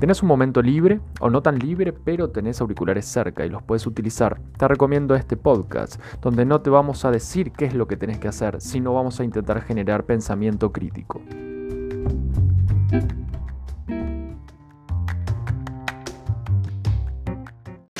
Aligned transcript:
Tenés 0.00 0.22
un 0.22 0.28
momento 0.28 0.62
libre 0.62 0.98
o 1.20 1.28
no 1.28 1.42
tan 1.42 1.58
libre, 1.58 1.92
pero 1.92 2.30
tenés 2.30 2.62
auriculares 2.62 3.04
cerca 3.04 3.44
y 3.44 3.50
los 3.50 3.62
puedes 3.62 3.86
utilizar, 3.86 4.40
te 4.56 4.66
recomiendo 4.66 5.14
este 5.14 5.36
podcast, 5.36 6.00
donde 6.22 6.46
no 6.46 6.62
te 6.62 6.70
vamos 6.70 7.04
a 7.04 7.10
decir 7.10 7.52
qué 7.52 7.66
es 7.66 7.74
lo 7.74 7.86
que 7.86 7.98
tenés 7.98 8.18
que 8.18 8.28
hacer, 8.28 8.62
sino 8.62 8.94
vamos 8.94 9.20
a 9.20 9.24
intentar 9.24 9.60
generar 9.60 10.06
pensamiento 10.06 10.72
crítico. 10.72 11.20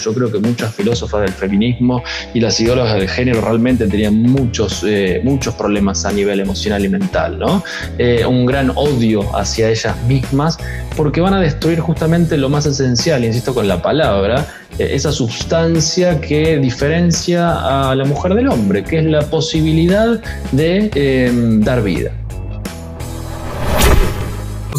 Yo 0.02 0.14
creo 0.14 0.30
que 0.30 0.38
muchas 0.38 0.74
filósofas 0.74 1.22
del 1.22 1.32
feminismo 1.32 2.02
y 2.34 2.40
las 2.40 2.58
ideólogas 2.60 2.94
del 2.94 3.08
género 3.08 3.40
realmente 3.40 3.86
tenían 3.86 4.20
muchos, 4.22 4.84
eh, 4.86 5.20
muchos 5.24 5.54
problemas 5.54 6.04
a 6.04 6.12
nivel 6.12 6.40
emocional 6.40 6.84
y 6.84 6.88
mental, 6.88 7.38
¿no? 7.38 7.62
Eh, 7.98 8.24
un 8.26 8.46
gran 8.46 8.72
odio 8.74 9.36
hacia 9.36 9.68
ellas 9.68 9.96
mismas 10.06 10.58
porque 10.96 11.20
van 11.20 11.34
a 11.34 11.40
destruir 11.40 11.80
justamente 11.80 12.36
lo 12.36 12.48
más 12.48 12.66
esencial, 12.66 13.24
insisto 13.24 13.54
con 13.54 13.68
la 13.68 13.82
palabra, 13.82 14.46
eh, 14.78 14.90
esa 14.92 15.12
sustancia 15.12 16.20
que 16.20 16.58
diferencia 16.58 17.90
a 17.90 17.94
la 17.94 18.04
mujer 18.04 18.34
del 18.34 18.48
hombre, 18.48 18.84
que 18.84 18.98
es 18.98 19.04
la 19.04 19.22
posibilidad 19.22 20.20
de 20.52 21.60
dar 21.62 21.82
vida. 21.82 22.12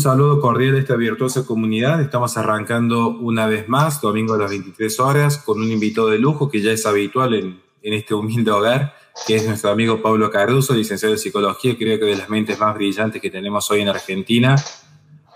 Saludo 0.01 0.41
cordial 0.41 0.73
de 0.73 0.79
esta 0.79 0.95
virtuosa 0.95 1.45
comunidad. 1.45 2.01
Estamos 2.01 2.35
arrancando 2.35 3.09
una 3.09 3.45
vez 3.45 3.69
más, 3.69 4.01
domingo 4.01 4.33
a 4.33 4.37
las 4.39 4.49
23 4.49 4.99
horas, 4.99 5.37
con 5.37 5.61
un 5.61 5.71
invitado 5.71 6.09
de 6.09 6.17
lujo 6.17 6.49
que 6.49 6.59
ya 6.59 6.71
es 6.71 6.87
habitual 6.87 7.35
en, 7.35 7.61
en 7.83 7.93
este 7.93 8.15
humilde 8.15 8.49
hogar, 8.49 8.95
que 9.27 9.35
es 9.35 9.45
nuestro 9.45 9.69
amigo 9.69 10.01
Pablo 10.01 10.31
Cardoso, 10.31 10.73
licenciado 10.73 11.13
en 11.13 11.19
psicología, 11.19 11.77
creo 11.77 11.99
que 11.99 12.05
de 12.05 12.15
las 12.15 12.31
mentes 12.31 12.59
más 12.59 12.73
brillantes 12.73 13.21
que 13.21 13.29
tenemos 13.29 13.69
hoy 13.69 13.81
en 13.81 13.89
Argentina. 13.89 14.55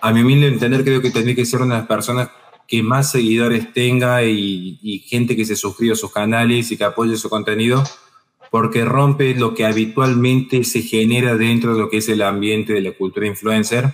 A 0.02 0.12
mi 0.12 0.22
humilde 0.22 0.48
entender, 0.48 0.84
creo 0.84 1.00
que 1.00 1.12
tendría 1.12 1.36
que 1.36 1.45
ser 1.45 1.62
una 1.62 1.75
de 1.75 1.81
las 1.81 1.88
personas 1.88 2.30
que 2.68 2.81
más 2.81 3.12
seguidores 3.12 3.72
tenga 3.72 4.23
y, 4.23 4.80
y 4.81 4.97
gente 4.97 5.36
que 5.36 5.45
se 5.45 5.56
suscriba 5.56 5.94
a 5.94 5.97
sus 5.97 6.12
canales 6.12 6.72
y 6.72 6.78
que 6.78 6.86
apoye 6.86 7.18
su 7.18 7.30
contenido, 7.30 7.84
porque 8.50 8.84
rompe 8.84 9.36
lo 9.36 9.53
que 9.53 9.64
habitualmente 9.64 10.64
se 10.64 10.81
genera 10.81 11.36
dentro 11.36 11.75
de 11.75 11.81
lo 11.81 11.88
que 11.88 11.97
es 11.97 12.09
el 12.09 12.23
ambiente 12.23 12.73
de 12.73 12.81
la 12.81 12.94
cultura 12.94 13.28
influencer 13.28 13.94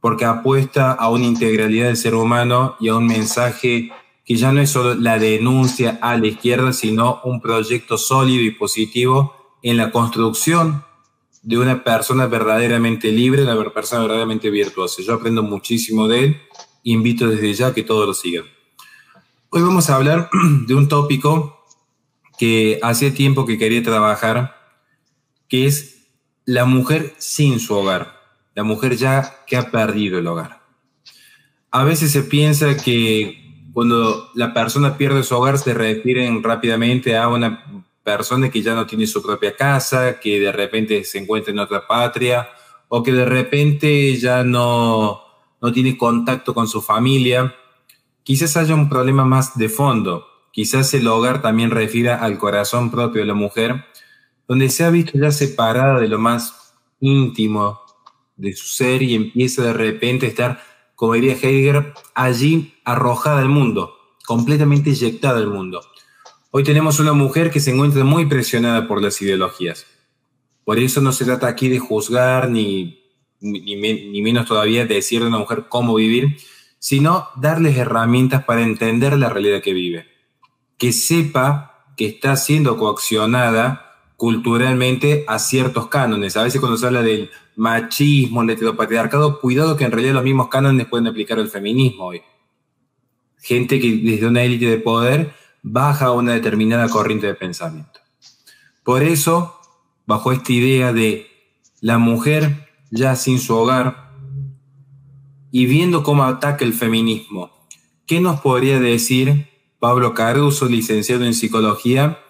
porque 0.00 0.24
apuesta 0.24 0.92
a 0.92 1.10
una 1.10 1.26
integralidad 1.26 1.86
del 1.86 1.96
ser 1.96 2.14
humano 2.14 2.76
y 2.80 2.88
a 2.88 2.96
un 2.96 3.06
mensaje 3.06 3.92
que 4.24 4.36
ya 4.36 4.52
no 4.52 4.60
es 4.60 4.70
solo 4.70 4.94
la 4.94 5.18
denuncia 5.18 5.98
a 6.00 6.16
la 6.16 6.26
izquierda, 6.26 6.72
sino 6.72 7.20
un 7.24 7.40
proyecto 7.40 7.98
sólido 7.98 8.42
y 8.42 8.50
positivo 8.50 9.34
en 9.62 9.76
la 9.76 9.90
construcción 9.90 10.84
de 11.42 11.58
una 11.58 11.84
persona 11.84 12.26
verdaderamente 12.26 13.12
libre, 13.12 13.42
una 13.42 13.70
persona 13.70 14.02
verdaderamente 14.02 14.50
virtuosa. 14.50 15.02
Yo 15.02 15.14
aprendo 15.14 15.42
muchísimo 15.42 16.08
de 16.08 16.24
él, 16.24 16.40
invito 16.84 17.28
desde 17.28 17.52
ya 17.54 17.74
que 17.74 17.82
todos 17.82 18.06
lo 18.06 18.14
sigan. 18.14 18.44
Hoy 19.50 19.62
vamos 19.62 19.90
a 19.90 19.96
hablar 19.96 20.30
de 20.66 20.74
un 20.74 20.88
tópico 20.88 21.64
que 22.38 22.78
hace 22.82 23.10
tiempo 23.10 23.44
que 23.44 23.58
quería 23.58 23.82
trabajar, 23.82 24.56
que 25.48 25.66
es 25.66 26.06
la 26.46 26.64
mujer 26.64 27.14
sin 27.18 27.60
su 27.60 27.74
hogar 27.74 28.19
la 28.60 28.64
mujer 28.64 28.94
ya 28.94 29.42
que 29.46 29.56
ha 29.56 29.70
perdido 29.70 30.18
el 30.18 30.26
hogar. 30.26 30.60
A 31.70 31.82
veces 31.82 32.12
se 32.12 32.24
piensa 32.24 32.76
que 32.76 33.70
cuando 33.72 34.28
la 34.34 34.52
persona 34.52 34.98
pierde 34.98 35.22
su 35.22 35.34
hogar 35.34 35.56
se 35.56 35.72
refieren 35.72 36.42
rápidamente 36.42 37.16
a 37.16 37.28
una 37.28 37.64
persona 38.02 38.50
que 38.50 38.60
ya 38.60 38.74
no 38.74 38.86
tiene 38.86 39.06
su 39.06 39.22
propia 39.22 39.56
casa, 39.56 40.20
que 40.20 40.38
de 40.38 40.52
repente 40.52 41.04
se 41.04 41.16
encuentra 41.16 41.54
en 41.54 41.58
otra 41.58 41.86
patria 41.86 42.50
o 42.88 43.02
que 43.02 43.12
de 43.12 43.24
repente 43.24 44.14
ya 44.16 44.44
no, 44.44 45.22
no 45.62 45.72
tiene 45.72 45.96
contacto 45.96 46.52
con 46.52 46.68
su 46.68 46.82
familia. 46.82 47.54
Quizás 48.22 48.58
haya 48.58 48.74
un 48.74 48.90
problema 48.90 49.24
más 49.24 49.56
de 49.56 49.70
fondo. 49.70 50.26
Quizás 50.52 50.92
el 50.92 51.08
hogar 51.08 51.40
también 51.40 51.70
refiera 51.70 52.16
al 52.16 52.36
corazón 52.36 52.90
propio 52.90 53.22
de 53.22 53.26
la 53.26 53.34
mujer, 53.34 53.86
donde 54.46 54.68
se 54.68 54.84
ha 54.84 54.90
visto 54.90 55.16
ya 55.16 55.30
separada 55.30 55.98
de 55.98 56.08
lo 56.08 56.18
más 56.18 56.74
íntimo 57.00 57.80
de 58.40 58.54
su 58.54 58.66
ser 58.66 59.02
y 59.02 59.14
empieza 59.14 59.62
de 59.62 59.72
repente 59.72 60.26
a 60.26 60.28
estar, 60.28 60.62
como 60.94 61.14
diría 61.14 61.34
Heidegger, 61.34 61.92
allí 62.14 62.74
arrojada 62.84 63.40
al 63.40 63.48
mundo, 63.48 63.94
completamente 64.26 64.90
inyectada 64.90 65.38
al 65.38 65.48
mundo. 65.48 65.82
Hoy 66.50 66.64
tenemos 66.64 66.98
una 66.98 67.12
mujer 67.12 67.50
que 67.50 67.60
se 67.60 67.70
encuentra 67.70 68.02
muy 68.02 68.26
presionada 68.26 68.88
por 68.88 69.02
las 69.02 69.20
ideologías. 69.22 69.86
Por 70.64 70.78
eso 70.78 71.00
no 71.00 71.12
se 71.12 71.24
trata 71.24 71.46
aquí 71.46 71.68
de 71.68 71.78
juzgar 71.78 72.50
ni, 72.50 73.00
ni, 73.40 74.22
menos 74.22 74.46
todavía 74.46 74.86
de 74.86 74.94
decirle 74.96 75.26
a 75.26 75.28
una 75.28 75.38
mujer 75.38 75.66
cómo 75.68 75.94
vivir, 75.94 76.38
sino 76.78 77.28
darles 77.36 77.76
herramientas 77.76 78.44
para 78.44 78.62
entender 78.62 79.16
la 79.18 79.28
realidad 79.28 79.62
que 79.62 79.74
vive. 79.74 80.06
Que 80.78 80.92
sepa 80.92 81.84
que 81.96 82.06
está 82.06 82.36
siendo 82.36 82.78
coaccionada 82.78 83.90
culturalmente 84.16 85.24
a 85.28 85.38
ciertos 85.38 85.88
cánones. 85.88 86.36
A 86.36 86.42
veces 86.42 86.60
cuando 86.60 86.78
se 86.78 86.86
habla 86.86 87.02
del 87.02 87.30
machismo, 87.60 88.40
el 88.40 88.48
heteropatriarcado, 88.48 89.38
cuidado 89.38 89.76
que 89.76 89.84
en 89.84 89.92
realidad 89.92 90.14
los 90.14 90.24
mismos 90.24 90.48
cánones 90.48 90.86
pueden 90.86 91.06
aplicar 91.06 91.38
al 91.38 91.50
feminismo 91.50 92.06
hoy. 92.06 92.22
Gente 93.36 93.78
que 93.78 93.96
desde 93.96 94.26
una 94.26 94.42
élite 94.42 94.64
de 94.64 94.78
poder 94.78 95.34
baja 95.62 96.06
a 96.06 96.12
una 96.12 96.32
determinada 96.32 96.88
corriente 96.88 97.26
de 97.26 97.34
pensamiento. 97.34 98.00
Por 98.82 99.02
eso, 99.02 99.60
bajo 100.06 100.32
esta 100.32 100.54
idea 100.54 100.94
de 100.94 101.26
la 101.82 101.98
mujer 101.98 102.66
ya 102.90 103.14
sin 103.14 103.38
su 103.38 103.54
hogar 103.54 104.10
y 105.52 105.66
viendo 105.66 106.02
cómo 106.02 106.24
ataca 106.24 106.64
el 106.64 106.72
feminismo, 106.72 107.50
¿qué 108.06 108.22
nos 108.22 108.40
podría 108.40 108.80
decir 108.80 109.50
Pablo 109.78 110.14
Caruso, 110.14 110.64
licenciado 110.66 111.26
en 111.26 111.34
psicología, 111.34 112.20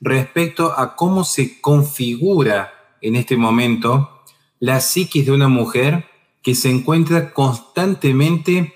respecto 0.00 0.78
a 0.78 0.94
cómo 0.94 1.24
se 1.24 1.60
configura 1.60 2.72
en 3.00 3.16
este 3.16 3.36
momento 3.36 4.15
la 4.58 4.80
psiquis 4.80 5.26
de 5.26 5.32
una 5.32 5.48
mujer 5.48 6.06
que 6.42 6.54
se 6.54 6.70
encuentra 6.70 7.32
constantemente 7.32 8.74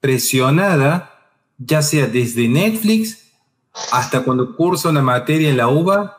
presionada, 0.00 1.30
ya 1.58 1.82
sea 1.82 2.06
desde 2.06 2.48
Netflix 2.48 3.30
hasta 3.92 4.22
cuando 4.22 4.56
cursa 4.56 4.90
una 4.90 5.02
materia 5.02 5.48
en 5.48 5.56
la 5.56 5.68
UBA, 5.68 6.18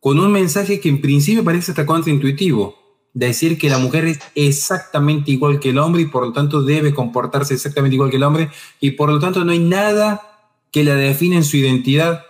con 0.00 0.18
un 0.18 0.32
mensaje 0.32 0.80
que 0.80 0.88
en 0.88 1.00
principio 1.00 1.44
parece 1.44 1.72
hasta 1.72 1.84
contraintuitivo, 1.86 2.76
decir 3.12 3.58
que 3.58 3.68
la 3.68 3.78
mujer 3.78 4.06
es 4.06 4.20
exactamente 4.34 5.30
igual 5.30 5.60
que 5.60 5.70
el 5.70 5.78
hombre 5.78 6.02
y 6.02 6.06
por 6.06 6.24
lo 6.24 6.32
tanto 6.32 6.62
debe 6.62 6.94
comportarse 6.94 7.54
exactamente 7.54 7.96
igual 7.96 8.10
que 8.10 8.16
el 8.16 8.22
hombre 8.22 8.50
y 8.80 8.92
por 8.92 9.10
lo 9.10 9.18
tanto 9.18 9.44
no 9.44 9.52
hay 9.52 9.58
nada 9.58 10.22
que 10.70 10.84
la 10.84 10.94
define 10.94 11.36
en 11.36 11.44
su 11.44 11.56
identidad 11.56 12.24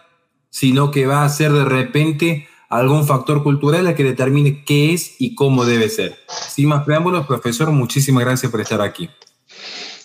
sino 0.48 0.90
que 0.90 1.06
va 1.06 1.24
a 1.24 1.28
ser 1.28 1.52
de 1.52 1.64
repente 1.64 2.48
algún 2.70 3.04
factor 3.06 3.42
cultural 3.42 3.86
a 3.88 3.94
que 3.94 4.04
determine 4.04 4.64
qué 4.64 4.94
es 4.94 5.16
y 5.18 5.34
cómo 5.34 5.64
debe 5.64 5.88
ser. 5.88 6.16
Sin 6.28 6.68
más 6.68 6.84
preámbulos, 6.84 7.26
profesor, 7.26 7.70
muchísimas 7.72 8.24
gracias 8.24 8.50
por 8.50 8.60
estar 8.60 8.80
aquí. 8.80 9.10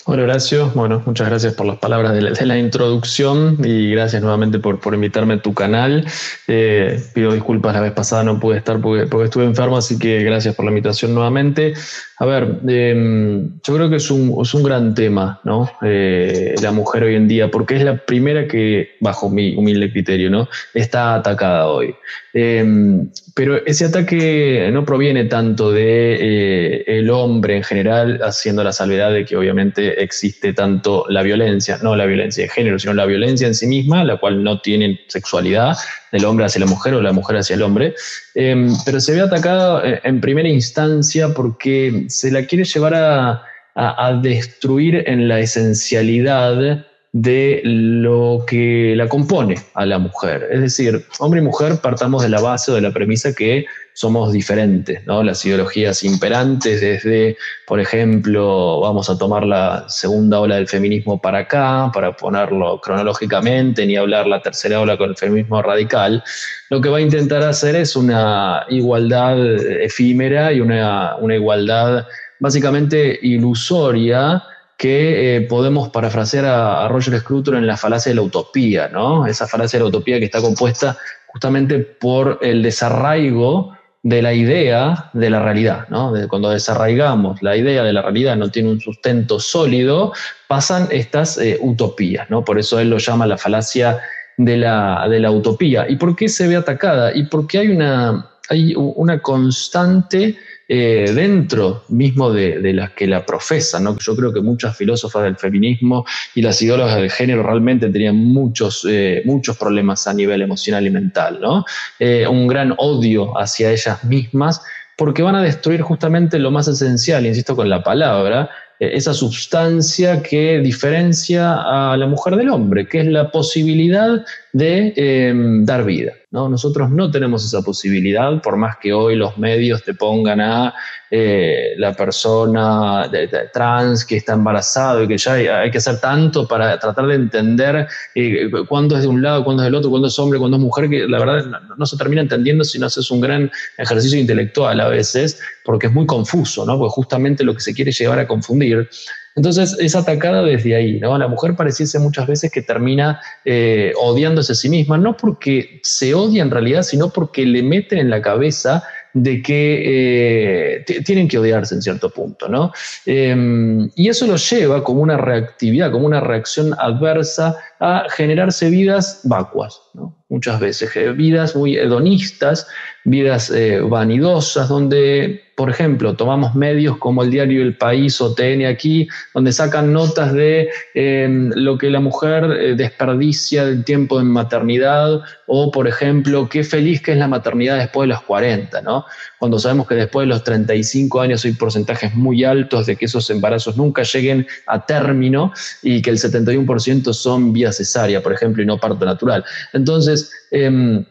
Hola 0.07 0.21
Horacio, 0.21 0.71
bueno, 0.75 1.01
muchas 1.07 1.27
gracias 1.27 1.55
por 1.55 1.65
las 1.65 1.79
palabras 1.79 2.13
de 2.13 2.45
la, 2.45 2.59
introducción 2.59 3.57
y 3.63 3.89
gracias 3.89 4.21
nuevamente 4.21 4.59
por, 4.59 4.79
por 4.79 4.93
invitarme 4.93 5.35
a 5.35 5.41
tu 5.41 5.55
canal. 5.55 6.05
Eh, 6.47 7.03
pido 7.15 7.33
disculpas, 7.33 7.73
la 7.73 7.81
vez 7.81 7.91
pasada 7.91 8.23
no 8.23 8.39
pude 8.39 8.57
estar 8.57 8.79
porque, 8.79 9.07
porque, 9.07 9.25
estuve 9.25 9.45
enfermo, 9.45 9.77
así 9.77 9.97
que 9.97 10.21
gracias 10.23 10.53
por 10.53 10.65
la 10.65 10.71
invitación 10.71 11.15
nuevamente. 11.15 11.73
A 12.17 12.25
ver, 12.25 12.59
em, 12.67 13.59
yo 13.61 13.75
creo 13.75 13.89
que 13.89 13.97
es 13.97 14.09
un, 14.09 14.37
es 14.41 14.53
un 14.53 14.63
gran 14.63 14.93
tema, 14.93 15.41
¿no? 15.43 15.69
Eh, 15.81 16.55
la 16.61 16.71
mujer 16.71 17.03
hoy 17.03 17.15
en 17.15 17.27
día, 17.27 17.51
porque 17.51 17.75
es 17.75 17.83
la 17.83 17.97
primera 17.97 18.47
que, 18.47 18.95
bajo 19.01 19.29
mi 19.29 19.53
humilde 19.55 19.91
criterio, 19.91 20.29
¿no? 20.29 20.47
Está 20.73 21.15
atacada 21.15 21.67
hoy. 21.67 21.93
Em, 22.33 23.09
pero 23.33 23.65
ese 23.65 23.85
ataque 23.85 24.69
no 24.71 24.85
proviene 24.85 25.25
tanto 25.25 25.71
de 25.71 26.17
eh, 26.19 26.83
el 26.87 27.09
hombre 27.09 27.57
en 27.57 27.63
general, 27.63 28.21
haciendo 28.23 28.63
la 28.63 28.71
salvedad 28.71 29.11
de 29.11 29.25
que 29.25 29.35
obviamente 29.35 30.01
existe 30.01 30.53
tanto 30.53 31.05
la 31.09 31.21
violencia, 31.21 31.79
no 31.83 31.97
la 31.97 32.05
violencia 32.05 32.43
de 32.45 32.49
género, 32.49 32.79
sino 32.79 32.93
la 32.93 33.05
violencia 33.05 33.45
en 33.45 33.55
sí 33.55 33.67
misma, 33.67 34.05
la 34.05 34.17
cual 34.17 34.41
no 34.41 34.61
tiene 34.61 35.01
sexualidad, 35.07 35.75
del 36.11 36.25
hombre 36.25 36.45
hacia 36.45 36.59
la 36.59 36.67
mujer 36.67 36.93
o 36.93 37.01
la 37.01 37.11
mujer 37.11 37.37
hacia 37.37 37.55
el 37.55 37.61
hombre, 37.61 37.95
em, 38.35 38.73
pero 38.85 38.99
se 38.99 39.13
ve 39.13 39.21
atacada 39.21 39.81
eh, 39.87 40.01
en 40.03 40.21
primera 40.21 40.49
instancia 40.49 41.33
porque 41.33 42.05
se 42.09 42.31
la 42.31 42.45
quiere 42.45 42.63
llevar 42.63 42.93
a, 42.95 43.43
a 43.75 44.19
destruir 44.21 45.03
en 45.07 45.27
la 45.27 45.39
esencialidad 45.39 46.85
de 47.15 47.61
lo 47.63 48.43
que 48.45 48.93
la 48.93 49.07
compone 49.07 49.55
a 49.73 49.85
la 49.85 49.99
mujer. 49.99 50.49
Es 50.51 50.59
decir, 50.59 51.05
hombre 51.19 51.39
y 51.39 51.43
mujer 51.43 51.77
partamos 51.81 52.23
de 52.23 52.27
la 52.27 52.41
base 52.41 52.73
o 52.73 52.75
de 52.75 52.81
la 52.81 52.91
premisa 52.91 53.33
que 53.33 53.65
somos 53.93 54.33
diferentes, 54.33 55.05
¿no? 55.05 55.23
Las 55.23 55.45
ideologías 55.45 56.03
imperantes 56.03 56.81
desde, 56.81 57.37
por 57.67 57.79
ejemplo, 57.79 58.81
vamos 58.81 59.09
a 59.09 59.17
tomar 59.17 59.45
la 59.45 59.85
segunda 59.87 60.41
ola 60.41 60.55
del 60.55 60.67
feminismo 60.67 61.21
para 61.21 61.37
acá, 61.39 61.89
para 61.93 62.17
ponerlo 62.17 62.81
cronológicamente, 62.81 63.85
ni 63.85 63.95
hablar 63.95 64.27
la 64.27 64.41
tercera 64.41 64.81
ola 64.81 64.97
con 64.97 65.11
el 65.11 65.15
feminismo 65.15 65.61
radical, 65.61 66.21
lo 66.69 66.81
que 66.81 66.89
va 66.89 66.97
a 66.97 67.01
intentar 67.01 67.43
hacer 67.43 67.77
es 67.77 67.95
una 67.95 68.65
igualdad 68.67 69.37
efímera 69.81 70.51
y 70.51 70.59
una, 70.59 71.15
una 71.15 71.35
igualdad 71.35 72.05
básicamente 72.41 73.17
ilusoria 73.21 74.43
que 74.77 75.37
eh, 75.37 75.41
podemos 75.41 75.89
parafrasear 75.89 76.45
a, 76.45 76.87
Roger 76.87 77.19
Scruton 77.19 77.57
en 77.57 77.67
la 77.67 77.77
falacia 77.77 78.09
de 78.09 78.15
la 78.15 78.21
utopía, 78.21 78.89
¿no? 78.89 79.25
Esa 79.25 79.47
falacia 79.47 79.79
de 79.79 79.83
la 79.83 79.89
utopía 79.89 80.19
que 80.19 80.25
está 80.25 80.41
compuesta 80.41 80.97
justamente 81.27 81.79
por 81.79 82.39
el 82.41 82.61
desarraigo 82.63 83.75
de 84.03 84.21
la 84.21 84.33
idea 84.33 85.09
de 85.13 85.31
la 85.31 85.41
realidad, 85.41 85.87
¿no? 85.89 86.13
cuando 86.29 86.51
desarraigamos 86.51 87.41
la 87.41 87.57
idea 87.57 87.83
de 87.83 87.91
la 87.91 88.03
realidad 88.03 88.35
no 88.35 88.51
tiene 88.51 88.69
un 88.69 88.79
sustento 88.79 89.39
sólido, 89.39 90.13
pasan 90.47 90.87
estas 90.91 91.39
eh, 91.39 91.57
utopías, 91.59 92.29
¿no? 92.29 92.45
Por 92.45 92.59
eso 92.59 92.79
él 92.79 92.91
lo 92.91 92.99
llama 92.99 93.25
la 93.25 93.39
falacia 93.39 93.99
de 94.37 94.57
la, 94.57 95.07
de 95.09 95.19
la 95.19 95.31
utopía. 95.31 95.89
¿Y 95.89 95.95
por 95.95 96.15
qué 96.15 96.29
se 96.29 96.47
ve 96.47 96.55
atacada? 96.55 97.15
Y 97.15 97.23
porque 97.23 97.57
hay 97.57 97.69
una, 97.69 98.29
hay 98.47 98.75
una 98.75 99.21
constante 99.21 100.37
eh, 100.67 101.11
dentro 101.13 101.83
mismo 101.89 102.33
de, 102.33 102.73
las 102.73 102.91
que 102.91 103.05
la 103.05 103.23
profesan. 103.23 103.83
¿no? 103.83 103.95
Yo 103.99 104.15
creo 104.15 104.33
que 104.33 104.41
muchas 104.41 104.75
filósofas 104.75 105.23
del 105.23 105.35
feminismo 105.35 106.05
y 106.33 106.41
las 106.41 106.59
ideólogas 106.59 106.95
del 106.95 107.11
género 107.11 107.43
realmente 107.43 107.87
tenían 107.89 108.15
muchos, 108.15 108.83
eh, 108.89 109.21
muchos 109.25 109.57
problemas 109.57 110.07
a 110.07 110.13
nivel 110.13 110.41
emocional 110.41 110.87
y 110.87 110.89
mental. 110.89 111.39
¿no? 111.39 111.65
Eh, 111.99 112.25
un 112.27 112.47
gran 112.47 112.73
odio 112.77 113.37
hacia 113.37 113.71
ellas 113.71 114.03
mismas 114.05 114.61
porque 114.97 115.21
van 115.21 115.35
a 115.35 115.43
destruir 115.43 115.81
justamente 115.81 116.39
lo 116.39 116.49
más 116.49 116.67
esencial, 116.67 117.27
insisto 117.27 117.55
con 117.55 117.69
la 117.69 117.83
palabra, 117.83 118.49
esa 118.79 119.13
sustancia 119.13 120.23
que 120.23 120.59
diferencia 120.59 121.91
a 121.91 121.95
la 121.97 122.07
mujer 122.07 122.37
del 122.37 122.49
hombre, 122.49 122.87
que 122.87 123.01
es 123.01 123.07
la 123.07 123.29
posibilidad 123.29 124.25
de 124.53 125.33
dar 125.65 125.83
vida. 125.83 126.13
¿No? 126.35 126.49
Nosotros 126.49 126.91
no 126.91 127.09
tenemos 127.09 127.45
esa 127.45 127.61
posibilidad, 127.61 128.41
por 128.41 128.57
más 128.57 128.75
que 128.77 128.91
hoy 128.91 129.15
los 129.15 129.37
medios 129.37 129.83
te 129.83 129.93
pongan 129.93 130.41
a 130.41 130.73
eh, 131.09 131.75
la 131.77 131.93
persona 131.93 133.09
trans 133.53 134.03
que 134.03 134.17
está 134.17 134.33
embarazado 134.33 135.01
y 135.01 135.07
que 135.07 135.17
ya 135.17 135.33
hay, 135.33 135.71
que 135.71 135.77
hacer 135.77 136.01
tanto 136.01 136.45
para 136.45 136.77
tratar 136.77 137.07
de 137.07 137.15
entender 137.15 137.87
eh, 138.13 138.51
cuándo 138.67 138.97
es 138.97 139.03
de 139.03 139.07
un 139.07 139.21
lado, 139.21 139.45
cuándo 139.45 139.63
es 139.63 139.67
del 139.67 139.75
otro, 139.75 139.89
cuándo 139.89 140.09
es 140.09 140.19
hombre, 140.19 140.37
cuándo 140.37 140.57
es 140.57 140.63
mujer, 140.63 140.89
que 140.89 141.07
la 141.07 141.19
verdad 141.19 141.61
no, 141.77 141.85
se 141.85 141.95
termina 141.95 142.21
entendiendo 142.21 142.65
si 142.65 142.79
no 142.79 142.87
haces 142.87 143.09
un 143.11 143.21
gran 143.21 143.49
ejercicio 143.77 144.19
intelectual 144.19 144.81
a 144.81 144.89
veces, 144.89 145.39
porque 145.63 145.87
es 145.87 145.93
muy 145.93 146.05
confuso, 146.05 146.65
¿no? 146.65 146.77
porque 146.77 146.91
justamente 146.91 147.45
lo 147.45 147.53
que 147.53 147.61
se 147.61 147.73
quiere 147.73 147.93
llevar 147.93 148.19
a 148.19 148.27
confundir 148.27 148.89
entonces 149.35 149.75
es 149.79 149.95
atacada 149.95 150.41
desde 150.43 150.75
ahí, 150.75 150.99
¿no? 150.99 151.17
La 151.17 151.27
mujer 151.27 151.55
pareciese 151.55 151.99
muchas 151.99 152.25
veces 152.25 152.51
que 152.51 152.61
termina 152.61 153.19
eh, 153.43 153.91
odiándose 153.99 154.53
a 154.53 154.55
sí 154.55 154.69
misma, 154.69 154.97
no 154.97 155.17
porque 155.17 155.81
se 155.83 156.13
odia 156.13 156.41
en 156.41 156.51
realidad, 156.51 156.83
sino 156.83 157.09
porque 157.09 157.45
le 157.45 157.61
meten 157.61 157.99
en 157.99 158.09
la 158.09 158.21
cabeza 158.21 158.83
de 159.15 159.41
que 159.41 160.79
eh, 160.79 160.85
tienen 161.05 161.29
que 161.29 161.37
odiarse 161.37 161.73
en 161.73 161.81
cierto 161.81 162.09
punto, 162.09 162.49
¿no? 162.49 162.73
Em, 163.05 163.89
y 163.95 164.09
eso 164.09 164.27
lo 164.27 164.35
lleva 164.35 164.83
como 164.83 165.01
una 165.01 165.15
reactividad, 165.15 165.89
como 165.89 166.05
una 166.05 166.19
reacción 166.19 166.73
adversa 166.77 167.57
a 167.79 168.05
generarse 168.09 168.69
vidas 168.69 169.21
vacuas, 169.23 169.81
¿no? 169.93 170.15
Muchas 170.29 170.59
veces, 170.59 170.95
eh, 170.95 171.11
vidas 171.11 171.55
muy 171.55 171.77
hedonistas, 171.77 172.67
vidas 173.03 173.51
vanidosas, 173.89 174.67
donde 174.67 175.45
por 175.55 175.69
ejemplo, 175.69 176.15
tomamos 176.15 176.53
medios 176.53 176.97
como 176.97 177.23
el 177.23 177.31
diario 177.31 177.61
El 177.61 177.77
País 177.77 178.19
o 178.19 178.35
TN 178.35 178.65
aquí, 178.65 179.07
donde 179.33 179.53
sacan 179.53 179.93
notas 179.93 180.33
de 180.33 180.69
em, 180.93 181.49
lo 181.55 181.77
que 181.77 181.89
la 181.89 182.01
mujer 182.01 182.43
eh, 182.43 182.75
desperdicia 182.75 183.65
del 183.65 183.85
tiempo 183.85 184.19
en 184.19 184.27
maternidad, 184.27 185.21
o 185.47 185.71
por 185.71 185.87
ejemplo, 185.87 186.49
qué 186.49 186.63
feliz 186.65 187.01
que 187.01 187.13
es 187.13 187.17
la 187.17 187.29
maternidad 187.29 187.77
después 187.77 188.07
de 188.07 188.13
los 188.13 188.21
40, 188.23 188.81
¿no? 188.81 189.05
Cuando 189.45 189.59
sabemos 189.59 189.87
que 189.87 189.93
después 189.93 190.25
de 190.25 190.33
los 190.33 190.43
35 190.43 191.21
años 191.21 191.45
hay 191.45 191.51
porcentajes 191.51 192.15
muy 192.15 192.43
altos 192.43 192.87
de 192.87 192.95
que 192.95 193.05
esos 193.05 193.29
embarazos 193.29 193.77
nunca 193.77 194.01
lleguen 194.01 194.47
a 194.65 194.83
término 194.87 195.53
y 195.83 196.01
que 196.01 196.09
el 196.09 196.17
71% 196.17 197.13
son 197.13 197.53
vía 197.53 197.71
cesárea, 197.71 198.23
por 198.23 198.33
ejemplo, 198.33 198.63
y 198.63 198.65
no 198.65 198.79
parto 198.79 199.05
natural. 199.05 199.45
Entonces, 199.73 200.31
em, 200.49 201.05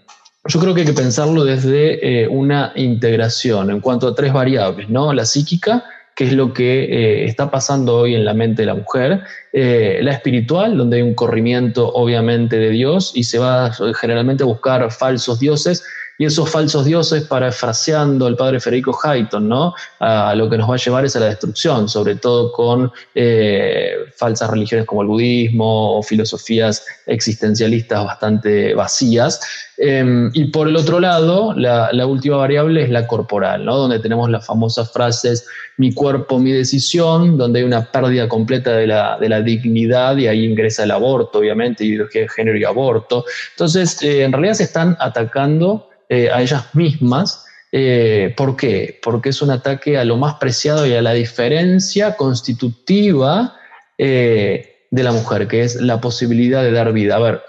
yo 0.48 0.58
creo 0.58 0.74
que 0.74 0.80
hay 0.80 0.86
que 0.88 0.94
pensarlo 0.94 1.44
desde 1.44 2.24
eh, 2.24 2.26
una 2.26 2.72
integración 2.74 3.70
en 3.70 3.78
cuanto 3.78 4.08
a 4.08 4.16
tres 4.16 4.32
variables, 4.32 4.88
¿no? 4.88 5.12
La 5.12 5.26
psíquica, 5.26 5.84
que 6.16 6.24
es 6.24 6.32
lo 6.32 6.52
que 6.52 6.86
eh, 6.86 7.24
está 7.26 7.52
pasando 7.52 7.98
hoy 7.98 8.16
en 8.16 8.24
la 8.24 8.34
mente 8.34 8.62
de 8.62 8.66
la 8.66 8.74
mujer, 8.74 9.22
eh, 9.52 10.00
la 10.02 10.10
espiritual, 10.10 10.76
donde 10.76 10.96
hay 10.96 11.02
un 11.02 11.14
corrimiento 11.14 11.88
obviamente 11.92 12.58
de 12.58 12.70
Dios 12.70 13.12
y 13.14 13.22
se 13.22 13.38
va 13.38 13.70
generalmente 14.00 14.42
a 14.42 14.46
buscar 14.46 14.90
falsos 14.90 15.38
dioses 15.38 15.84
y 16.18 16.24
esos 16.24 16.48
falsos 16.48 16.84
dioses, 16.84 17.24
parafraseando 17.24 18.28
el 18.28 18.36
padre 18.36 18.60
Federico 18.60 18.96
Hayton, 19.02 19.48
¿no? 19.48 19.74
A 19.98 20.34
lo 20.34 20.48
que 20.48 20.56
nos 20.56 20.70
va 20.70 20.74
a 20.74 20.78
llevar 20.78 21.04
es 21.04 21.16
a 21.16 21.20
la 21.20 21.26
destrucción, 21.26 21.88
sobre 21.88 22.16
todo 22.16 22.52
con 22.52 22.92
eh, 23.14 23.96
falsas 24.16 24.50
religiones 24.50 24.86
como 24.86 25.02
el 25.02 25.08
budismo 25.08 25.98
o 25.98 26.02
filosofías 26.02 26.84
existencialistas 27.06 28.04
bastante 28.04 28.74
vacías. 28.74 29.40
Em, 29.76 30.30
y 30.34 30.44
por 30.46 30.68
el 30.68 30.76
otro 30.76 31.00
lado, 31.00 31.52
la, 31.54 32.06
última 32.06 32.36
variable 32.36 32.84
es 32.84 32.90
la 32.90 33.08
corporal, 33.08 33.64
¿no? 33.64 33.76
donde 33.76 33.98
tenemos 33.98 34.30
las 34.30 34.46
famosas 34.46 34.92
frases 34.92 35.46
mi 35.78 35.92
cuerpo, 35.92 36.38
mi 36.38 36.52
decisión, 36.52 37.36
donde 37.36 37.58
hay 37.58 37.64
una 37.64 37.90
pérdida 37.90 38.28
completa 38.28 38.76
de 38.76 38.86
la, 38.86 39.18
de 39.18 39.28
la 39.28 39.40
dignidad 39.40 40.16
y 40.16 40.28
ahí 40.28 40.44
ingresa 40.44 40.84
el 40.84 40.92
aborto, 40.92 41.40
obviamente, 41.40 41.84
ideología 41.84 42.22
de 42.22 42.28
género 42.28 42.56
y 42.56 42.64
aborto. 42.64 43.24
Entonces, 43.50 44.00
eh, 44.02 44.22
en 44.22 44.30
realidad 44.30 44.54
se 44.54 44.64
están 44.64 44.96
atacando 45.00 45.88
eh, 46.08 46.30
a 46.30 46.42
ellas 46.42 46.74
mismas. 46.74 47.44
Eh, 47.72 48.32
¿Por 48.36 48.56
qué? 48.56 49.00
Porque 49.02 49.30
es 49.30 49.42
un 49.42 49.50
ataque 49.50 49.98
a 49.98 50.04
lo 50.04 50.16
más 50.16 50.34
preciado 50.34 50.86
y 50.86 50.94
a 50.94 51.02
la 51.02 51.12
diferencia 51.12 52.16
constitutiva 52.16 53.56
eh, 53.98 54.86
de 54.90 55.02
la 55.02 55.12
mujer, 55.12 55.48
que 55.48 55.62
es 55.62 55.76
la 55.76 56.00
posibilidad 56.00 56.62
de 56.62 56.70
dar 56.70 56.92
vida. 56.92 57.16
A 57.16 57.18
ver, 57.18 57.42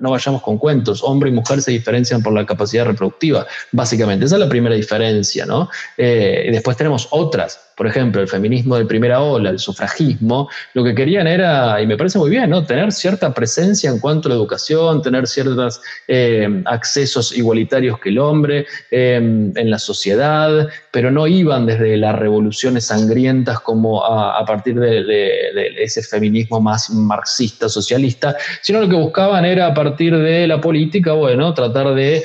no 0.00 0.10
vayamos 0.10 0.42
con 0.42 0.58
cuentos, 0.58 1.02
hombre 1.02 1.30
y 1.30 1.32
mujer 1.32 1.62
se 1.62 1.70
diferencian 1.70 2.22
por 2.22 2.32
la 2.32 2.46
capacidad 2.46 2.84
reproductiva, 2.84 3.46
básicamente. 3.72 4.26
Esa 4.26 4.36
es 4.36 4.40
la 4.40 4.48
primera 4.48 4.74
diferencia, 4.74 5.46
¿no? 5.46 5.68
y 5.96 6.50
después 6.50 6.76
tenemos 6.76 7.08
otras 7.10 7.70
por 7.80 7.86
ejemplo, 7.86 8.20
el 8.20 8.28
feminismo 8.28 8.76
de 8.76 8.84
primera 8.84 9.22
ola, 9.22 9.48
el 9.48 9.58
sufragismo, 9.58 10.50
lo 10.74 10.84
que 10.84 10.94
querían 10.94 11.26
era, 11.26 11.80
y 11.80 11.86
me 11.86 11.96
parece 11.96 12.18
muy 12.18 12.28
bien, 12.28 12.50
¿no? 12.50 12.62
tener 12.62 12.92
cierta 12.92 13.32
presencia 13.32 13.88
en 13.88 14.00
cuanto 14.00 14.28
a 14.28 14.32
la 14.32 14.34
educación, 14.34 15.00
tener 15.00 15.26
ciertos 15.26 15.80
eh, 16.06 16.62
accesos 16.66 17.34
igualitarios 17.34 17.98
que 17.98 18.10
el 18.10 18.18
hombre 18.18 18.66
em, 18.90 19.50
en 19.56 19.70
la 19.70 19.78
sociedad, 19.78 20.68
pero 20.90 21.10
no 21.10 21.26
iban 21.26 21.64
desde 21.64 21.96
las 21.96 22.18
revoluciones 22.18 22.84
sangrientas 22.84 23.60
como 23.60 24.04
a, 24.04 24.44
partir 24.44 24.78
de, 24.78 25.72
ese 25.78 26.02
feminismo 26.02 26.60
más 26.60 26.90
marxista, 26.90 27.66
socialista, 27.70 28.36
sino 28.60 28.80
lo 28.80 28.90
que 28.90 28.96
buscaban 28.96 29.46
era 29.46 29.72
partir 29.82 30.14
de 30.14 30.46
la 30.46 30.60
política, 30.60 31.14
bueno, 31.14 31.54
tratar 31.54 31.94
de, 31.94 32.22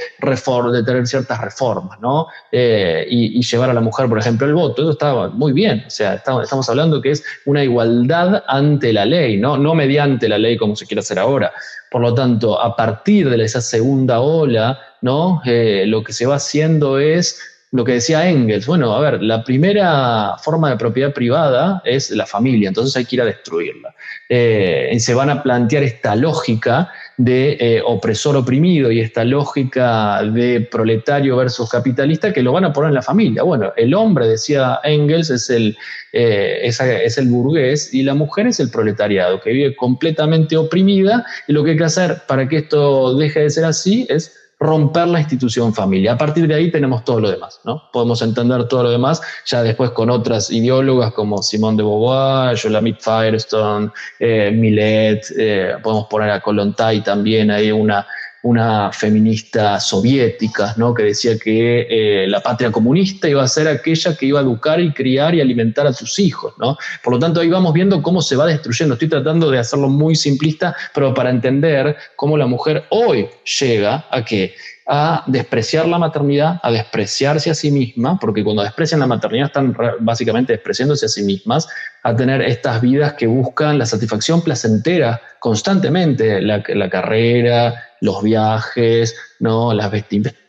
tener 0.85 1.07
ciertas 1.07 1.39
reformas, 1.39 1.99
¿no? 2.01 2.27
Eh, 2.51 3.05
y, 3.09 3.41
llevar 3.41 3.69
a 3.69 3.73
la 3.73 3.79
mujer, 3.79 4.09
por 4.09 4.19
ejemplo, 4.19 4.45
el 4.45 4.53
voto. 4.53 4.81
Eso 4.81 4.91
estaba 4.91 5.29
muy 5.29 5.53
bien. 5.53 5.85
O 5.87 5.89
sea, 5.89 6.15
estamos, 6.15 6.69
hablando 6.69 7.01
que 7.01 7.11
es 7.11 7.23
una 7.45 7.63
igualdad 7.63 8.43
ante 8.47 8.91
la 8.91 9.05
ley, 9.05 9.37
¿no? 9.37 9.57
no 9.57 9.73
mediante 9.73 10.27
la 10.27 10.37
ley 10.37 10.57
como 10.57 10.75
se 10.75 10.85
quiere 10.85 10.99
hacer 10.99 11.17
ahora. 11.17 11.53
Por 11.89 12.01
lo 12.01 12.13
tanto, 12.13 12.61
a 12.61 12.75
partir 12.75 13.29
de 13.29 13.41
esa 13.41 13.61
segunda 13.61 14.19
ola, 14.19 14.77
¿no? 15.01 15.41
Eh, 15.45 15.85
lo 15.87 16.03
que 16.03 16.11
se 16.11 16.25
va 16.25 16.35
haciendo 16.35 16.99
es 16.99 17.39
lo 17.75 17.83
que 17.83 17.93
decía 17.93 18.29
Engels, 18.29 18.67
bueno, 18.67 18.93
a 18.93 18.99
ver, 19.01 19.21
la 19.21 19.43
primera 19.43 20.37
forma 20.41 20.69
de 20.69 20.77
propiedad 20.77 21.13
privada 21.13 21.81
es 21.83 22.09
la 22.09 22.25
familia, 22.25 22.69
entonces 22.69 22.95
hay 22.95 23.03
que 23.03 23.17
ir 23.17 23.21
a 23.21 23.25
destruirla. 23.25 23.93
Eh, 24.29 24.95
se 24.97 25.13
van 25.13 25.29
a 25.29 25.43
plantear 25.43 25.83
esta 25.83 26.15
lógica 26.15 26.89
de 27.17 27.57
eh, 27.59 27.81
opresor 27.85 28.35
oprimido 28.35 28.91
y 28.91 28.99
esta 28.99 29.23
lógica 29.23 30.21
de 30.23 30.61
proletario 30.61 31.37
versus 31.37 31.69
capitalista 31.69 32.33
que 32.33 32.43
lo 32.43 32.51
van 32.51 32.65
a 32.65 32.73
poner 32.73 32.89
en 32.89 32.95
la 32.95 33.01
familia. 33.01 33.43
Bueno, 33.43 33.71
el 33.77 33.93
hombre, 33.93 34.27
decía 34.27 34.79
Engels, 34.83 35.29
es 35.29 35.49
el, 35.49 35.77
eh, 36.11 36.59
es, 36.63 37.17
el 37.17 37.27
burgués 37.27 37.93
y 37.93 38.03
la 38.03 38.13
mujer 38.13 38.47
es 38.47 38.59
el 38.59 38.69
proletariado, 38.69 39.39
que 39.39 39.51
vive 39.51 39.75
completamente 39.75 40.57
oprimida 40.57 41.25
y 41.47 41.53
lo 41.53 41.63
que 41.63 41.71
hay 41.71 41.77
que 41.77 41.83
hacer 41.85 42.23
para 42.27 42.47
que 42.49 42.57
esto 42.57 43.15
deje 43.15 43.41
de 43.41 43.49
ser 43.49 43.65
así 43.65 44.05
es 44.09 44.44
romper 44.59 45.07
la 45.07 45.19
institución 45.19 45.73
familia. 45.73 46.13
A 46.13 46.17
partir 46.17 46.47
de 46.47 46.55
ahí 46.55 46.71
tenemos 46.71 47.03
todo 47.03 47.19
lo 47.19 47.29
demás, 47.29 47.59
¿no? 47.63 47.83
Podemos 47.91 48.21
entender 48.21 48.67
todo 48.67 48.83
lo 48.83 48.89
demás 48.89 49.21
ya 49.45 49.61
después 49.63 49.91
con 49.91 50.09
otras 50.09 50.49
ideólogas 50.49 51.13
como 51.13 51.43
Simone 51.43 51.77
de 51.77 51.83
Beauvoir, 51.83 52.55
Yolanda 52.55 52.97
Firestone, 52.99 53.91
eh, 54.19 54.51
Millet, 54.51 55.21
eh, 55.37 55.73
podemos 55.83 56.07
poner 56.07 56.29
a 56.29 56.41
Kolontai 56.41 57.03
también, 57.03 57.51
hay 57.51 57.71
una 57.71 58.07
una 58.45 58.91
feminista 58.91 59.79
soviética, 59.79 60.75
¿no? 60.77 60.93
que 60.93 61.01
decía 61.01 61.35
que 61.37 61.87
eh, 61.89 62.27
la 62.27 62.41
patria 62.41 62.71
comunista 62.71 63.27
iba 63.27 63.41
a 63.41 63.47
ser 63.47 63.67
aquella 63.67 64.15
que 64.15 64.27
iba 64.27 64.39
a 64.39 64.43
educar 64.43 64.79
y 64.79 64.93
criar 64.93 65.33
y 65.33 65.41
alimentar 65.41 65.87
a 65.87 65.93
sus 65.93 66.19
hijos. 66.19 66.53
¿no? 66.59 66.77
Por 67.03 67.13
lo 67.13 67.19
tanto, 67.19 67.39
ahí 67.39 67.49
vamos 67.49 67.73
viendo 67.73 68.03
cómo 68.03 68.21
se 68.21 68.35
va 68.35 68.45
destruyendo. 68.45 68.93
Estoy 68.93 69.09
tratando 69.09 69.49
de 69.49 69.57
hacerlo 69.57 69.89
muy 69.89 70.15
simplista, 70.15 70.75
pero 70.93 71.11
para 71.11 71.31
entender 71.31 71.97
cómo 72.15 72.37
la 72.37 72.45
mujer 72.45 72.85
hoy 72.91 73.27
llega 73.59 74.05
a 74.11 74.23
que 74.23 74.53
a 74.87 75.23
despreciar 75.27 75.87
la 75.87 75.97
maternidad, 75.97 76.59
a 76.61 76.71
despreciarse 76.71 77.49
a 77.49 77.55
sí 77.55 77.71
misma, 77.71 78.19
porque 78.19 78.43
cuando 78.43 78.61
desprecian 78.61 78.99
la 78.99 79.07
maternidad 79.07 79.47
están 79.47 79.75
básicamente 79.99 80.53
despreciándose 80.53 81.07
a 81.07 81.09
sí 81.09 81.23
mismas, 81.23 81.67
a 82.03 82.15
tener 82.15 82.41
estas 82.41 82.81
vidas 82.81 83.13
que 83.13 83.25
buscan 83.25 83.79
la 83.79 83.85
satisfacción 83.85 84.41
placentera 84.41 85.19
constantemente, 85.39 86.39
la, 86.41 86.89
carrera, 86.89 87.73
los 88.01 88.21
viajes, 88.21 89.15
¿no? 89.39 89.73
las 89.73 89.89
vestimentas 89.89 90.45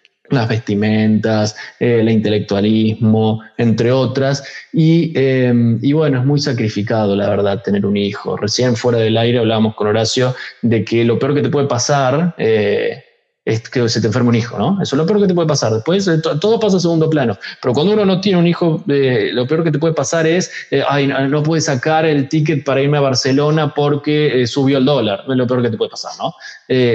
vestimentas, 0.49 1.57
el 1.79 2.09
intelectualismo, 2.09 3.43
entre 3.57 3.93
otras. 3.93 4.43
Em, 4.73 5.79
y, 5.83 5.93
bueno, 5.93 6.21
es 6.21 6.27
muy 6.27 6.41
sacrificado, 6.41 7.15
la 7.15 7.29
verdad, 7.29 7.63
tener 7.63 7.87
un 7.87 7.97
hijo. 7.97 8.37
Recién 8.37 8.77
fuera 8.77 8.99
del 8.99 9.17
aire 9.17 9.39
hablábamos 9.39 9.75
con 9.75 9.87
Horacio 9.87 10.35
de 10.63 10.85
que 10.85 11.05
lo 11.05 11.19
peor 11.19 11.35
que 11.35 11.43
te 11.43 11.49
puede 11.49 11.67
pasar 11.69 12.35
eh, 12.39 13.06
es 13.47 13.71
que 13.71 13.89
se 13.89 14.01
te 14.01 14.09
enferme 14.09 14.31
un 14.31 14.35
hijo, 14.35 14.59
¿no? 14.59 14.83
Eso 14.83 14.97
es 14.97 14.99
lo 14.99 15.07
peor 15.07 15.21
que 15.21 15.29
te 15.29 15.35
puede 15.35 15.47
pasar. 15.47 15.73
Después 15.73 16.07
eh, 16.09 16.19
todo 16.19 16.59
pasa 16.59 16.79
a 16.79 16.81
segundo 16.81 17.09
plano. 17.09 17.39
Pero 17.63 17.75
cuando 17.75 17.93
uno 17.93 18.05
no 18.05 18.21
tiene 18.21 18.39
un 18.39 18.47
hijo, 18.49 18.83
eh, 18.89 19.31
lo 19.33 19.47
peor 19.47 19.63
que 19.63 19.71
te 19.71 19.79
puede 19.79 19.95
pasar 19.95 20.27
es, 20.27 20.51
eh, 20.73 20.83
ay, 20.87 21.07
no, 21.07 21.43
puedes 21.45 21.67
sacar 21.67 22.05
el 22.05 22.29
ticket 22.29 22.65
para 22.65 22.83
irme 22.83 22.99
a 22.99 23.03
Barcelona 23.03 23.73
porque 23.73 24.45
subió 24.49 24.79
el 24.79 24.85
dólar. 24.85 25.25
Es 25.29 25.37
lo 25.37 25.47
peor 25.47 25.63
que 25.63 25.71
te 25.71 25.77
puede 25.77 25.93
pasar, 25.93 26.11
¿no? 26.19 26.35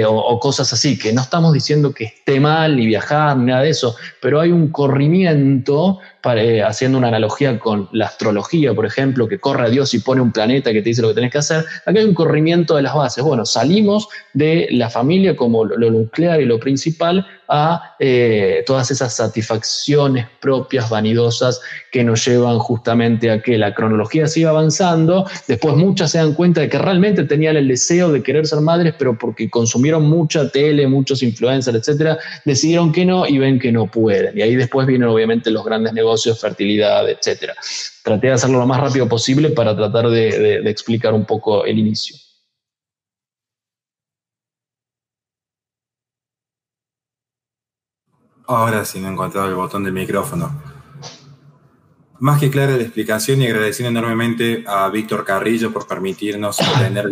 O, 0.06 0.38
cosas 0.38 0.70
así, 0.74 0.98
que 0.98 1.14
no 1.14 1.22
estamos 1.22 1.54
diciendo 1.54 1.94
que 1.94 2.04
esté 2.04 2.38
mal 2.38 2.76
ni 2.76 2.86
viajar 2.86 3.34
ni 3.38 3.46
nada 3.46 3.62
de 3.62 3.70
eso, 3.70 3.96
pero 4.20 4.38
hay 4.38 4.52
un 4.52 4.68
corrimiento 4.68 6.00
eh, 6.24 6.62
haciendo 6.62 6.98
una 6.98 7.08
analogía 7.08 7.58
con 7.58 7.88
la 7.90 8.06
astrología, 8.06 8.72
por 8.74 8.86
ejemplo, 8.86 9.26
que 9.26 9.40
corre 9.40 9.66
a 9.66 9.68
Dios 9.68 9.92
y 9.92 9.98
pone 9.98 10.20
un 10.20 10.30
planeta 10.30 10.72
que 10.72 10.80
te 10.80 10.90
dice 10.90 11.02
lo 11.02 11.08
que 11.08 11.14
tenés 11.14 11.32
que 11.32 11.38
hacer, 11.38 11.64
acá 11.84 11.98
hay 11.98 12.04
un 12.04 12.14
corrimiento 12.14 12.76
de 12.76 12.82
las 12.82 12.94
bases. 12.94 13.24
Bueno, 13.24 13.44
salimos 13.44 14.06
de 14.32 14.68
la 14.70 14.88
familia 14.88 15.34
como 15.34 15.64
lo 15.64 15.90
nuclear 15.90 16.40
lo 16.46 16.58
principal 16.58 17.26
a 17.48 17.94
eh, 17.98 18.62
todas 18.66 18.90
esas 18.90 19.14
satisfacciones 19.14 20.26
propias, 20.40 20.88
vanidosas, 20.88 21.60
que 21.90 22.02
nos 22.02 22.24
llevan 22.24 22.58
justamente 22.58 23.30
a 23.30 23.42
que 23.42 23.58
la 23.58 23.74
cronología 23.74 24.26
siga 24.26 24.50
avanzando. 24.50 25.26
Después 25.46 25.76
muchas 25.76 26.12
se 26.12 26.18
dan 26.18 26.34
cuenta 26.34 26.62
de 26.62 26.68
que 26.68 26.78
realmente 26.78 27.24
tenían 27.24 27.56
el 27.56 27.68
deseo 27.68 28.10
de 28.10 28.22
querer 28.22 28.46
ser 28.46 28.60
madres, 28.60 28.94
pero 28.98 29.18
porque 29.18 29.50
consumieron 29.50 30.08
mucha 30.08 30.48
tele, 30.48 30.86
muchos 30.86 31.22
influencers, 31.22 31.76
etcétera, 31.76 32.18
decidieron 32.44 32.90
que 32.90 33.04
no 33.04 33.26
y 33.26 33.38
ven 33.38 33.58
que 33.58 33.70
no 33.70 33.90
pueden. 33.90 34.36
Y 34.36 34.42
ahí 34.42 34.56
después 34.56 34.86
vienen 34.86 35.08
obviamente 35.08 35.50
los 35.50 35.64
grandes 35.64 35.92
negocios, 35.92 36.40
fertilidad, 36.40 37.08
etcétera. 37.08 37.54
Traté 38.02 38.28
de 38.28 38.32
hacerlo 38.32 38.58
lo 38.58 38.66
más 38.66 38.80
rápido 38.80 39.08
posible 39.08 39.50
para 39.50 39.76
tratar 39.76 40.08
de 40.08 40.58
explicar 40.70 41.12
un 41.12 41.24
poco 41.24 41.64
el 41.64 41.78
inicio. 41.78 42.16
Ahora 48.54 48.84
sí, 48.84 49.00
no 49.00 49.08
he 49.08 49.12
encontrado 49.12 49.48
el 49.48 49.54
botón 49.54 49.84
del 49.84 49.94
micrófono. 49.94 50.52
Más 52.18 52.38
que 52.38 52.50
clara 52.50 52.76
la 52.76 52.82
explicación 52.82 53.40
y 53.40 53.46
agradeciendo 53.46 53.98
enormemente 53.98 54.62
a 54.66 54.88
Víctor 54.90 55.24
Carrillo 55.24 55.72
por 55.72 55.88
permitirnos 55.88 56.58
tener 56.78 57.10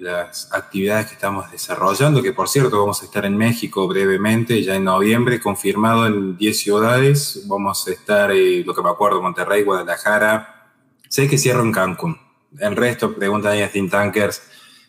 las 0.00 0.52
actividades 0.52 1.06
que 1.06 1.14
estamos 1.14 1.50
desarrollando, 1.52 2.22
que 2.22 2.32
por 2.32 2.48
cierto 2.48 2.80
vamos 2.80 3.02
a 3.02 3.04
estar 3.04 3.24
en 3.24 3.36
México 3.36 3.86
brevemente, 3.86 4.62
ya 4.64 4.74
en 4.74 4.84
noviembre, 4.84 5.40
confirmado 5.40 6.06
en 6.06 6.36
10 6.36 6.58
ciudades. 6.58 7.44
Vamos 7.46 7.86
a 7.86 7.92
estar, 7.92 8.32
eh, 8.32 8.64
lo 8.64 8.74
que 8.74 8.82
me 8.82 8.90
acuerdo, 8.90 9.22
Monterrey, 9.22 9.62
Guadalajara. 9.62 10.72
Sé 11.08 11.28
que 11.28 11.38
cierro 11.38 11.62
en 11.62 11.70
Cancún. 11.70 12.16
El 12.58 12.74
resto, 12.74 13.14
preguntan 13.14 13.52
ahí 13.52 13.62
a 13.62 13.70
Think 13.70 13.90
Tankers, 13.90 14.42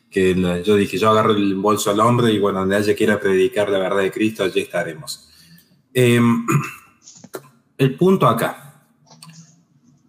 que 0.09 0.33
yo 0.65 0.75
dije, 0.75 0.97
yo 0.97 1.09
agarro 1.11 1.31
el 1.31 1.55
bolso 1.55 1.91
al 1.91 1.99
hombre 1.99 2.31
y 2.31 2.39
bueno, 2.39 2.61
donde 2.61 2.77
haya 2.77 2.95
quiera 2.95 3.19
predicar 3.19 3.69
la 3.69 3.77
verdad 3.77 4.01
de 4.01 4.11
Cristo, 4.11 4.45
allí 4.45 4.61
estaremos. 4.61 5.28
Em, 5.93 6.45
el 7.77 7.95
punto 7.95 8.27
acá. 8.27 8.85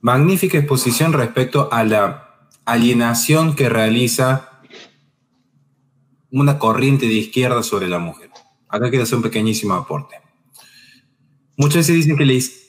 Magnífica 0.01 0.59
exposición 0.59 1.13
respecto 1.13 1.69
a 1.73 1.85
la 1.85 2.49
alienación 2.65 3.55
que 3.55 3.69
realiza 3.69 4.63
una 6.31 6.59
corriente 6.59 7.07
de 7.07 7.15
izquierda 7.15 7.63
sobre 7.63 7.89
la 7.89 7.99
mujer. 7.99 8.31
Acá 8.69 8.89
quiero 8.89 9.03
hacer 9.03 9.17
un 9.17 9.23
pequeñísimo 9.23 9.75
aporte. 9.75 10.17
Muchas 11.57 11.89
veces 11.89 11.97
dicen 11.97 12.17
que 12.17 12.25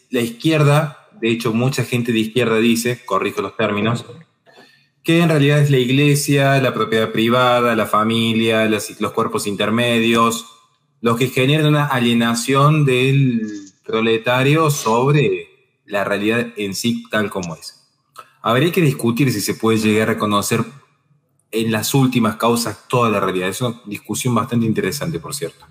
la 0.09 0.21
izquierda, 0.21 1.09
de 1.21 1.29
hecho 1.29 1.53
mucha 1.53 1.83
gente 1.85 2.11
de 2.11 2.19
izquierda 2.19 2.57
dice, 2.57 3.05
corrijo 3.05 3.41
los 3.41 3.55
términos, 3.55 4.05
que 5.03 5.21
en 5.21 5.29
realidad 5.29 5.59
es 5.59 5.71
la 5.71 5.77
iglesia, 5.77 6.59
la 6.61 6.73
propiedad 6.73 7.11
privada, 7.11 7.75
la 7.75 7.85
familia, 7.85 8.65
los 8.67 9.11
cuerpos 9.13 9.47
intermedios, 9.47 10.60
lo 11.01 11.15
que 11.15 11.27
genera 11.27 11.67
una 11.67 11.87
alienación 11.87 12.85
del 12.85 13.71
proletario 13.83 14.69
sobre 14.69 15.49
la 15.85 16.03
realidad 16.03 16.53
en 16.55 16.75
sí 16.75 17.03
tal 17.09 17.29
como 17.29 17.55
es. 17.55 17.89
Habría 18.41 18.71
que 18.71 18.81
discutir 18.81 19.31
si 19.31 19.41
se 19.41 19.55
puede 19.55 19.79
llegar 19.79 20.09
a 20.09 20.13
reconocer 20.13 20.63
en 21.51 21.71
las 21.71 21.93
últimas 21.93 22.37
causas 22.37 22.87
toda 22.87 23.09
la 23.09 23.19
realidad. 23.19 23.49
Es 23.49 23.61
una 23.61 23.81
discusión 23.85 24.33
bastante 24.33 24.65
interesante, 24.65 25.19
por 25.19 25.35
cierto. 25.35 25.65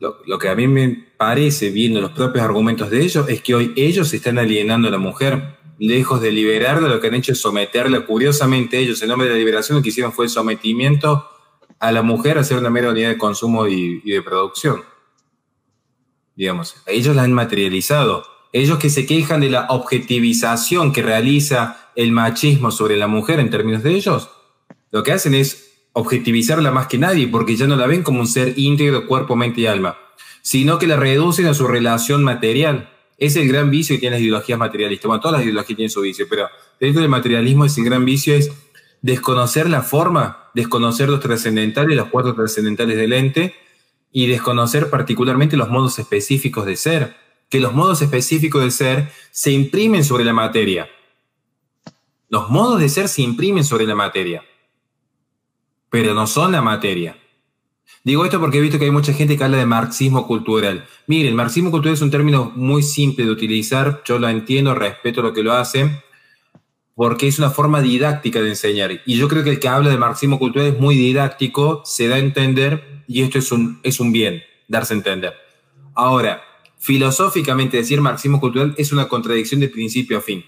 Lo, 0.00 0.38
que 0.38 0.48
a 0.48 0.54
mí 0.54 0.68
me 0.68 1.06
parece, 1.16 1.70
viendo 1.70 2.00
los 2.00 2.12
propios 2.12 2.44
argumentos 2.44 2.90
de 2.90 3.02
ellos, 3.02 3.28
es 3.28 3.42
que 3.42 3.54
hoy 3.54 3.72
ellos 3.76 4.12
están 4.12 4.38
alienando 4.38 4.88
a 4.88 4.90
la 4.92 4.98
mujer. 4.98 5.56
Lejos 5.80 6.20
de 6.20 6.30
liberarla, 6.30 6.88
lo 6.88 7.00
que 7.00 7.08
han 7.08 7.14
hecho 7.14 7.32
es 7.32 7.40
someterla. 7.40 8.04
Curiosamente, 8.06 8.78
ellos, 8.78 9.00
en 9.02 9.08
nombre 9.08 9.28
de 9.28 9.34
la 9.34 9.38
liberación, 9.38 9.78
lo 9.78 9.82
que 9.82 9.88
hicieron 9.88 10.12
fue 10.12 10.26
el 10.26 10.30
sometimiento 10.30 11.28
a 11.80 11.92
la 11.92 12.02
mujer 12.02 12.38
a 12.38 12.44
ser 12.44 12.58
una 12.58 12.70
mera 12.70 12.90
unidad 12.90 13.10
de 13.10 13.18
consumo 13.18 13.66
y, 13.66 14.00
de 14.00 14.22
producción. 14.22 14.82
Digamos, 16.34 16.76
ellos 16.86 17.16
la 17.16 17.22
han 17.22 17.32
materializado. 17.32 18.24
Ellos 18.52 18.78
que 18.78 18.90
se 18.90 19.06
quejan 19.06 19.40
de 19.40 19.50
la 19.50 19.66
objetivización 19.68 20.92
que 20.92 21.02
realiza 21.02 21.90
el 21.94 22.12
machismo 22.12 22.70
sobre 22.70 22.96
la 22.96 23.06
mujer 23.06 23.40
en 23.40 23.50
términos 23.50 23.82
de 23.82 23.94
ellos, 23.94 24.30
lo 24.90 25.02
que 25.02 25.12
hacen 25.12 25.34
es 25.34 25.68
objetivizarla 25.92 26.70
más 26.70 26.86
que 26.86 26.96
nadie, 26.96 27.28
porque 27.28 27.56
ya 27.56 27.66
no 27.66 27.76
la 27.76 27.86
ven 27.86 28.02
como 28.02 28.20
un 28.20 28.26
ser 28.26 28.54
íntegro, 28.56 29.06
cuerpo, 29.06 29.36
mente 29.36 29.62
y 29.62 29.66
alma, 29.66 29.98
sino 30.42 30.78
que 30.78 30.86
la 30.86 30.96
reducen 30.96 31.46
a 31.46 31.54
su 31.54 31.66
relación 31.66 32.22
material. 32.22 32.90
Es 33.18 33.36
el 33.36 33.48
gran 33.48 33.70
vicio 33.70 33.96
que 33.96 34.00
tienen 34.00 34.18
las 34.18 34.22
ideologías 34.22 34.58
materialistas. 34.58 35.08
Bueno, 35.08 35.20
todas 35.20 35.38
las 35.38 35.42
ideologías 35.42 35.76
tienen 35.76 35.90
su 35.90 36.00
vicio, 36.00 36.26
pero 36.30 36.48
dentro 36.80 37.02
del 37.02 37.10
materialismo 37.10 37.64
es 37.64 37.76
el 37.76 37.84
gran 37.84 38.04
vicio 38.04 38.34
es 38.34 38.50
desconocer 39.02 39.68
la 39.68 39.82
forma, 39.82 40.47
desconocer 40.58 41.08
los 41.08 41.20
trascendentales, 41.20 41.96
los 41.96 42.08
cuatro 42.08 42.34
trascendentales 42.34 42.96
del 42.96 43.12
ente, 43.12 43.54
y 44.10 44.26
desconocer 44.26 44.90
particularmente 44.90 45.56
los 45.56 45.68
modos 45.68 46.00
específicos 46.00 46.66
de 46.66 46.74
ser, 46.74 47.16
que 47.48 47.60
los 47.60 47.74
modos 47.74 48.02
específicos 48.02 48.64
de 48.64 48.72
ser 48.72 49.12
se 49.30 49.52
imprimen 49.52 50.02
sobre 50.02 50.24
la 50.24 50.32
materia. 50.32 50.88
Los 52.28 52.50
modos 52.50 52.80
de 52.80 52.88
ser 52.88 53.06
se 53.06 53.22
imprimen 53.22 53.62
sobre 53.62 53.86
la 53.86 53.94
materia, 53.94 54.42
pero 55.90 56.12
no 56.12 56.26
son 56.26 56.50
la 56.50 56.60
materia. 56.60 57.16
Digo 58.02 58.24
esto 58.24 58.40
porque 58.40 58.58
he 58.58 58.60
visto 58.60 58.80
que 58.80 58.86
hay 58.86 58.90
mucha 58.90 59.12
gente 59.12 59.36
que 59.36 59.44
habla 59.44 59.58
de 59.58 59.66
marxismo 59.66 60.26
cultural. 60.26 60.88
Mire, 61.06 61.28
el 61.28 61.36
marxismo 61.36 61.70
cultural 61.70 61.94
es 61.94 62.02
un 62.02 62.10
término 62.10 62.50
muy 62.56 62.82
simple 62.82 63.24
de 63.24 63.30
utilizar, 63.30 64.02
yo 64.04 64.18
lo 64.18 64.28
entiendo, 64.28 64.74
respeto 64.74 65.22
lo 65.22 65.32
que 65.32 65.44
lo 65.44 65.52
hacen, 65.52 66.00
porque 66.98 67.28
es 67.28 67.38
una 67.38 67.50
forma 67.50 67.80
didáctica 67.80 68.42
de 68.42 68.48
enseñar. 68.48 69.02
Y 69.06 69.16
yo 69.16 69.28
creo 69.28 69.44
que 69.44 69.50
el 69.50 69.60
que 69.60 69.68
habla 69.68 69.88
de 69.88 69.96
marxismo 69.96 70.40
cultural 70.40 70.66
es 70.66 70.80
muy 70.80 70.96
didáctico, 70.96 71.80
se 71.84 72.08
da 72.08 72.16
a 72.16 72.18
entender 72.18 73.04
y 73.06 73.22
esto 73.22 73.38
es 73.38 73.52
un, 73.52 73.78
es 73.84 74.00
un 74.00 74.10
bien, 74.10 74.42
darse 74.66 74.94
a 74.94 74.96
entender. 74.96 75.32
Ahora, 75.94 76.42
filosóficamente 76.76 77.76
decir 77.76 78.00
marxismo 78.00 78.40
cultural 78.40 78.74
es 78.76 78.90
una 78.90 79.06
contradicción 79.06 79.60
de 79.60 79.68
principio 79.68 80.18
a 80.18 80.20
fin, 80.20 80.44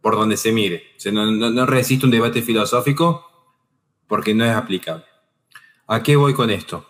por 0.00 0.14
donde 0.14 0.36
se 0.36 0.52
mire. 0.52 0.92
no, 1.10 1.26
no, 1.32 1.66
resiste 1.66 2.06
un 2.06 2.12
debate 2.12 2.40
filosófico 2.40 3.26
porque 4.06 4.34
no 4.34 4.44
es 4.44 4.52
aplicable. 4.52 5.06
¿A 5.88 6.04
qué 6.04 6.14
voy 6.14 6.34
con 6.34 6.50
esto? 6.50 6.86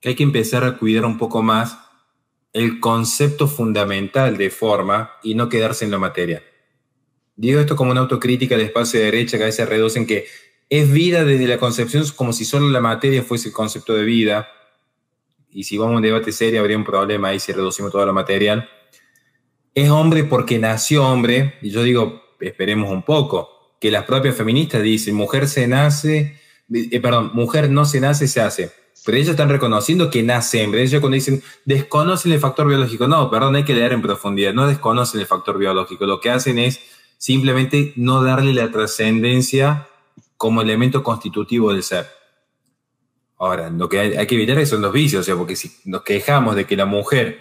Que 0.00 0.10
hay 0.10 0.14
que 0.14 0.22
empezar 0.22 0.62
a 0.62 0.78
cuidar 0.78 1.04
un 1.04 1.18
poco 1.18 1.42
más 1.42 1.76
el 2.52 2.78
concepto 2.78 3.48
fundamental 3.48 4.36
de 4.36 4.50
forma 4.50 5.10
y 5.24 5.34
no 5.34 5.48
quedarse 5.48 5.84
en 5.84 5.90
la 5.90 5.98
materia. 5.98 6.44
Digo 7.40 7.58
esto 7.58 7.74
como 7.74 7.90
una 7.90 8.00
autocrítica 8.00 8.54
del 8.54 8.66
espacio 8.66 9.00
de 9.00 9.06
derecha 9.06 9.38
que 9.38 9.44
a 9.44 9.46
veces 9.46 9.66
reducen 9.66 10.06
que 10.06 10.26
es 10.68 10.92
vida 10.92 11.24
desde 11.24 11.48
la 11.48 11.56
concepción 11.56 12.04
como 12.14 12.34
si 12.34 12.44
solo 12.44 12.68
la 12.68 12.82
materia 12.82 13.22
fuese 13.22 13.48
el 13.48 13.54
concepto 13.54 13.94
de 13.94 14.04
vida. 14.04 14.46
Y 15.50 15.64
si 15.64 15.78
vamos 15.78 15.94
a 15.94 15.96
un 15.96 16.02
debate 16.02 16.32
serio 16.32 16.60
habría 16.60 16.76
un 16.76 16.84
problema 16.84 17.28
ahí 17.28 17.40
si 17.40 17.50
reducimos 17.52 17.92
todo 17.92 18.04
lo 18.04 18.12
material. 18.12 18.68
Es 19.74 19.88
hombre 19.88 20.24
porque 20.24 20.58
nació 20.58 21.08
hombre, 21.08 21.54
y 21.62 21.70
yo 21.70 21.82
digo, 21.82 22.22
esperemos 22.40 22.90
un 22.90 23.04
poco, 23.04 23.74
que 23.80 23.90
las 23.90 24.04
propias 24.04 24.36
feministas 24.36 24.82
dicen, 24.82 25.14
mujer 25.14 25.48
se 25.48 25.66
nace, 25.66 26.38
eh, 26.70 27.00
perdón, 27.00 27.30
mujer 27.32 27.70
no 27.70 27.86
se 27.86 28.02
nace, 28.02 28.28
se 28.28 28.42
hace. 28.42 28.70
Pero 29.06 29.16
ellos 29.16 29.30
están 29.30 29.48
reconociendo 29.48 30.10
que 30.10 30.22
nace 30.22 30.62
hombre. 30.62 30.82
Ellos 30.82 31.00
cuando 31.00 31.14
dicen, 31.14 31.42
desconocen 31.64 32.32
el 32.32 32.38
factor 32.38 32.68
biológico. 32.68 33.08
No, 33.08 33.30
perdón, 33.30 33.56
hay 33.56 33.64
que 33.64 33.72
leer 33.72 33.94
en 33.94 34.02
profundidad. 34.02 34.52
No 34.52 34.66
desconocen 34.66 35.20
el 35.20 35.26
factor 35.26 35.56
biológico. 35.56 36.04
Lo 36.04 36.20
que 36.20 36.28
hacen 36.28 36.58
es 36.58 36.80
simplemente 37.20 37.92
no 37.96 38.24
darle 38.24 38.54
la 38.54 38.70
trascendencia 38.70 39.86
como 40.38 40.62
elemento 40.62 41.02
constitutivo 41.02 41.70
del 41.70 41.82
ser. 41.82 42.06
Ahora, 43.36 43.68
lo 43.68 43.90
que 43.90 44.00
hay, 44.00 44.26
que 44.26 44.34
evitar 44.36 44.66
son 44.66 44.80
los 44.80 44.90
vicios, 44.90 45.20
o 45.20 45.24
sea, 45.24 45.36
porque 45.36 45.54
si 45.54 45.70
nos 45.84 46.02
quejamos 46.02 46.56
de 46.56 46.64
que 46.64 46.76
la 46.76 46.86
mujer 46.86 47.40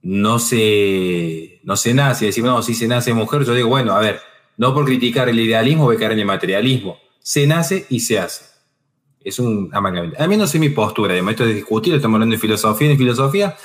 no 0.00 0.38
se, 0.38 1.60
no 1.62 1.76
se 1.76 1.92
nace, 1.92 2.24
decimos, 2.24 2.50
no, 2.50 2.62
si 2.62 2.74
se 2.74 2.88
nace 2.88 3.12
mujer, 3.12 3.44
yo 3.44 3.52
digo, 3.52 3.68
bueno, 3.68 3.92
a 3.92 4.00
ver, 4.00 4.22
no 4.56 4.72
por 4.72 4.86
criticar 4.86 5.28
el 5.28 5.38
idealismo 5.38 5.84
voy 5.84 5.96
a 5.96 5.98
caer 5.98 6.12
en 6.12 6.20
el 6.20 6.26
materialismo. 6.26 6.96
Se 7.20 7.46
nace 7.46 7.84
y 7.90 8.00
se 8.00 8.18
hace. 8.18 8.46
Es 9.20 9.38
un 9.38 9.68
amalgamamiento. 9.74 10.22
A 10.22 10.26
mí 10.26 10.38
no 10.38 10.46
sé 10.46 10.58
mi 10.58 10.70
postura, 10.70 11.12
además 11.12 11.32
esto 11.32 11.44
de 11.44 11.52
discutir, 11.52 11.94
estamos 11.94 12.16
hablando 12.16 12.34
de 12.34 12.40
filosofía, 12.40 12.90
en 12.90 12.96
filosofía 12.96 13.56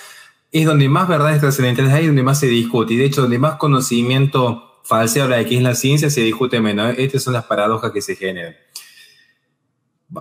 es 0.51 0.65
donde 0.65 0.87
más 0.89 1.07
verdades 1.07 1.41
trascendentales 1.41 1.93
hay, 1.93 2.07
donde 2.07 2.23
más 2.23 2.39
se 2.39 2.47
discute, 2.47 2.93
y 2.93 2.97
de 2.97 3.05
hecho 3.05 3.21
donde 3.21 3.39
más 3.39 3.55
conocimiento 3.55 4.81
falseable 4.83 5.37
de 5.37 5.45
qué 5.45 5.57
es 5.57 5.63
la 5.63 5.75
ciencia, 5.75 6.09
se 6.09 6.21
discute 6.21 6.61
menos. 6.61 6.95
Estas 6.97 7.23
son 7.23 7.33
las 7.33 7.45
paradojas 7.45 7.91
que 7.91 8.01
se 8.01 8.15
generan. 8.15 8.55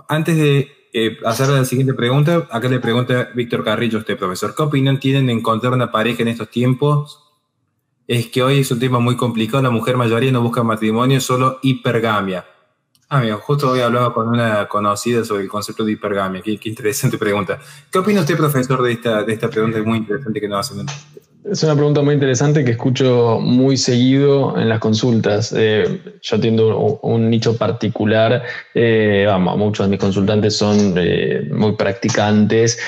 Antes 0.09 0.35
de 0.35 0.69
eh, 0.93 1.17
hacer 1.25 1.47
la 1.47 1.63
siguiente 1.63 1.93
pregunta, 1.93 2.47
acá 2.51 2.67
le 2.67 2.79
pregunta 2.79 3.29
Víctor 3.33 3.63
Carrillo 3.63 3.99
usted, 3.99 4.17
profesor, 4.17 4.53
¿qué 4.55 4.63
opinión 4.63 4.99
tienen 4.99 5.27
de 5.27 5.33
encontrar 5.33 5.73
una 5.73 5.91
pareja 5.91 6.23
en 6.23 6.27
estos 6.27 6.49
tiempos? 6.49 7.23
Es 8.07 8.27
que 8.27 8.43
hoy 8.43 8.59
es 8.59 8.71
un 8.71 8.79
tema 8.79 8.99
muy 8.99 9.15
complicado, 9.15 9.63
la 9.63 9.69
mujer 9.69 9.95
mayoría 9.95 10.31
no 10.31 10.41
busca 10.41 10.63
matrimonio, 10.63 11.21
solo 11.21 11.59
hipergamia. 11.61 12.45
Ah, 13.09 13.21
mira, 13.21 13.37
justo 13.37 13.71
hoy 13.71 13.79
hablaba 13.79 14.13
con 14.13 14.27
una 14.27 14.67
conocida 14.67 15.23
sobre 15.23 15.43
el 15.43 15.49
concepto 15.49 15.85
de 15.85 15.93
hipergamia. 15.93 16.41
Qué, 16.41 16.57
qué 16.57 16.69
interesante 16.69 17.17
pregunta. 17.17 17.57
¿Qué 17.89 17.99
opina 17.99 18.19
usted, 18.19 18.35
profesor, 18.35 18.81
de 18.83 18.91
esta, 18.91 19.23
de 19.23 19.31
esta 19.31 19.49
pregunta 19.49 19.81
muy 19.81 19.99
interesante 19.99 20.41
que 20.41 20.47
nos 20.49 20.69
hacen? 20.69 20.85
Es 21.49 21.63
una 21.63 21.75
pregunta 21.75 22.01
muy 22.01 22.13
interesante 22.13 22.65
que 22.65 22.71
escucho 22.71 23.39
muy 23.41 23.77
seguido 23.77 24.57
en 24.57 24.67
las 24.67 24.79
consultas. 24.79 25.53
Eh, 25.55 26.01
yo 26.21 26.35
atiendo 26.35 26.99
un, 27.03 27.29
nicho 27.29 27.55
particular. 27.55 28.43
Eh, 28.73 29.23
vamos, 29.25 29.57
muchos 29.57 29.85
de 29.85 29.91
mis 29.91 29.99
consultantes 29.99 30.57
son 30.57 30.95
eh, 30.97 31.47
muy 31.51 31.73
practicantes, 31.73 32.79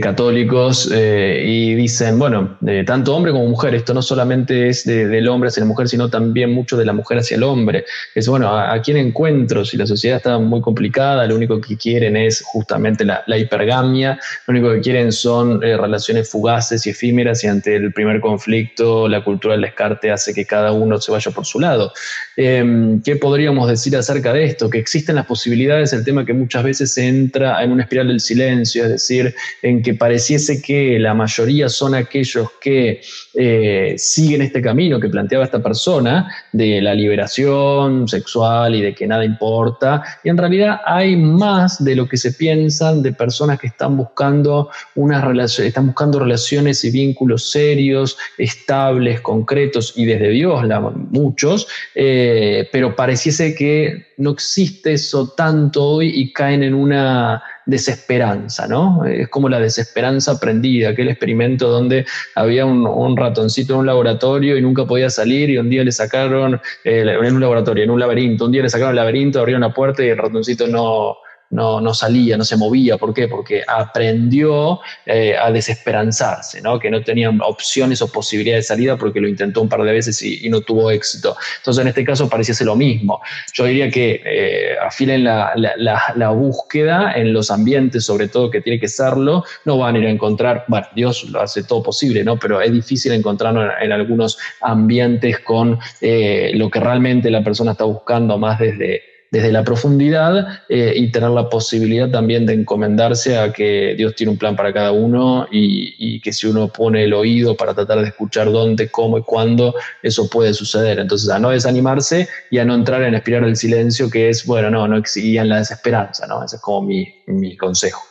católicos, 0.00 0.90
y 0.92 1.74
dicen, 1.74 2.18
bueno, 2.18 2.56
tanto 2.86 3.16
hombre 3.16 3.32
como 3.32 3.46
mujer, 3.46 3.74
esto 3.74 3.92
no 3.94 4.02
solamente 4.02 4.68
es 4.68 4.84
del 4.84 5.28
hombre 5.28 5.48
hacia 5.48 5.62
la 5.62 5.66
mujer, 5.66 5.88
sino 5.88 6.08
también 6.08 6.52
mucho 6.52 6.76
de 6.76 6.84
la 6.84 6.92
mujer 6.92 7.18
hacia 7.18 7.36
el 7.36 7.42
hombre. 7.42 7.84
Es 8.14 8.28
bueno, 8.28 8.56
¿a, 8.56 8.80
quién 8.82 8.96
encuentro? 8.96 9.64
Si 9.64 9.76
la 9.76 9.86
sociedad 9.86 10.18
está 10.18 10.38
muy 10.38 10.60
complicada, 10.60 11.26
lo 11.26 11.34
único 11.34 11.60
que 11.60 11.76
quieren 11.76 12.16
es 12.16 12.42
justamente 12.42 13.04
la, 13.04 13.24
la 13.26 13.38
hipergamia, 13.38 14.18
lo 14.46 14.52
único 14.52 14.70
que 14.72 14.80
quieren 14.80 15.10
son 15.10 15.60
relaciones 15.60 16.30
fugaces 16.30 16.86
y 16.86 16.90
efímeras 16.90 17.42
y 17.42 17.48
ante 17.48 17.76
el 17.76 17.92
primer 17.92 18.03
conflicto, 18.20 19.08
la 19.08 19.22
cultura 19.22 19.54
del 19.54 19.62
descarte 19.62 20.10
hace 20.10 20.32
que 20.34 20.44
cada 20.44 20.72
uno 20.72 21.00
se 21.00 21.12
vaya 21.12 21.30
por 21.30 21.44
su 21.44 21.60
lado. 21.60 21.92
Em, 22.36 23.02
¿Qué 23.02 23.16
podríamos 23.16 23.68
decir 23.68 23.96
acerca 23.96 24.32
de 24.32 24.44
esto? 24.44 24.70
Que 24.70 24.78
existen 24.78 25.16
las 25.16 25.26
posibilidades, 25.26 25.92
el 25.92 26.04
tema 26.04 26.24
que 26.24 26.32
muchas 26.32 26.64
veces 26.64 26.92
se 26.92 27.06
entra 27.06 27.62
en 27.62 27.72
una 27.72 27.82
espiral 27.82 28.08
del 28.08 28.20
silencio, 28.20 28.84
es 28.84 28.90
decir, 28.90 29.34
en 29.62 29.82
que 29.82 29.94
pareciese 29.94 30.60
que 30.62 30.98
la 30.98 31.14
mayoría 31.14 31.68
son 31.68 31.94
aquellos 31.94 32.48
que 32.60 33.00
eh, 33.34 33.94
siguen 33.96 34.42
este 34.42 34.62
camino 34.62 35.00
que 35.00 35.08
planteaba 35.08 35.44
esta 35.44 35.62
persona 35.62 36.28
de 36.52 36.80
la 36.80 36.94
liberación 36.94 38.08
sexual 38.08 38.74
y 38.74 38.82
de 38.82 38.94
que 38.94 39.06
nada 39.06 39.24
importa, 39.24 40.02
y 40.22 40.28
en 40.28 40.38
realidad 40.38 40.80
hay 40.86 41.16
más 41.16 41.82
de 41.84 41.96
lo 41.96 42.08
que 42.08 42.16
se 42.16 42.32
piensan 42.32 43.02
de 43.02 43.12
personas 43.12 43.58
que 43.58 43.68
están 43.68 43.96
buscando 43.96 44.70
unas 44.94 45.24
relaciones, 45.24 45.68
están 45.68 45.86
buscando 45.86 46.18
relaciones 46.18 46.84
y 46.84 46.90
vínculos 46.90 47.50
serios 47.50 47.93
estables, 48.38 49.20
concretos 49.20 49.92
y 49.96 50.04
desde 50.04 50.30
Dios, 50.30 50.66
la, 50.66 50.80
muchos, 50.80 51.66
eh, 51.94 52.68
pero 52.72 52.94
pareciese 52.96 53.54
que 53.54 54.06
no 54.16 54.30
existe 54.30 54.92
eso 54.92 55.32
tanto 55.36 55.82
hoy 55.84 56.12
y 56.14 56.32
caen 56.32 56.62
en 56.62 56.74
una 56.74 57.42
desesperanza, 57.66 58.66
¿no? 58.66 59.04
Es 59.04 59.28
como 59.28 59.48
la 59.48 59.58
desesperanza 59.58 60.32
aprendida, 60.32 60.90
aquel 60.90 61.08
experimento 61.08 61.68
donde 61.68 62.04
había 62.34 62.66
un, 62.66 63.16
ratoncito 63.16 63.74
en 63.74 63.80
un 63.80 63.86
laboratorio 63.86 64.56
y 64.56 64.62
nunca 64.62 64.84
podía 64.84 65.10
salir 65.10 65.50
y 65.50 65.58
un 65.58 65.70
día 65.70 65.82
le 65.84 65.92
sacaron, 65.92 66.60
eh, 66.84 67.04
en 67.06 67.34
un 67.34 67.40
laboratorio, 67.40 67.84
en 67.84 67.90
un 67.90 68.00
laberinto, 68.00 68.46
un 68.46 68.52
día 68.52 68.62
le 68.62 68.68
sacaron 68.68 68.90
el 68.90 68.96
laberinto, 68.96 69.40
abrieron 69.40 69.62
la 69.62 69.72
puerta 69.72 70.04
y 70.04 70.08
el 70.08 70.18
ratoncito 70.18 70.66
no, 70.66 71.16
no, 71.54 71.80
no 71.80 71.94
salía, 71.94 72.36
no 72.36 72.44
se 72.44 72.56
movía. 72.56 72.98
¿Por 72.98 73.14
qué? 73.14 73.28
Porque 73.28 73.62
aprendió 73.66 74.80
eh, 75.06 75.36
a 75.36 75.52
desesperanzarse, 75.52 76.60
¿no? 76.60 76.80
que 76.80 76.90
no 76.90 77.02
tenía 77.02 77.30
opciones 77.30 78.02
o 78.02 78.10
posibilidades 78.10 78.64
de 78.64 78.74
salida 78.74 78.96
porque 78.98 79.20
lo 79.20 79.28
intentó 79.28 79.62
un 79.62 79.68
par 79.68 79.82
de 79.84 79.92
veces 79.92 80.20
y, 80.20 80.48
no 80.50 80.60
tuvo 80.60 80.90
éxito. 80.90 81.36
Entonces, 81.58 81.82
en 81.82 81.88
este 81.88 82.04
caso 82.04 82.28
pareciese 82.28 82.64
lo 82.64 82.74
mismo. 82.76 83.20
Yo 83.54 83.64
diría 83.64 83.88
que 83.88 84.20
eh, 84.24 84.76
afilen 84.84 85.24
la, 85.24 85.52
la, 85.54 86.30
búsqueda 86.30 87.12
en 87.14 87.32
los 87.32 87.50
ambientes, 87.50 88.04
sobre 88.04 88.28
todo 88.28 88.50
que 88.50 88.60
tiene 88.60 88.80
que 88.80 88.88
serlo, 88.88 89.44
no 89.64 89.78
van 89.78 89.94
a 89.94 89.98
ir 89.98 90.06
a 90.06 90.10
encontrar, 90.10 90.64
bueno, 90.66 90.86
Dios 90.94 91.24
lo 91.30 91.40
hace 91.40 91.62
todo 91.62 91.82
posible, 91.82 92.24
¿no? 92.24 92.36
pero 92.36 92.60
es 92.60 92.72
difícil 92.72 93.12
encontrarlo 93.12 93.70
en, 93.80 93.92
algunos 93.92 94.38
ambientes 94.60 95.38
con 95.40 95.78
eh, 96.00 96.50
lo 96.54 96.68
que 96.68 96.80
realmente 96.80 97.30
la 97.30 97.44
persona 97.44 97.72
está 97.72 97.84
buscando 97.84 98.38
más 98.38 98.58
desde 98.58 99.13
desde 99.34 99.50
la 99.50 99.64
profundidad 99.64 100.62
eh, 100.68 100.92
y 100.94 101.10
tener 101.10 101.30
la 101.30 101.48
posibilidad 101.48 102.08
también 102.08 102.46
de 102.46 102.52
encomendarse 102.52 103.36
a 103.36 103.52
que 103.52 103.96
Dios 103.96 104.14
tiene 104.14 104.30
un 104.30 104.38
plan 104.38 104.54
para 104.54 104.72
cada 104.72 104.92
uno 104.92 105.48
y, 105.50 106.20
que 106.20 106.32
si 106.32 106.46
uno 106.46 106.68
pone 106.68 107.02
el 107.02 107.12
oído 107.12 107.56
para 107.56 107.74
tratar 107.74 108.00
de 108.00 108.06
escuchar 108.06 108.52
dónde, 108.52 108.88
cómo 108.90 109.18
y 109.18 109.22
cuándo, 109.22 109.74
eso 110.04 110.30
puede 110.30 110.54
suceder. 110.54 111.00
Entonces, 111.00 111.28
a 111.30 111.40
no 111.40 111.50
desanimarse 111.50 112.28
y 112.48 112.58
a 112.58 112.64
no 112.64 112.76
entrar 112.76 113.02
en 113.02 113.16
espiral 113.16 113.42
del 113.42 113.56
silencio, 113.56 114.08
que 114.08 114.28
es, 114.28 114.46
bueno, 114.46 114.70
no, 114.70 114.86
no 114.86 115.02
en 115.16 115.48
la 115.48 115.58
desesperanza, 115.58 116.28
¿no? 116.28 116.44
Ese 116.44 116.56
es 116.56 116.62
como 116.62 116.82
mi, 116.82 117.56
consejo. 117.56 118.02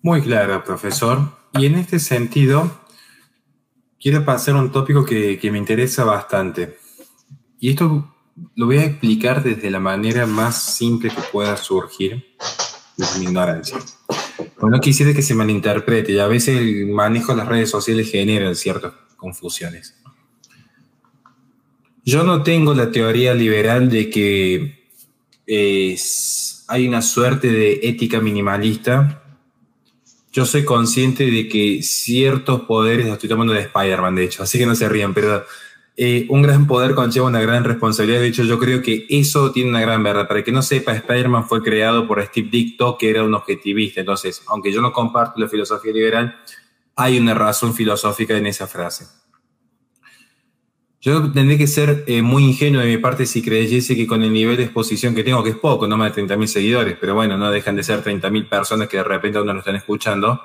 Muy 0.00 0.22
claro, 0.22 0.64
profesor. 0.64 1.18
Y 1.52 1.66
en 1.66 1.74
este 1.74 1.98
sentido, 1.98 2.80
quiero 4.00 4.24
pasar 4.24 4.54
a 4.54 4.60
un 4.60 4.72
tópico 4.72 5.04
que, 5.04 5.38
que 5.38 5.50
me 5.50 5.58
interesa 5.58 6.04
bastante. 6.04 6.78
Y 7.60 7.70
esto 7.70 8.14
lo 8.54 8.66
voy 8.66 8.78
a 8.78 8.84
explicar 8.84 9.42
desde 9.42 9.70
la 9.70 9.80
manera 9.80 10.26
más 10.26 10.76
simple 10.76 11.10
que 11.10 11.22
pueda 11.32 11.56
surgir 11.56 12.36
desde 12.96 13.18
mi 13.20 13.26
ignorancia. 13.26 13.78
Bueno, 14.60 14.80
quisiera 14.80 15.14
que 15.14 15.22
se 15.22 15.34
malinterprete 15.34 16.12
y 16.12 16.18
a 16.18 16.26
veces 16.26 16.58
el 16.58 16.86
manejo 16.86 17.32
de 17.32 17.38
las 17.38 17.48
redes 17.48 17.70
sociales 17.70 18.10
genera 18.10 18.54
ciertas 18.54 18.92
confusiones. 19.16 19.94
Yo 22.04 22.24
no 22.24 22.42
tengo 22.42 22.74
la 22.74 22.90
teoría 22.90 23.34
liberal 23.34 23.90
de 23.90 24.10
que 24.10 24.78
hay 26.68 26.88
una 26.88 27.02
suerte 27.02 27.48
de 27.48 27.80
ética 27.82 28.20
minimalista. 28.20 29.22
Yo 30.32 30.44
soy 30.44 30.64
consciente 30.64 31.30
de 31.30 31.48
que 31.48 31.82
ciertos 31.82 32.62
poderes, 32.62 33.06
estoy 33.06 33.28
tomando 33.28 33.52
de 33.52 33.60
Spider-Man 33.60 34.14
de 34.14 34.24
hecho, 34.24 34.42
así 34.42 34.58
que 34.58 34.66
no 34.66 34.74
se 34.74 34.88
rían, 34.88 35.14
pero 35.14 35.44
eh, 36.00 36.26
un 36.28 36.42
gran 36.42 36.68
poder 36.68 36.94
conlleva 36.94 37.26
una 37.26 37.40
gran 37.40 37.64
responsabilidad. 37.64 38.20
De 38.20 38.28
hecho, 38.28 38.44
yo 38.44 38.56
creo 38.60 38.80
que 38.82 39.04
eso 39.08 39.50
tiene 39.50 39.70
una 39.70 39.80
gran 39.80 40.00
verdad. 40.00 40.28
Para 40.28 40.44
que 40.44 40.52
no 40.52 40.62
sepa, 40.62 40.92
Spider-Man 40.92 41.48
fue 41.48 41.60
creado 41.60 42.06
por 42.06 42.24
Steve 42.24 42.48
Ditko, 42.52 42.96
que 42.96 43.10
era 43.10 43.24
un 43.24 43.34
objetivista. 43.34 43.98
Entonces, 43.98 44.40
aunque 44.46 44.70
yo 44.70 44.80
no 44.80 44.92
comparto 44.92 45.40
la 45.40 45.48
filosofía 45.48 45.92
liberal, 45.92 46.36
hay 46.94 47.18
una 47.18 47.34
razón 47.34 47.74
filosófica 47.74 48.36
en 48.36 48.46
esa 48.46 48.68
frase. 48.68 49.06
Yo 51.00 51.32
tendría 51.32 51.58
que 51.58 51.66
ser 51.66 52.04
eh, 52.06 52.22
muy 52.22 52.44
ingenuo 52.44 52.80
de 52.80 52.86
mi 52.86 52.98
parte 52.98 53.26
si 53.26 53.42
creyese 53.42 53.96
que 53.96 54.06
con 54.06 54.22
el 54.22 54.32
nivel 54.32 54.56
de 54.56 54.64
exposición 54.64 55.16
que 55.16 55.24
tengo, 55.24 55.42
que 55.42 55.50
es 55.50 55.56
poco, 55.56 55.88
no 55.88 55.96
más 55.96 56.14
de 56.14 56.22
30.000 56.22 56.46
seguidores, 56.46 56.96
pero 57.00 57.16
bueno, 57.16 57.36
no 57.36 57.50
dejan 57.50 57.74
de 57.74 57.82
ser 57.82 58.04
30.000 58.04 58.48
personas 58.48 58.86
que 58.86 58.98
de 58.98 59.04
repente 59.04 59.40
uno 59.40 59.52
lo 59.52 59.58
están 59.58 59.74
escuchando, 59.74 60.40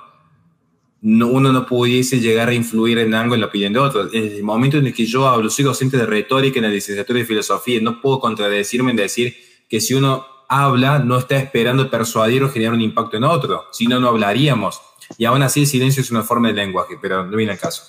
uno 1.03 1.51
no 1.51 1.65
pudiese 1.65 2.21
llegar 2.21 2.47
a 2.47 2.53
influir 2.53 2.97
en 2.97 3.13
algo 3.13 3.35
en 3.35 3.41
la 3.41 3.47
opinión 3.47 3.73
de 3.73 3.79
otro. 3.79 4.13
En 4.13 4.23
el 4.23 4.43
momento 4.43 4.77
en 4.77 4.87
el 4.87 4.93
que 4.93 5.05
yo 5.05 5.27
hablo, 5.27 5.49
soy 5.49 5.65
docente 5.65 5.97
de 5.97 6.05
retórica 6.05 6.59
en 6.59 6.63
la 6.63 6.71
licenciatura 6.71 7.19
de 7.19 7.25
filosofía, 7.25 7.81
no 7.81 7.99
puedo 7.99 8.19
contradecirme 8.19 8.91
en 8.91 8.97
decir 8.97 9.35
que 9.67 9.81
si 9.81 9.93
uno 9.93 10.25
habla, 10.47 10.99
no 10.99 11.17
está 11.17 11.37
esperando 11.37 11.89
persuadir 11.89 12.43
o 12.43 12.49
generar 12.49 12.73
un 12.73 12.81
impacto 12.81 13.17
en 13.17 13.25
otro, 13.25 13.65
si 13.71 13.87
no, 13.87 13.99
no 13.99 14.07
hablaríamos. 14.07 14.81
Y 15.17 15.25
aún 15.25 15.41
así 15.41 15.61
el 15.61 15.67
silencio 15.67 16.01
es 16.01 16.11
una 16.11 16.23
forma 16.23 16.47
de 16.47 16.53
lenguaje, 16.53 16.97
pero 17.01 17.25
no 17.25 17.35
viene 17.35 17.51
al 17.51 17.59
caso. 17.59 17.83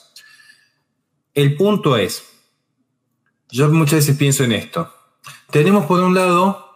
El 1.33 1.57
punto 1.57 1.96
es, 1.96 2.24
yo 3.50 3.68
muchas 3.68 4.00
veces 4.00 4.16
pienso 4.16 4.42
en 4.42 4.53
esto. 4.53 4.92
Tenemos 5.50 5.87
por 5.87 6.00
un 6.00 6.14
lado 6.14 6.68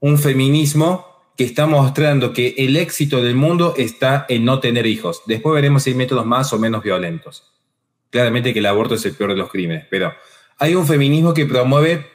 un 0.00 0.18
feminismo 0.18 1.15
que 1.36 1.44
está 1.44 1.66
mostrando 1.66 2.32
que 2.32 2.54
el 2.58 2.76
éxito 2.76 3.22
del 3.22 3.34
mundo 3.34 3.74
está 3.76 4.24
en 4.28 4.44
no 4.44 4.58
tener 4.60 4.86
hijos. 4.86 5.22
Después 5.26 5.54
veremos 5.54 5.82
si 5.82 5.90
hay 5.90 5.96
métodos 5.96 6.24
más 6.24 6.52
o 6.52 6.58
menos 6.58 6.82
violentos. 6.82 7.52
Claramente 8.10 8.52
que 8.52 8.60
el 8.60 8.66
aborto 8.66 8.94
es 8.94 9.04
el 9.04 9.14
peor 9.14 9.30
de 9.30 9.36
los 9.36 9.50
crímenes, 9.50 9.86
pero 9.90 10.12
hay 10.58 10.74
un 10.74 10.86
feminismo 10.86 11.34
que 11.34 11.44
promueve 11.44 12.06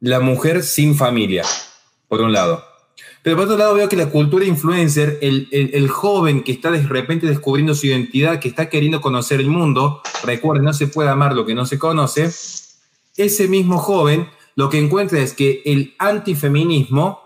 la 0.00 0.20
mujer 0.20 0.62
sin 0.62 0.94
familia, 0.94 1.44
por 2.08 2.20
un 2.20 2.32
lado. 2.32 2.62
Pero 3.22 3.36
por 3.36 3.46
otro 3.46 3.56
lado 3.56 3.74
veo 3.74 3.88
que 3.88 3.96
la 3.96 4.10
cultura 4.10 4.44
influencer, 4.44 5.18
el, 5.22 5.48
el, 5.50 5.88
joven 5.88 6.44
que 6.44 6.52
está 6.52 6.70
de 6.70 6.82
repente 6.82 7.26
descubriendo 7.26 7.74
su 7.74 7.86
identidad, 7.86 8.38
que 8.38 8.48
está 8.48 8.68
queriendo 8.68 9.00
conocer 9.00 9.40
el 9.40 9.48
mundo, 9.48 10.02
recuerden, 10.22 10.64
no 10.64 10.72
se 10.72 10.86
puede 10.86 11.08
amar 11.08 11.34
lo 11.34 11.46
que 11.46 11.54
no 11.54 11.66
se 11.66 11.78
conoce, 11.78 12.30
ese 13.16 13.48
mismo 13.48 13.78
joven 13.78 14.28
lo 14.54 14.68
que 14.68 14.78
encuentra 14.78 15.20
es 15.20 15.32
que 15.32 15.62
el 15.64 15.94
antifeminismo 15.98 17.25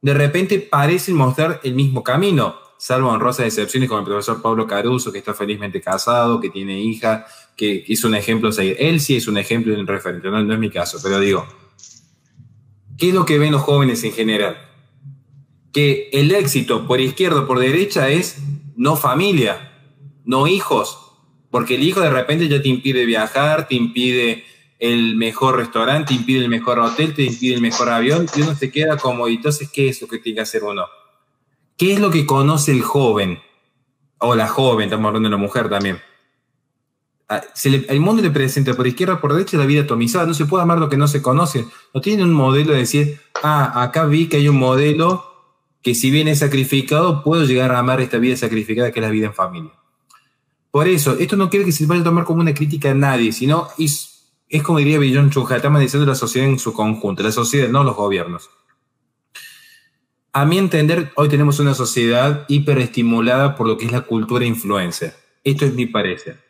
de 0.00 0.14
repente 0.14 0.58
parecen 0.58 1.16
mostrar 1.16 1.60
el 1.64 1.74
mismo 1.74 2.02
camino, 2.02 2.56
salvo 2.78 3.10
honrosas 3.10 3.46
excepciones 3.46 3.88
como 3.88 4.00
el 4.00 4.06
profesor 4.06 4.40
Pablo 4.40 4.66
Caruso, 4.66 5.10
que 5.10 5.18
está 5.18 5.34
felizmente 5.34 5.80
casado, 5.80 6.40
que 6.40 6.50
tiene 6.50 6.80
hija, 6.80 7.26
que 7.56 7.84
hizo 7.88 8.06
un 8.06 8.14
ejemplo 8.14 8.52
seguir. 8.52 8.76
Él 8.78 9.00
sí 9.00 9.16
es 9.16 9.26
un 9.26 9.38
ejemplo 9.38 9.74
un 9.78 9.86
referente, 9.86 10.30
no, 10.30 10.42
no 10.42 10.54
es 10.54 10.60
mi 10.60 10.70
caso, 10.70 10.98
pero 11.02 11.18
digo, 11.18 11.46
¿qué 12.96 13.08
es 13.08 13.14
lo 13.14 13.24
que 13.24 13.38
ven 13.38 13.52
los 13.52 13.62
jóvenes 13.62 14.04
en 14.04 14.12
general? 14.12 14.58
Que 15.72 16.08
el 16.12 16.30
éxito 16.30 16.86
por 16.86 17.00
izquierda 17.00 17.40
o 17.40 17.46
por 17.46 17.58
derecha 17.58 18.08
es 18.08 18.38
no 18.76 18.96
familia, 18.96 19.72
no 20.24 20.46
hijos, 20.46 20.98
porque 21.50 21.74
el 21.74 21.82
hijo 21.82 22.00
de 22.00 22.10
repente 22.10 22.48
ya 22.48 22.62
te 22.62 22.68
impide 22.68 23.04
viajar, 23.06 23.66
te 23.66 23.74
impide 23.74 24.44
el 24.78 25.16
mejor 25.16 25.56
restaurante, 25.56 26.08
te 26.08 26.14
impide 26.14 26.40
el 26.40 26.48
mejor 26.48 26.78
hotel, 26.78 27.14
te 27.14 27.24
impide 27.24 27.54
el 27.54 27.60
mejor 27.60 27.88
avión, 27.88 28.26
y 28.34 28.42
uno 28.42 28.54
se 28.54 28.70
queda 28.70 28.96
como, 28.96 29.26
entonces, 29.26 29.70
¿qué 29.72 29.88
es 29.88 30.00
lo 30.00 30.08
que 30.08 30.18
tiene 30.18 30.36
que 30.36 30.42
hacer 30.42 30.64
uno? 30.64 30.86
¿Qué 31.76 31.92
es 31.94 32.00
lo 32.00 32.10
que 32.10 32.26
conoce 32.26 32.72
el 32.72 32.82
joven? 32.82 33.40
O 34.18 34.34
la 34.34 34.48
joven, 34.48 34.86
estamos 34.86 35.06
hablando 35.06 35.28
de 35.28 35.30
la 35.32 35.36
mujer 35.36 35.68
también. 35.68 36.00
Ah, 37.28 37.42
el 37.62 38.00
mundo 38.00 38.22
le 38.22 38.30
presenta 38.30 38.72
por 38.72 38.86
izquierda, 38.86 39.20
por 39.20 39.34
derecha 39.34 39.58
la 39.58 39.66
vida 39.66 39.82
atomizada. 39.82 40.26
No 40.26 40.32
se 40.32 40.46
puede 40.46 40.62
amar 40.62 40.78
lo 40.78 40.88
que 40.88 40.96
no 40.96 41.06
se 41.06 41.20
conoce. 41.20 41.66
No 41.92 42.00
tiene 42.00 42.24
un 42.24 42.32
modelo 42.32 42.72
de 42.72 42.78
decir, 42.78 43.20
ah, 43.42 43.82
acá 43.82 44.06
vi 44.06 44.28
que 44.28 44.38
hay 44.38 44.48
un 44.48 44.56
modelo 44.56 45.24
que 45.82 45.94
si 45.94 46.10
bien 46.10 46.26
es 46.26 46.38
sacrificado, 46.38 47.22
puedo 47.22 47.44
llegar 47.44 47.72
a 47.72 47.78
amar 47.78 48.00
esta 48.00 48.18
vida 48.18 48.36
sacrificada 48.36 48.90
que 48.90 49.00
es 49.00 49.06
la 49.06 49.12
vida 49.12 49.26
en 49.26 49.34
familia. 49.34 49.72
Por 50.70 50.88
eso, 50.88 51.16
esto 51.18 51.36
no 51.36 51.50
quiere 51.50 51.64
que 51.64 51.72
se 51.72 51.86
vaya 51.86 52.00
a 52.00 52.04
tomar 52.04 52.24
como 52.24 52.40
una 52.40 52.54
crítica 52.54 52.90
a 52.90 52.94
nadie, 52.94 53.32
sino 53.32 53.68
es, 53.78 54.17
es 54.48 54.62
como 54.62 54.78
diría 54.78 54.98
Billon 54.98 55.30
Chunja, 55.30 55.56
estamos 55.56 55.80
diciendo 55.80 56.06
la 56.06 56.14
sociedad 56.14 56.48
en 56.48 56.58
su 56.58 56.72
conjunto, 56.72 57.22
la 57.22 57.32
sociedad, 57.32 57.68
no 57.68 57.84
los 57.84 57.96
gobiernos. 57.96 58.50
A 60.32 60.44
mi 60.44 60.58
entender, 60.58 61.12
hoy 61.16 61.28
tenemos 61.28 61.58
una 61.58 61.74
sociedad 61.74 62.44
hiperestimulada 62.48 63.56
por 63.56 63.66
lo 63.66 63.76
que 63.76 63.86
es 63.86 63.92
la 63.92 64.02
cultura 64.02 64.44
influencer. 64.44 65.14
Esto 65.44 65.64
es 65.64 65.74
mi 65.74 65.86
parecer. 65.86 66.42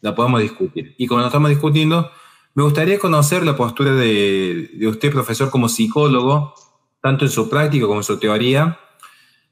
La 0.00 0.14
podemos 0.14 0.40
discutir. 0.40 0.94
Y 0.98 1.06
como 1.06 1.20
lo 1.20 1.26
estamos 1.26 1.50
discutiendo, 1.50 2.10
me 2.54 2.62
gustaría 2.62 2.98
conocer 2.98 3.44
la 3.44 3.56
postura 3.56 3.92
de, 3.92 4.70
de 4.74 4.88
usted, 4.88 5.10
profesor, 5.10 5.50
como 5.50 5.68
psicólogo, 5.68 6.54
tanto 7.02 7.24
en 7.24 7.30
su 7.30 7.50
práctica 7.50 7.86
como 7.86 8.00
en 8.00 8.04
su 8.04 8.18
teoría, 8.18 8.78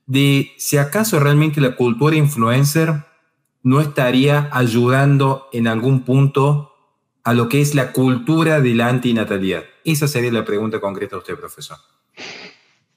de 0.06 0.52
si 0.58 0.76
acaso 0.76 1.18
realmente 1.18 1.60
la 1.60 1.76
cultura 1.76 2.16
influencer 2.16 3.06
no 3.62 3.80
estaría 3.80 4.48
ayudando 4.52 5.48
en 5.52 5.66
algún 5.66 6.04
punto 6.04 6.71
a 7.24 7.34
lo 7.34 7.48
que 7.48 7.60
es 7.60 7.74
la 7.74 7.92
cultura 7.92 8.60
de 8.60 8.74
la 8.74 8.88
antinatalidad? 8.88 9.64
Esa 9.84 10.08
sería 10.08 10.32
la 10.32 10.44
pregunta 10.44 10.80
concreta 10.80 11.16
a 11.16 11.18
usted, 11.18 11.36
profesor. 11.36 11.76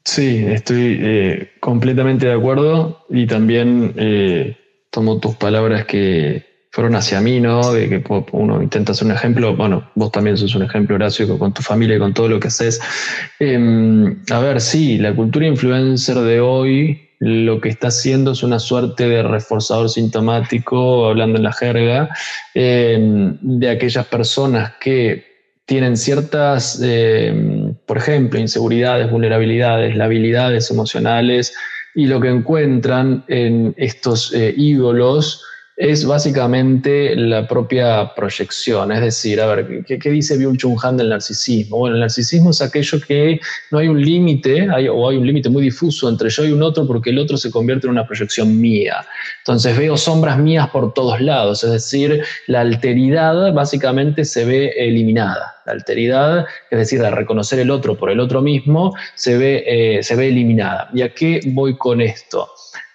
Sí, 0.04 0.46
estoy 0.48 1.00
eh, 1.02 1.54
completamente 1.60 2.28
de 2.28 2.34
acuerdo 2.34 3.06
y 3.10 3.26
también 3.26 3.94
eh, 3.98 4.58
tomo 4.92 5.20
tus 5.20 5.36
palabras 5.36 5.86
que 5.86 6.55
fueron 6.76 6.94
hacia 6.96 7.22
mí, 7.22 7.40
¿no? 7.40 7.72
De 7.72 7.88
que 7.88 8.04
uno 8.34 8.62
intenta 8.62 8.92
hacer 8.92 9.06
un 9.06 9.14
ejemplo, 9.14 9.56
bueno, 9.56 9.90
vos 9.96 10.12
también 10.12 10.36
sos 10.36 10.56
un 10.56 10.64
ejemplo, 10.64 10.98
Horacio, 10.98 11.40
con 11.40 11.54
tu 11.54 11.62
familia 11.62 11.96
y 11.96 12.00
con 12.00 12.14
todo 12.14 12.28
lo 12.28 12.38
que 12.38 12.50
haces. 12.50 12.82
Em, 13.40 14.20
a 14.30 14.40
ver, 14.40 14.60
sí, 14.60 14.98
la 14.98 15.16
cultura 15.16 15.48
influencer 15.48 16.18
de 16.18 16.42
hoy 16.42 17.00
lo 17.20 17.62
que 17.62 17.70
está 17.70 17.88
haciendo 17.88 18.34
es 18.34 18.44
una 18.44 18.60
suerte 18.60 19.08
de 19.08 19.24
reforzador 19.24 19.90
sintomático, 19.90 21.08
hablando 21.08 21.38
en 21.38 21.44
la 21.44 21.54
jerga, 21.54 22.10
eh, 22.54 22.98
de 23.40 23.70
aquellas 23.70 24.08
personas 24.08 24.74
que 24.82 25.24
tienen 25.66 25.96
ciertas, 25.96 26.82
eh, 26.84 27.74
por 27.86 27.98
ejemplo, 28.00 28.38
inseguridades, 28.38 29.10
vulnerabilidades, 29.10 29.98
habilidades 29.98 30.70
emocionales, 30.70 31.54
y 31.96 32.08
lo 32.08 32.20
que 32.20 32.28
encuentran 32.28 33.24
en 33.30 33.74
estos 33.78 34.34
eh, 34.34 34.54
ídolos 34.58 35.42
es 35.78 36.06
básicamente 36.06 37.16
la 37.16 37.48
propia 37.48 38.14
proyección. 38.16 38.92
Es 38.92 39.02
decir, 39.02 39.42
a 39.42 39.48
ver, 39.48 39.84
¿qué, 39.86 40.10
dice 40.10 40.38
Byung 40.38 40.58
Chun 40.58 40.78
Han 40.82 40.98
del 40.98 41.10
narcisismo? 41.10 41.78
Bueno, 41.78 41.96
el 41.96 42.02
narcisismo 42.02 42.52
es 42.52 42.62
aquello 42.62 43.00
que 43.06 43.40
no 43.72 43.80
hay 43.80 43.88
un 43.90 44.02
límite, 44.02 44.70
o 44.90 45.10
hay 45.10 45.18
un 45.18 45.28
límite 45.28 45.50
muy 45.50 45.64
difuso 45.64 46.08
entre 46.08 46.30
yo 46.30 46.46
y 46.46 46.52
un 46.52 46.64
otro, 46.64 46.88
porque 46.88 47.10
el 47.10 47.20
otro 47.20 47.36
se 47.36 47.52
convierte 47.52 47.88
en 47.88 47.92
una 47.92 48.06
proyección 48.06 48.60
mía. 48.60 49.06
Entonces 49.40 49.78
veo 49.78 49.98
sombras 49.98 50.40
mías 50.40 50.70
por 50.70 50.94
todos 50.94 51.20
lados, 51.20 51.64
es 51.64 51.72
decir, 51.72 52.24
la 52.48 52.62
alteridad 52.62 53.54
básicamente 53.54 54.24
se 54.24 54.46
ve 54.46 54.74
eliminada. 54.78 55.55
La 55.66 55.74
alteridad, 55.74 56.46
es 56.70 56.80
decir, 56.80 57.02
al 57.04 57.14
reconocer 57.14 57.60
el 57.60 57.72
otro 57.72 57.98
por 57.98 58.12
el 58.12 58.20
otro 58.20 58.42
mismo, 58.42 58.94
se 59.16 59.38
ve, 59.38 59.64
eh, 59.66 60.04
se 60.04 60.16
ve 60.16 60.28
eliminada. 60.28 60.90
¿Y 60.94 61.02
a 61.02 61.14
qué 61.14 61.40
voy 61.46 61.76
con 61.78 62.02
esto? 62.02 62.48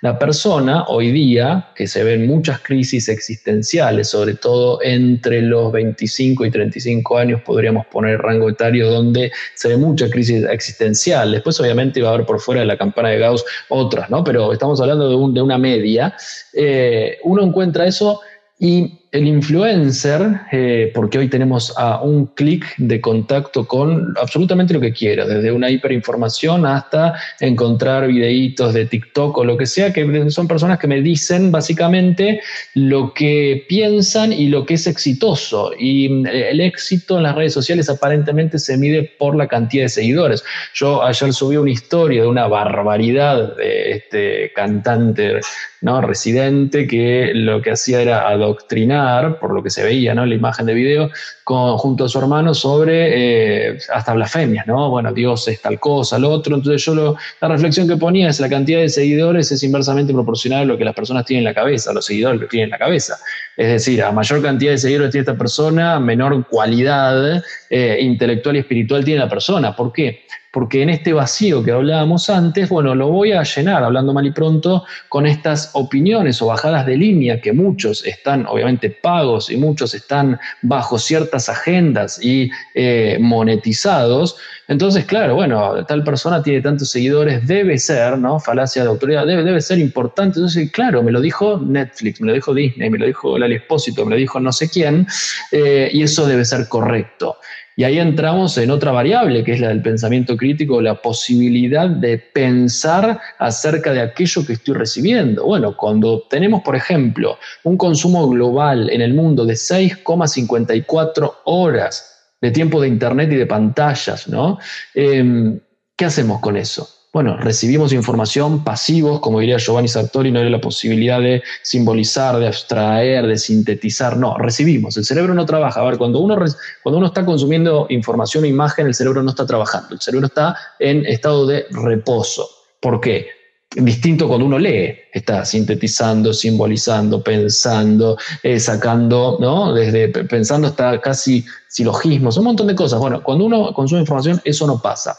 La 0.02 0.18
persona 0.18 0.84
hoy 0.88 1.12
día, 1.12 1.72
que 1.74 1.86
se 1.86 2.02
ven 2.02 2.26
muchas 2.26 2.60
crisis 2.60 3.10
existenciales, 3.10 4.08
sobre 4.08 4.34
todo 4.34 4.80
entre 4.82 5.42
los 5.42 5.70
25 5.72 6.46
y 6.46 6.50
35 6.50 7.18
años, 7.18 7.42
podríamos 7.42 7.84
poner 7.86 8.18
rango 8.18 8.48
etario 8.48 8.90
donde 8.90 9.30
se 9.54 9.68
ve 9.68 9.76
mucha 9.76 10.08
crisis 10.08 10.44
existencial. 10.44 11.32
Después, 11.32 11.60
obviamente, 11.60 12.00
va 12.00 12.10
a 12.10 12.14
haber 12.14 12.24
por 12.24 12.40
fuera 12.40 12.62
de 12.62 12.66
la 12.66 12.78
campana 12.78 13.10
de 13.10 13.18
Gauss 13.18 13.44
otras, 13.68 14.08
¿no? 14.08 14.24
Pero 14.24 14.54
estamos 14.54 14.80
hablando 14.80 15.06
de, 15.08 15.42
una 15.42 15.58
media. 15.58 16.14
Eh, 16.54 17.18
uno 17.24 17.42
encuentra 17.42 17.86
eso 17.86 18.20
y 18.58 18.99
el 19.12 19.26
influencer, 19.26 20.40
eh, 20.52 20.92
porque 20.94 21.18
hoy 21.18 21.28
tenemos 21.28 21.74
a 21.76 22.00
un 22.00 22.26
clic 22.26 22.64
de 22.76 23.00
contacto 23.00 23.66
con 23.66 24.14
absolutamente 24.20 24.72
lo 24.72 24.80
que 24.80 24.92
quiera, 24.92 25.26
desde 25.26 25.50
una 25.50 25.68
hiperinformación 25.68 26.64
hasta 26.64 27.14
encontrar 27.40 28.06
videitos 28.06 28.72
de 28.72 28.86
TikTok 28.86 29.38
o 29.38 29.44
lo 29.44 29.56
que 29.56 29.66
sea, 29.66 29.92
que 29.92 30.30
son 30.30 30.46
personas 30.46 30.78
que 30.78 30.86
me 30.86 31.02
dicen 31.02 31.50
básicamente 31.50 32.40
lo 32.74 33.12
que 33.12 33.64
piensan 33.68 34.32
y 34.32 34.46
lo 34.46 34.64
que 34.64 34.74
es 34.74 34.86
exitoso. 34.86 35.72
Y 35.76 36.26
eh, 36.28 36.50
el 36.50 36.60
éxito 36.60 37.16
en 37.16 37.24
las 37.24 37.34
redes 37.34 37.52
sociales 37.52 37.88
aparentemente 37.88 38.60
se 38.60 38.76
mide 38.76 39.02
por 39.18 39.34
la 39.34 39.48
cantidad 39.48 39.84
de 39.84 39.88
seguidores. 39.88 40.44
Yo 40.74 41.02
ayer 41.02 41.32
subí 41.32 41.56
una 41.56 41.70
historia 41.70 42.22
de 42.22 42.28
una 42.28 42.46
barbaridad 42.46 43.56
de 43.56 43.90
este 43.90 44.52
cantante 44.54 45.40
¿no? 45.80 46.00
residente 46.00 46.86
que 46.86 47.32
lo 47.34 47.62
que 47.62 47.72
hacía 47.72 48.02
era 48.02 48.28
adoctrinar, 48.28 48.99
por 49.40 49.52
lo 49.52 49.62
que 49.62 49.70
se 49.70 49.82
veía 49.82 50.14
¿no? 50.14 50.26
la 50.26 50.34
imagen 50.34 50.66
de 50.66 50.74
video, 50.74 51.10
junto 51.44 52.04
a 52.04 52.08
su 52.08 52.18
hermano 52.18 52.54
sobre 52.54 53.72
eh, 53.72 53.78
hasta 53.92 54.14
blasfemias, 54.14 54.66
¿no? 54.66 54.88
Bueno, 54.90 55.12
Dios 55.12 55.48
es 55.48 55.60
tal 55.60 55.80
cosa, 55.80 56.18
lo 56.18 56.30
otro. 56.30 56.54
Entonces 56.54 56.84
yo 56.84 57.16
la 57.40 57.48
reflexión 57.48 57.88
que 57.88 57.96
ponía 57.96 58.28
es 58.28 58.40
la 58.40 58.48
cantidad 58.48 58.80
de 58.80 58.88
seguidores 58.88 59.50
es 59.50 59.62
inversamente 59.62 60.12
proporcional 60.12 60.62
a 60.62 60.64
lo 60.64 60.78
que 60.78 60.84
las 60.84 60.94
personas 60.94 61.24
tienen 61.24 61.46
en 61.46 61.52
la 61.52 61.54
cabeza, 61.54 61.90
a 61.90 61.94
los 61.94 62.06
seguidores 62.06 62.40
que 62.40 62.46
tienen 62.46 62.66
en 62.66 62.70
la 62.70 62.78
cabeza. 62.78 63.16
Es 63.56 63.68
decir, 63.68 64.02
a 64.02 64.12
mayor 64.12 64.42
cantidad 64.42 64.72
de 64.72 64.78
seguidores 64.78 65.10
tiene 65.10 65.22
esta 65.22 65.36
persona, 65.36 65.98
menor 65.98 66.46
cualidad 66.46 67.42
eh, 67.68 67.98
intelectual 68.00 68.56
y 68.56 68.60
espiritual 68.60 69.04
tiene 69.04 69.20
la 69.20 69.28
persona. 69.28 69.74
¿Por 69.74 69.92
qué? 69.92 70.24
Porque 70.52 70.82
en 70.82 70.90
este 70.90 71.12
vacío 71.12 71.62
que 71.62 71.70
hablábamos 71.70 72.28
antes, 72.28 72.68
bueno, 72.68 72.94
lo 72.94 73.08
voy 73.08 73.32
a 73.32 73.42
llenar, 73.42 73.84
hablando 73.84 74.12
mal 74.12 74.26
y 74.26 74.32
pronto, 74.32 74.84
con 75.08 75.26
estas 75.26 75.70
opiniones 75.74 76.42
o 76.42 76.46
bajadas 76.46 76.86
de 76.86 76.96
línea 76.96 77.40
que 77.40 77.52
muchos 77.52 78.04
están 78.04 78.46
obviamente 78.46 78.90
pagos 78.90 79.50
y 79.50 79.56
muchos 79.56 79.94
están 79.94 80.38
bajo 80.62 80.98
ciertas 80.98 81.48
agendas 81.48 82.22
y 82.22 82.50
eh, 82.74 83.18
monetizados. 83.20 84.36
Entonces, 84.66 85.04
claro, 85.04 85.34
bueno, 85.34 85.84
tal 85.86 86.04
persona 86.04 86.42
tiene 86.42 86.60
tantos 86.60 86.90
seguidores, 86.90 87.46
debe 87.46 87.78
ser, 87.78 88.18
¿no? 88.18 88.38
Falacia 88.38 88.82
de 88.82 88.88
autoridad, 88.88 89.26
debe, 89.26 89.42
debe 89.42 89.60
ser 89.60 89.78
importante. 89.78 90.38
Entonces, 90.38 90.70
claro, 90.70 91.02
me 91.02 91.10
lo 91.10 91.20
dijo 91.20 91.58
Netflix, 91.58 92.20
me 92.20 92.28
lo 92.28 92.34
dijo 92.34 92.54
Disney, 92.54 92.90
me 92.90 92.98
lo 92.98 93.06
dijo 93.06 93.38
Lali 93.38 93.56
Espósito, 93.56 94.04
me 94.04 94.10
lo 94.10 94.16
dijo 94.16 94.38
no 94.40 94.52
sé 94.52 94.68
quién, 94.68 95.06
eh, 95.52 95.90
y 95.92 96.02
eso 96.02 96.26
debe 96.26 96.44
ser 96.44 96.68
correcto. 96.68 97.36
Y 97.76 97.84
ahí 97.84 97.98
entramos 97.98 98.58
en 98.58 98.70
otra 98.70 98.92
variable, 98.92 99.42
que 99.44 99.52
es 99.52 99.60
la 99.60 99.68
del 99.68 99.80
pensamiento 99.82 100.36
crítico, 100.36 100.82
la 100.82 101.00
posibilidad 101.00 101.88
de 101.88 102.18
pensar 102.18 103.20
acerca 103.38 103.92
de 103.92 104.00
aquello 104.00 104.44
que 104.44 104.54
estoy 104.54 104.74
recibiendo. 104.74 105.46
Bueno, 105.46 105.76
cuando 105.76 106.24
tenemos, 106.28 106.62
por 106.62 106.76
ejemplo, 106.76 107.38
un 107.64 107.76
consumo 107.76 108.28
global 108.28 108.90
en 108.90 109.00
el 109.00 109.14
mundo 109.14 109.46
de 109.46 109.54
6,54 109.54 111.32
horas 111.44 112.34
de 112.40 112.50
tiempo 112.50 112.80
de 112.80 112.88
Internet 112.88 113.32
y 113.32 113.36
de 113.36 113.46
pantallas, 113.46 114.28
¿no? 114.28 114.58
Em, 114.94 115.60
¿Qué 115.96 116.04
hacemos 116.06 116.40
con 116.40 116.56
eso? 116.56 116.99
Bueno, 117.12 117.36
recibimos 117.36 117.92
información 117.92 118.62
pasivos, 118.62 119.18
como 119.18 119.40
diría 119.40 119.58
Giovanni 119.58 119.88
Sartori, 119.88 120.30
no 120.30 120.38
era 120.38 120.48
la 120.48 120.60
posibilidad 120.60 121.20
de 121.20 121.42
simbolizar, 121.62 122.38
de 122.38 122.46
abstraer, 122.46 123.26
de 123.26 123.36
sintetizar, 123.36 124.16
no, 124.16 124.38
recibimos. 124.38 124.96
El 124.96 125.04
cerebro 125.04 125.34
no 125.34 125.44
trabaja. 125.44 125.80
A 125.80 125.84
ver, 125.84 125.98
cuando 125.98 126.20
uno, 126.20 126.36
cuando 126.84 126.98
uno 126.98 127.08
está 127.08 127.26
consumiendo 127.26 127.88
información 127.90 128.44
o 128.44 128.46
imagen, 128.46 128.86
el 128.86 128.94
cerebro 128.94 129.24
no 129.24 129.30
está 129.30 129.44
trabajando, 129.44 129.88
el 129.94 130.00
cerebro 130.00 130.28
está 130.28 130.56
en 130.78 131.04
estado 131.04 131.46
de 131.46 131.66
reposo. 131.70 132.48
¿Por 132.80 133.00
qué? 133.00 133.26
Distinto 133.74 134.28
cuando 134.28 134.46
uno 134.46 134.58
lee, 134.60 134.96
está 135.12 135.44
sintetizando, 135.44 136.32
simbolizando, 136.32 137.24
pensando, 137.24 138.18
eh, 138.44 138.60
sacando, 138.60 139.36
¿no? 139.40 139.74
Desde 139.74 140.08
pensando 140.08 140.68
hasta 140.68 141.00
casi 141.00 141.44
silogismos, 141.68 142.36
un 142.36 142.44
montón 142.44 142.68
de 142.68 142.76
cosas. 142.76 143.00
Bueno, 143.00 143.20
cuando 143.20 143.46
uno 143.46 143.74
consume 143.74 144.00
información, 144.00 144.40
eso 144.44 144.64
no 144.68 144.80
pasa. 144.80 145.16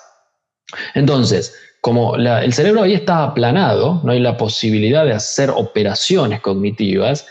Entonces, 0.94 1.54
como 1.82 2.16
el 2.16 2.54
cerebro 2.54 2.84
ahí 2.84 2.94
está 2.94 3.24
aplanado, 3.24 4.02
no 4.04 4.12
hay 4.12 4.20
la 4.20 4.38
posibilidad 4.38 5.04
de 5.04 5.14
hacer 5.14 5.50
operaciones 5.50 6.40
cognitivas, 6.40 7.26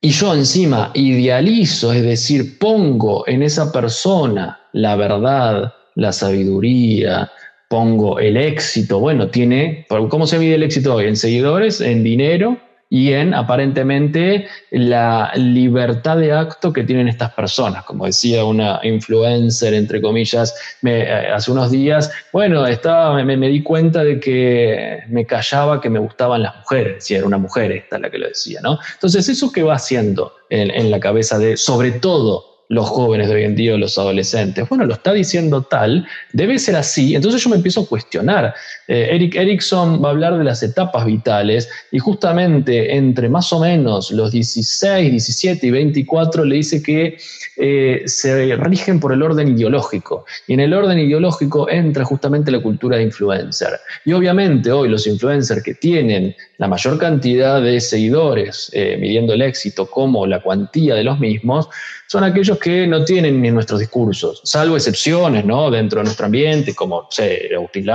y 0.00 0.10
yo 0.10 0.34
encima 0.34 0.90
idealizo, 0.94 1.92
es 1.92 2.02
decir, 2.02 2.58
pongo 2.58 3.26
en 3.28 3.42
esa 3.42 3.72
persona 3.72 4.60
la 4.72 4.96
verdad, 4.96 5.74
la 5.94 6.12
sabiduría, 6.12 7.30
pongo 7.68 8.18
el 8.18 8.36
éxito. 8.36 9.00
Bueno, 9.00 9.28
tiene, 9.28 9.86
¿cómo 10.08 10.26
se 10.26 10.38
mide 10.38 10.54
el 10.54 10.62
éxito 10.62 10.94
hoy? 10.94 11.06
En 11.06 11.16
seguidores, 11.16 11.80
en 11.80 12.02
dinero 12.02 12.58
y 12.92 13.14
en 13.14 13.32
aparentemente 13.32 14.48
la 14.70 15.32
libertad 15.34 16.18
de 16.18 16.30
acto 16.30 16.74
que 16.74 16.84
tienen 16.84 17.08
estas 17.08 17.32
personas. 17.32 17.84
Como 17.84 18.04
decía 18.04 18.44
una 18.44 18.80
influencer, 18.82 19.72
entre 19.72 20.02
comillas, 20.02 20.54
eh, 20.84 21.30
hace 21.34 21.50
unos 21.50 21.70
días, 21.70 22.12
bueno, 22.34 22.66
estaba, 22.66 23.24
me, 23.24 23.48
di 23.48 23.62
cuenta 23.62 24.04
de 24.04 24.20
que 24.20 25.04
me 25.08 25.24
callaba 25.24 25.80
que 25.80 25.88
me 25.88 26.00
gustaban 26.00 26.42
las 26.42 26.54
mujeres, 26.56 27.02
si 27.02 27.14
era 27.14 27.24
una 27.24 27.38
mujer 27.38 27.72
esta 27.72 27.98
la 27.98 28.10
que 28.10 28.18
lo 28.18 28.28
decía, 28.28 28.60
¿no? 28.62 28.78
Entonces, 28.92 29.26
¿eso 29.26 29.50
qué 29.50 29.62
va 29.62 29.76
haciendo 29.76 30.34
en, 30.50 30.70
en 30.70 30.90
la 30.90 31.00
cabeza 31.00 31.38
de, 31.38 31.56
sobre 31.56 31.92
todo, 31.92 32.51
los 32.72 32.88
jóvenes 32.88 33.28
de 33.28 33.34
hoy 33.34 33.44
en 33.44 33.54
día 33.54 33.74
o 33.74 33.76
los 33.76 33.98
adolescentes. 33.98 34.66
Bueno, 34.66 34.86
lo 34.86 34.94
está 34.94 35.12
diciendo 35.12 35.60
tal, 35.60 36.06
debe 36.32 36.58
ser 36.58 36.74
así. 36.74 37.14
Entonces 37.14 37.44
yo 37.44 37.50
me 37.50 37.56
empiezo 37.56 37.82
a 37.82 37.86
cuestionar. 37.86 38.54
Eh, 38.88 39.08
Eric 39.10 39.34
Erickson 39.34 40.02
va 40.02 40.08
a 40.08 40.10
hablar 40.12 40.38
de 40.38 40.44
las 40.44 40.62
etapas 40.62 41.04
vitales 41.04 41.68
y 41.90 41.98
justamente 41.98 42.96
entre 42.96 43.28
más 43.28 43.52
o 43.52 43.60
menos 43.60 44.10
los 44.10 44.32
16, 44.32 45.10
17 45.10 45.66
y 45.66 45.70
24 45.70 46.46
le 46.46 46.56
dice 46.56 46.82
que 46.82 47.18
eh, 47.56 48.02
se 48.06 48.56
rigen 48.56 48.98
por 48.98 49.12
el 49.12 49.22
orden 49.22 49.48
ideológico. 49.48 50.24
Y 50.46 50.54
en 50.54 50.60
el 50.60 50.72
orden 50.74 50.98
ideológico 50.98 51.68
entra 51.68 52.04
justamente 52.04 52.50
la 52.50 52.60
cultura 52.60 52.96
de 52.96 53.02
influencer. 53.02 53.80
Y 54.04 54.12
obviamente 54.12 54.72
hoy 54.72 54.88
los 54.88 55.06
influencers 55.06 55.62
que 55.62 55.74
tienen 55.74 56.34
la 56.58 56.68
mayor 56.68 56.98
cantidad 56.98 57.60
de 57.60 57.80
seguidores, 57.80 58.70
eh, 58.72 58.96
midiendo 58.98 59.34
el 59.34 59.42
éxito 59.42 59.86
como 59.86 60.26
la 60.26 60.40
cuantía 60.40 60.94
de 60.94 61.04
los 61.04 61.18
mismos, 61.18 61.68
son 62.06 62.24
aquellos 62.24 62.58
que 62.58 62.86
no 62.86 63.04
tienen 63.04 63.40
ni 63.40 63.50
nuestros 63.50 63.80
discursos, 63.80 64.42
salvo 64.44 64.76
excepciones, 64.76 65.46
¿no? 65.46 65.70
Dentro 65.70 66.00
de 66.00 66.04
nuestro 66.04 66.26
ambiente, 66.26 66.74
como, 66.74 67.06
sé, 67.10 67.48
Agustín 67.54 67.86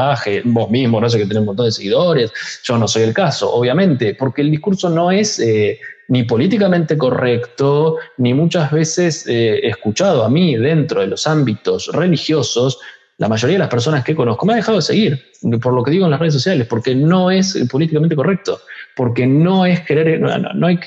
vos 0.46 0.72
mismo, 0.72 1.00
no 1.00 1.08
sé, 1.08 1.20
que 1.20 1.26
tenés 1.26 1.42
un 1.42 1.46
montón 1.46 1.68
de 1.68 1.72
seguidores, 1.72 2.32
yo 2.64 2.78
no 2.80 2.88
soy 2.88 3.04
el 3.04 3.14
caso, 3.14 3.54
obviamente, 3.54 4.16
porque 4.16 4.42
el 4.42 4.50
discurso 4.50 4.90
no 4.90 5.12
es 5.12 5.40
eh, 5.40 5.80
ni 6.10 6.24
políticamente 6.24 6.98
correcto, 6.98 7.98
ni 8.18 8.34
muchas 8.34 8.72
veces 8.72 9.26
eh, 9.28 9.60
escuchado 9.68 10.24
a 10.24 10.30
mí 10.30 10.56
dentro 10.56 11.02
de 11.02 11.08
los 11.08 11.28
ámbitos 11.28 11.88
religiosos, 11.88 12.80
la 13.18 13.28
mayoría 13.28 13.56
de 13.56 13.60
las 13.60 13.70
personas 13.70 14.04
que 14.04 14.16
conozco 14.16 14.46
me 14.46 14.54
ha 14.54 14.58
dejado 14.58 14.78
de 14.78 14.84
seguir, 14.84 15.26
por 15.62 15.74
lo 15.74 15.84
que 15.84 15.92
digo 15.92 16.06
en 16.06 16.12
las 16.12 16.20
redes 16.20 16.36
sociales, 16.36 16.68
porque 16.68 16.94
no 16.94 17.32
es 17.32 17.58
políticamente 17.70 18.16
correcto, 18.16 18.60
porque 18.96 19.26
no 19.26 19.66
es 19.66 19.82
querer, 19.82 20.20
no, 20.22 20.68
hay 20.68 20.80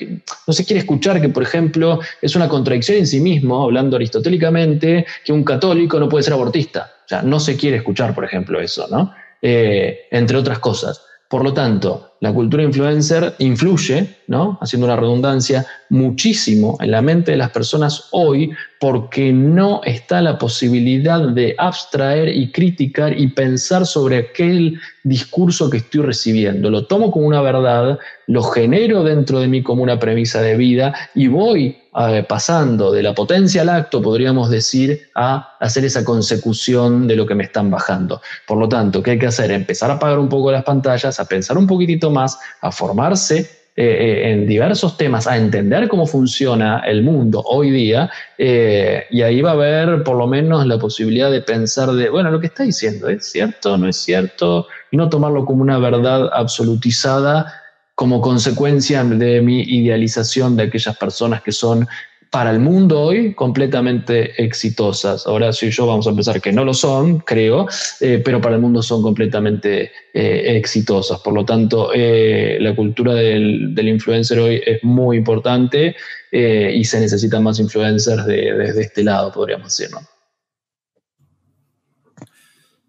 no 0.46 0.52
se 0.52 0.64
quiere 0.64 0.80
escuchar 0.80 1.20
que, 1.20 1.28
por 1.28 1.42
ejemplo, 1.42 1.98
es 2.22 2.36
una 2.36 2.48
contradicción 2.48 2.98
en 2.98 3.06
sí 3.06 3.20
mismo, 3.20 3.64
hablando 3.64 3.96
aristotélicamente, 3.96 5.06
que 5.24 5.32
un 5.32 5.42
católico 5.42 5.98
no 5.98 6.08
puede 6.08 6.22
ser 6.22 6.34
abortista. 6.34 6.92
O 7.04 7.08
sea, 7.08 7.22
no 7.22 7.40
se 7.40 7.56
quiere 7.56 7.78
escuchar, 7.78 8.14
por 8.14 8.24
ejemplo, 8.24 8.60
eso, 8.60 8.86
¿no? 8.88 9.12
Eh, 9.42 10.06
entre 10.12 10.36
otras 10.36 10.60
cosas. 10.60 11.04
Por 11.28 11.42
lo 11.42 11.52
tanto, 11.52 12.09
la 12.20 12.32
cultura 12.32 12.62
influencer 12.62 13.34
influye, 13.38 14.16
¿no? 14.26 14.58
haciendo 14.60 14.86
una 14.86 14.96
redundancia, 14.96 15.66
muchísimo 15.88 16.76
en 16.80 16.90
la 16.90 17.02
mente 17.02 17.32
de 17.32 17.38
las 17.38 17.50
personas 17.50 18.08
hoy 18.12 18.50
porque 18.78 19.32
no 19.32 19.80
está 19.84 20.20
la 20.20 20.38
posibilidad 20.38 21.20
de 21.28 21.54
abstraer 21.58 22.28
y 22.28 22.52
criticar 22.52 23.18
y 23.18 23.28
pensar 23.28 23.86
sobre 23.86 24.18
aquel 24.18 24.78
discurso 25.02 25.68
que 25.68 25.78
estoy 25.78 26.02
recibiendo. 26.02 26.70
Lo 26.70 26.86
tomo 26.86 27.10
como 27.10 27.26
una 27.26 27.42
verdad, 27.42 27.98
lo 28.26 28.42
genero 28.42 29.02
dentro 29.02 29.40
de 29.40 29.48
mí 29.48 29.62
como 29.62 29.82
una 29.82 29.98
premisa 29.98 30.40
de 30.40 30.56
vida 30.56 30.94
y 31.14 31.28
voy 31.28 31.76
eh, 31.98 32.24
pasando 32.28 32.92
de 32.92 33.02
la 33.02 33.14
potencia 33.14 33.62
al 33.62 33.68
acto, 33.68 34.00
podríamos 34.00 34.48
decir, 34.48 35.08
a 35.16 35.56
hacer 35.58 35.84
esa 35.84 36.04
consecución 36.04 37.08
de 37.08 37.16
lo 37.16 37.26
que 37.26 37.34
me 37.34 37.42
están 37.42 37.68
bajando. 37.68 38.22
Por 38.46 38.58
lo 38.58 38.68
tanto, 38.68 39.02
¿qué 39.02 39.12
hay 39.12 39.18
que 39.18 39.26
hacer? 39.26 39.50
Empezar 39.50 39.90
a 39.90 39.94
apagar 39.94 40.20
un 40.20 40.28
poco 40.28 40.52
las 40.52 40.62
pantallas, 40.62 41.18
a 41.18 41.24
pensar 41.24 41.58
un 41.58 41.66
poquitito 41.66 42.09
más, 42.10 42.38
a 42.60 42.72
formarse 42.72 43.60
eh, 43.76 43.84
eh, 43.84 44.32
en 44.32 44.46
diversos 44.46 44.96
temas, 44.96 45.26
a 45.26 45.36
entender 45.36 45.88
cómo 45.88 46.04
funciona 46.04 46.80
el 46.80 47.02
mundo 47.02 47.40
hoy 47.46 47.70
día, 47.70 48.10
eh, 48.36 49.04
y 49.10 49.22
ahí 49.22 49.40
va 49.40 49.50
a 49.50 49.54
haber 49.54 50.02
por 50.02 50.16
lo 50.16 50.26
menos 50.26 50.66
la 50.66 50.76
posibilidad 50.78 51.30
de 51.30 51.40
pensar 51.40 51.92
de, 51.92 52.10
bueno, 52.10 52.30
lo 52.30 52.40
que 52.40 52.48
está 52.48 52.64
diciendo, 52.64 53.08
¿es 53.08 53.30
cierto? 53.30 53.78
¿No 53.78 53.88
es 53.88 53.96
cierto? 53.96 54.66
Y 54.90 54.96
no 54.96 55.08
tomarlo 55.08 55.46
como 55.46 55.62
una 55.62 55.78
verdad 55.78 56.28
absolutizada 56.32 57.54
como 57.94 58.20
consecuencia 58.20 59.04
de 59.04 59.40
mi 59.40 59.62
idealización 59.62 60.56
de 60.56 60.64
aquellas 60.64 60.96
personas 60.96 61.40
que 61.42 61.52
son 61.52 61.86
para 62.30 62.52
el 62.52 62.60
mundo 62.60 63.00
hoy 63.00 63.34
completamente 63.34 64.42
exitosas. 64.42 65.26
Ahora 65.26 65.52
sí 65.52 65.70
yo 65.70 65.86
vamos 65.86 66.06
a 66.06 66.14
pensar 66.14 66.40
que 66.40 66.52
no 66.52 66.64
lo 66.64 66.72
son, 66.72 67.18
creo, 67.18 67.66
eh, 68.00 68.22
pero 68.24 68.40
para 68.40 68.54
el 68.54 68.60
mundo 68.60 68.82
son 68.82 69.02
completamente 69.02 69.90
eh, 70.14 70.56
exitosas. 70.56 71.18
Por 71.20 71.34
lo 71.34 71.44
tanto, 71.44 71.90
eh, 71.92 72.58
la 72.60 72.74
cultura 72.76 73.14
del, 73.14 73.76
influencer 73.80 74.38
hoy 74.38 74.62
es 74.64 74.84
muy 74.84 75.16
importante 75.16 75.96
y 76.32 76.84
se 76.84 77.00
necesitan 77.00 77.42
más 77.42 77.58
influencers 77.58 78.24
desde 78.24 78.82
este 78.82 79.02
lado, 79.02 79.32
podríamos 79.32 79.76
decir. 79.76 79.88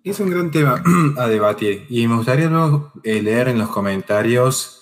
Es 0.04 0.20
un 0.20 0.30
gran 0.30 0.52
tema 0.52 0.84
a 1.18 1.28
debatir 1.28 1.88
y 1.90 2.08
me 2.08 2.18
gustaría 2.18 2.52
leer 3.04 3.48
en 3.48 3.58
los 3.58 3.70
comentarios 3.70 4.80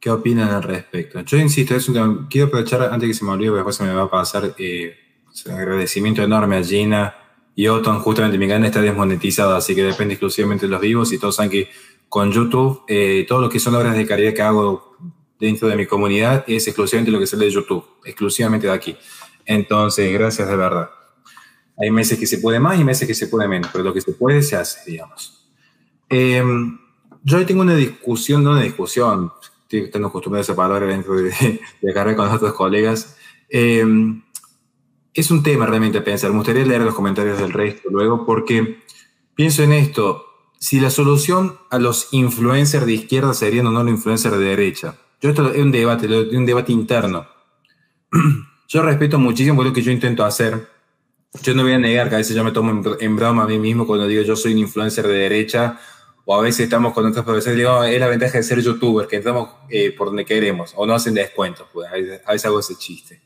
¿Qué 0.00 0.08
opinan 0.08 0.48
al 0.48 0.62
respecto? 0.62 1.20
Yo 1.20 1.36
insisto, 1.36 1.74
es 1.74 1.86
un, 1.90 2.26
quiero 2.28 2.46
aprovechar 2.46 2.82
antes 2.84 3.06
que 3.06 3.14
se 3.14 3.22
me 3.22 3.32
olvide, 3.32 3.48
porque 3.48 3.58
después 3.58 3.76
se 3.76 3.84
me 3.84 3.92
va 3.92 4.04
a 4.04 4.10
pasar 4.10 4.54
eh, 4.56 4.96
un 5.44 5.52
agradecimiento 5.52 6.22
enorme 6.22 6.56
a 6.56 6.64
Gina 6.64 7.14
y 7.54 7.68
Otton. 7.68 8.00
Justamente 8.00 8.38
mi 8.38 8.48
canal 8.48 8.64
está 8.64 8.80
desmonetizado, 8.80 9.54
así 9.54 9.74
que 9.74 9.82
depende 9.82 10.14
exclusivamente 10.14 10.64
de 10.64 10.72
los 10.72 10.80
vivos 10.80 11.12
y 11.12 11.18
todos 11.18 11.36
saben 11.36 11.50
que 11.50 11.70
con 12.08 12.32
YouTube, 12.32 12.82
eh, 12.88 13.26
todo 13.28 13.42
lo 13.42 13.50
que 13.50 13.60
son 13.60 13.74
obras 13.74 13.94
de 13.94 14.06
caridad 14.06 14.32
que 14.32 14.40
hago 14.40 14.96
dentro 15.38 15.68
de 15.68 15.76
mi 15.76 15.84
comunidad 15.84 16.44
es 16.46 16.66
exclusivamente 16.66 17.10
lo 17.10 17.18
que 17.18 17.26
sale 17.26 17.44
de 17.44 17.50
YouTube, 17.50 17.84
exclusivamente 18.04 18.68
de 18.68 18.72
aquí. 18.72 18.96
Entonces, 19.44 20.10
gracias 20.14 20.48
de 20.48 20.56
verdad. 20.56 20.90
Hay 21.76 21.90
meses 21.90 22.18
que 22.18 22.26
se 22.26 22.38
puede 22.38 22.58
más 22.58 22.80
y 22.80 22.84
meses 22.84 23.06
que 23.06 23.14
se 23.14 23.26
puede 23.26 23.46
menos, 23.48 23.70
pero 23.70 23.84
lo 23.84 23.92
que 23.92 24.00
se 24.00 24.12
puede 24.12 24.42
se 24.42 24.56
hace, 24.56 24.90
digamos. 24.90 25.46
Eh, 26.08 26.42
yo 27.22 27.36
hoy 27.36 27.44
tengo 27.44 27.60
una 27.60 27.74
discusión, 27.74 28.42
no 28.42 28.52
una 28.52 28.62
discusión, 28.62 29.30
estando 29.70 30.08
acostumbrado 30.08 30.40
a 30.40 30.44
esa 30.44 30.56
palabra 30.56 30.86
dentro 30.86 31.14
de, 31.16 31.60
de 31.80 31.92
carrera 31.94 32.16
con 32.16 32.28
otros 32.28 32.52
colegas. 32.54 33.16
Eh, 33.48 33.84
es 35.14 35.30
un 35.30 35.42
tema 35.42 35.66
realmente 35.66 35.98
a 35.98 36.04
pensar. 36.04 36.30
Me 36.30 36.36
gustaría 36.36 36.64
leer 36.64 36.82
los 36.82 36.94
comentarios 36.94 37.38
del 37.38 37.52
resto 37.52 37.88
luego, 37.90 38.24
porque 38.24 38.80
pienso 39.34 39.62
en 39.62 39.72
esto. 39.72 40.26
Si 40.58 40.78
la 40.78 40.90
solución 40.90 41.58
a 41.70 41.78
los 41.78 42.08
influencers 42.12 42.86
de 42.86 42.92
izquierda 42.92 43.32
serían 43.34 43.66
o 43.66 43.70
no 43.70 43.82
los 43.82 43.92
influencers 43.92 44.38
de 44.38 44.44
derecha. 44.44 44.96
Yo 45.20 45.30
esto 45.30 45.50
es 45.50 45.62
un 45.62 45.72
debate, 45.72 46.06
un 46.06 46.46
debate 46.46 46.72
interno. 46.72 47.26
Yo 48.68 48.82
respeto 48.82 49.18
muchísimo 49.18 49.64
lo 49.64 49.72
que 49.72 49.82
yo 49.82 49.90
intento 49.90 50.24
hacer. 50.24 50.68
Yo 51.42 51.54
no 51.54 51.64
voy 51.64 51.72
a 51.72 51.78
negar 51.78 52.08
que 52.08 52.14
a 52.14 52.18
veces 52.18 52.36
yo 52.36 52.44
me 52.44 52.52
tomo 52.52 52.96
en 53.00 53.16
broma 53.16 53.42
a 53.42 53.46
mí 53.48 53.58
mismo 53.58 53.84
cuando 53.84 54.06
digo 54.06 54.22
yo 54.22 54.36
soy 54.36 54.52
un 54.52 54.58
influencer 54.58 55.08
de 55.08 55.14
derecha 55.14 55.80
o 56.30 56.34
a 56.36 56.42
veces 56.42 56.60
estamos 56.60 56.92
con 56.92 57.04
otros 57.04 57.24
profesores, 57.24 57.56
digo, 57.56 57.82
es 57.82 57.98
la 57.98 58.06
ventaja 58.06 58.38
de 58.38 58.44
ser 58.44 58.60
youtuber, 58.60 59.08
que 59.08 59.16
entramos 59.16 59.48
eh, 59.68 59.90
por 59.90 60.06
donde 60.06 60.24
queremos, 60.24 60.72
o 60.76 60.86
no 60.86 60.94
hacen 60.94 61.12
descuentos, 61.12 61.66
pues 61.72 61.88
a 61.90 61.94
veces, 61.94 62.44
hago 62.44 62.60
ese 62.60 62.76
chiste. 62.76 63.20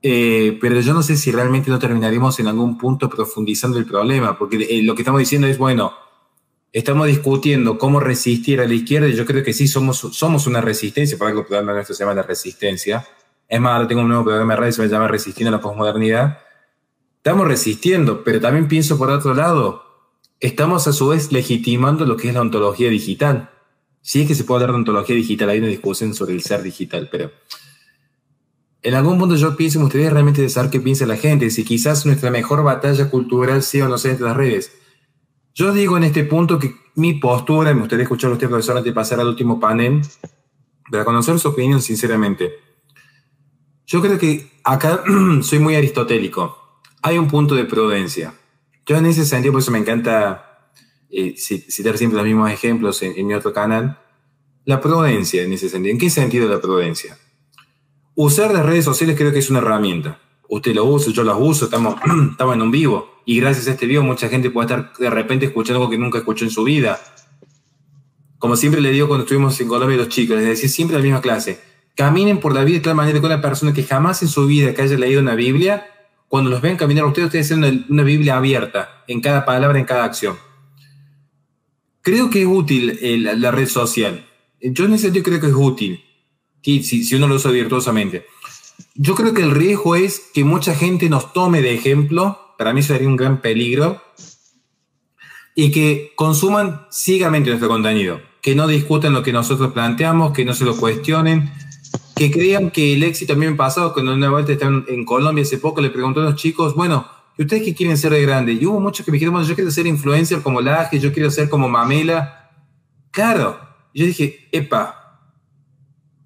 Eh, 0.00 0.56
pero 0.60 0.78
yo 0.78 0.94
no 0.94 1.02
sé 1.02 1.16
si 1.16 1.32
realmente 1.32 1.68
no 1.68 1.80
terminaríamos 1.80 2.38
en 2.38 2.46
algún 2.46 2.78
punto 2.78 3.08
profundizando 3.08 3.76
el 3.76 3.86
problema, 3.86 4.38
porque 4.38 4.68
eh, 4.70 4.84
lo 4.84 4.94
que 4.94 5.02
estamos 5.02 5.18
diciendo 5.18 5.48
es, 5.48 5.58
bueno, 5.58 5.94
estamos 6.72 7.08
discutiendo 7.08 7.76
cómo 7.76 7.98
resistir 7.98 8.60
a 8.60 8.68
la 8.68 8.74
izquierda, 8.74 9.08
y 9.08 9.16
yo 9.16 9.26
creo 9.26 9.42
que 9.42 9.52
sí 9.52 9.66
somos, 9.66 9.98
somos 9.98 10.46
una 10.46 10.60
resistencia, 10.60 11.18
por 11.18 11.26
algo 11.26 11.40
el 11.40 11.46
programa 11.46 11.72
nuestro 11.72 11.92
se 11.92 12.04
llama 12.04 12.14
La 12.14 12.22
Resistencia. 12.22 13.04
Es 13.48 13.60
más, 13.60 13.72
ahora 13.72 13.88
tengo 13.88 14.02
un 14.02 14.08
nuevo 14.08 14.22
programa 14.22 14.54
de 14.54 14.60
radio, 14.60 14.72
se 14.72 14.86
llama 14.86 15.08
Resistiendo 15.08 15.48
a 15.48 15.58
la 15.58 15.60
Postmodernidad. 15.60 16.38
Estamos 17.16 17.48
resistiendo, 17.48 18.22
pero 18.22 18.38
también 18.38 18.68
pienso 18.68 18.96
por 18.96 19.10
otro 19.10 19.34
lado, 19.34 19.91
estamos 20.42 20.88
a 20.88 20.92
su 20.92 21.08
vez 21.08 21.32
legitimando 21.32 22.04
lo 22.04 22.16
que 22.16 22.28
es 22.28 22.34
la 22.34 22.40
ontología 22.40 22.90
digital. 22.90 23.50
Sí 24.00 24.22
es 24.22 24.28
que 24.28 24.34
se 24.34 24.42
puede 24.42 24.62
hablar 24.62 24.72
de 24.72 24.80
ontología 24.80 25.14
digital, 25.14 25.48
hay 25.48 25.60
una 25.60 25.68
discusión 25.68 26.12
sobre 26.12 26.34
el 26.34 26.42
ser 26.42 26.62
digital, 26.62 27.08
pero 27.10 27.30
en 28.82 28.94
algún 28.94 29.16
punto 29.16 29.36
yo 29.36 29.56
pienso, 29.56 29.78
me 29.78 29.84
gustaría 29.84 30.10
realmente 30.10 30.46
saber 30.48 30.68
qué 30.68 30.80
piensa 30.80 31.06
la 31.06 31.16
gente, 31.16 31.48
si 31.50 31.64
quizás 31.64 32.04
nuestra 32.04 32.32
mejor 32.32 32.64
batalla 32.64 33.08
cultural 33.08 33.62
sea 33.62 33.86
o 33.86 33.88
no 33.88 33.96
sea 33.96 34.10
entre 34.10 34.26
las 34.26 34.36
redes. 34.36 34.72
Yo 35.54 35.72
digo 35.72 35.96
en 35.96 36.02
este 36.02 36.24
punto 36.24 36.58
que 36.58 36.74
mi 36.96 37.14
postura, 37.14 37.72
me 37.72 37.80
gustaría 37.80 38.02
escuchar 38.02 38.30
a 38.30 38.34
usted, 38.34 38.48
profesor, 38.48 38.76
antes 38.76 38.90
de 38.90 38.94
pasar 38.94 39.20
al 39.20 39.28
último 39.28 39.60
panel, 39.60 40.02
para 40.90 41.04
conocer 41.04 41.38
su 41.38 41.48
opinión 41.48 41.80
sinceramente. 41.80 42.50
Yo 43.86 44.00
creo 44.00 44.18
que 44.18 44.50
acá 44.64 45.04
soy 45.42 45.60
muy 45.60 45.76
aristotélico. 45.76 46.80
Hay 47.02 47.18
un 47.18 47.28
punto 47.28 47.54
de 47.54 47.64
prudencia. 47.64 48.34
Yo 48.86 48.96
en 48.96 49.06
ese 49.06 49.24
sentido, 49.24 49.52
por 49.52 49.60
eso 49.60 49.70
me 49.70 49.78
encanta 49.78 50.70
eh, 51.10 51.34
citar 51.36 51.98
siempre 51.98 52.16
los 52.16 52.26
mismos 52.26 52.50
ejemplos 52.50 53.02
en, 53.02 53.26
mi 53.26 53.34
otro 53.34 53.52
canal, 53.52 53.98
la 54.64 54.80
prudencia 54.80 55.42
en 55.42 55.52
ese 55.52 55.68
sentido. 55.68 55.92
¿En 55.92 55.98
qué 55.98 56.10
sentido 56.10 56.48
la 56.48 56.60
prudencia? 56.60 57.18
Usar 58.14 58.52
las 58.52 58.66
redes 58.66 58.84
sociales 58.84 59.16
creo 59.16 59.32
que 59.32 59.38
es 59.38 59.50
una 59.50 59.60
herramienta. 59.60 60.18
Usted 60.48 60.74
lo 60.74 60.84
usa, 60.84 61.12
yo 61.12 61.22
las 61.24 61.36
uso, 61.38 61.66
estamos, 61.66 61.96
estamos 62.32 62.54
en 62.54 62.62
un 62.62 62.70
vivo. 62.70 63.22
Y 63.24 63.40
gracias 63.40 63.68
a 63.68 63.72
este 63.72 63.86
vivo 63.86 64.02
mucha 64.02 64.28
gente 64.28 64.50
puede 64.50 64.66
estar 64.66 64.92
de 64.98 65.10
repente 65.10 65.46
escuchando 65.46 65.80
algo 65.80 65.90
que 65.90 65.98
nunca 65.98 66.18
escuchó 66.18 66.44
en 66.44 66.50
su 66.50 66.64
vida. 66.64 67.00
Como 68.38 68.56
siempre 68.56 68.80
le 68.80 68.90
digo 68.90 69.06
cuando 69.06 69.22
estuvimos 69.22 69.60
en 69.60 69.68
Colombia 69.68 69.96
los 69.96 70.08
chicos, 70.08 70.36
les 70.36 70.46
decía 70.46 70.68
siempre 70.68 70.96
la 70.96 71.02
misma 71.02 71.20
clase, 71.20 71.60
caminen 71.94 72.40
por 72.40 72.54
la 72.54 72.64
vida 72.64 72.78
de 72.78 72.84
tal 72.84 72.96
manera 72.96 73.20
que 73.20 73.26
una 73.26 73.40
persona 73.40 73.72
que 73.72 73.84
jamás 73.84 74.22
en 74.22 74.28
su 74.28 74.46
vida 74.46 74.74
que 74.74 74.82
haya 74.82 74.96
leído 74.96 75.20
una 75.20 75.36
Biblia, 75.36 75.86
cuando 76.32 76.48
los 76.48 76.62
ven 76.62 76.78
caminar 76.78 77.04
ustedes, 77.04 77.26
ustedes 77.26 77.48
tienen 77.48 77.84
una, 77.90 78.04
Biblia 78.04 78.38
abierta 78.38 79.04
en 79.06 79.20
cada 79.20 79.44
palabra, 79.44 79.78
en 79.78 79.84
cada 79.84 80.04
acción. 80.04 80.38
Creo 82.00 82.30
que 82.30 82.40
es 82.40 82.48
útil 82.48 82.98
eh, 83.02 83.18
la, 83.18 83.50
red 83.50 83.68
social. 83.68 84.26
Yo 84.58 84.86
en 84.86 84.94
ese 84.94 85.02
sentido 85.04 85.24
creo 85.24 85.40
que 85.42 85.48
es 85.48 85.54
útil, 85.54 86.02
si, 86.62 86.82
si 86.82 87.14
uno 87.16 87.28
lo 87.28 87.34
usa 87.34 87.50
virtuosamente. 87.50 88.24
Yo 88.94 89.14
creo 89.14 89.34
que 89.34 89.42
el 89.42 89.50
riesgo 89.50 89.94
es 89.94 90.22
que 90.32 90.42
mucha 90.42 90.74
gente 90.74 91.10
nos 91.10 91.34
tome 91.34 91.60
de 91.60 91.74
ejemplo 91.74 92.38
para 92.56 92.72
mí 92.72 92.82
sería 92.82 93.08
un 93.08 93.16
gran 93.16 93.42
peligro, 93.42 94.00
y 95.54 95.70
que 95.70 96.12
consuman 96.16 96.86
ciegamente 96.90 97.50
nuestro 97.50 97.68
contenido, 97.68 98.22
que 98.40 98.54
no 98.54 98.66
discutan 98.68 99.12
lo 99.12 99.22
que 99.22 99.34
nosotros 99.34 99.74
planteamos, 99.74 100.32
que 100.32 100.46
no 100.46 100.54
se 100.54 100.64
lo 100.64 100.78
cuestionen, 100.78 101.52
que 102.14 102.30
crean 102.30 102.70
que 102.70 102.94
el 102.94 103.02
éxito 103.02 103.32
también 103.32 103.56
pasado, 103.56 103.92
cuando 103.92 104.14
una 104.14 104.30
vuelta 104.30 104.52
estaban 104.52 104.84
en 104.88 105.04
Colombia 105.04 105.42
hace 105.42 105.58
poco, 105.58 105.80
le 105.80 105.90
preguntó 105.90 106.20
a 106.20 106.24
los 106.24 106.36
chicos, 106.36 106.74
bueno, 106.74 107.06
¿y 107.38 107.42
ustedes 107.42 107.62
qué 107.62 107.74
quieren 107.74 107.96
ser 107.96 108.12
de 108.12 108.22
grande? 108.22 108.52
Y 108.52 108.66
hubo 108.66 108.80
muchos 108.80 109.04
que 109.04 109.12
me 109.12 109.18
dijeron, 109.18 109.42
yo 109.44 109.54
quiero 109.54 109.70
ser 109.70 109.86
influencer 109.86 110.42
como 110.42 110.60
Laje, 110.60 110.98
yo 110.98 111.12
quiero 111.12 111.30
ser 111.30 111.48
como 111.48 111.68
Mamela. 111.68 112.50
Claro, 113.10 113.58
yo 113.94 114.06
dije, 114.06 114.48
epa, 114.52 115.02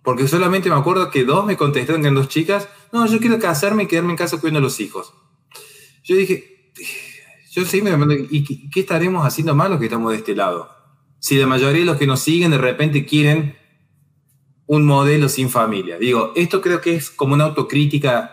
porque 0.02 0.28
solamente 0.28 0.68
me 0.68 0.76
acuerdo 0.76 1.10
que 1.10 1.24
dos 1.24 1.44
me 1.44 1.56
contestaron, 1.56 2.00
que 2.00 2.06
eran 2.06 2.14
dos 2.14 2.28
chicas, 2.28 2.68
no, 2.92 3.06
yo 3.06 3.18
quiero 3.18 3.38
casarme 3.38 3.84
y 3.84 3.86
quedarme 3.86 4.12
en 4.12 4.16
casa 4.16 4.38
cuidando 4.38 4.58
a 4.58 4.62
los 4.62 4.78
hijos. 4.80 5.12
Yo 6.04 6.14
dije, 6.14 6.72
yo 7.50 7.64
sí 7.64 7.82
me 7.82 7.90
¿y 8.30 8.70
qué 8.70 8.80
estaremos 8.80 9.26
haciendo 9.26 9.54
mal 9.54 9.70
los 9.70 9.80
que 9.80 9.86
estamos 9.86 10.12
de 10.12 10.18
este 10.18 10.36
lado? 10.36 10.70
Si 11.18 11.36
la 11.36 11.46
mayoría 11.46 11.80
de 11.80 11.86
los 11.86 11.96
que 11.96 12.06
nos 12.06 12.20
siguen 12.20 12.52
de 12.52 12.58
repente 12.58 13.04
quieren 13.04 13.56
un 14.66 14.84
modelo 14.84 15.28
sin 15.28 15.48
familia. 15.48 15.98
Digo, 15.98 16.32
esto 16.34 16.60
creo 16.60 16.80
que 16.80 16.94
es 16.94 17.10
como 17.10 17.34
una 17.34 17.44
autocrítica 17.44 18.32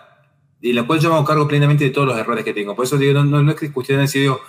de 0.61 0.73
la 0.73 0.87
cual 0.87 0.99
yo 0.99 1.09
me 1.09 1.15
hago 1.15 1.25
cargo 1.25 1.47
plenamente 1.47 1.83
de 1.83 1.89
todos 1.89 2.07
los 2.07 2.17
errores 2.17 2.43
que 2.43 2.53
tengo. 2.53 2.75
Por 2.75 2.85
eso 2.85 2.97
digo, 2.97 3.23
no, 3.23 3.43
no, 3.43 3.51
es 3.51 3.59
que 3.59 3.71
cuestión 3.71 4.03
de 4.03 4.19
digo, 4.19 4.41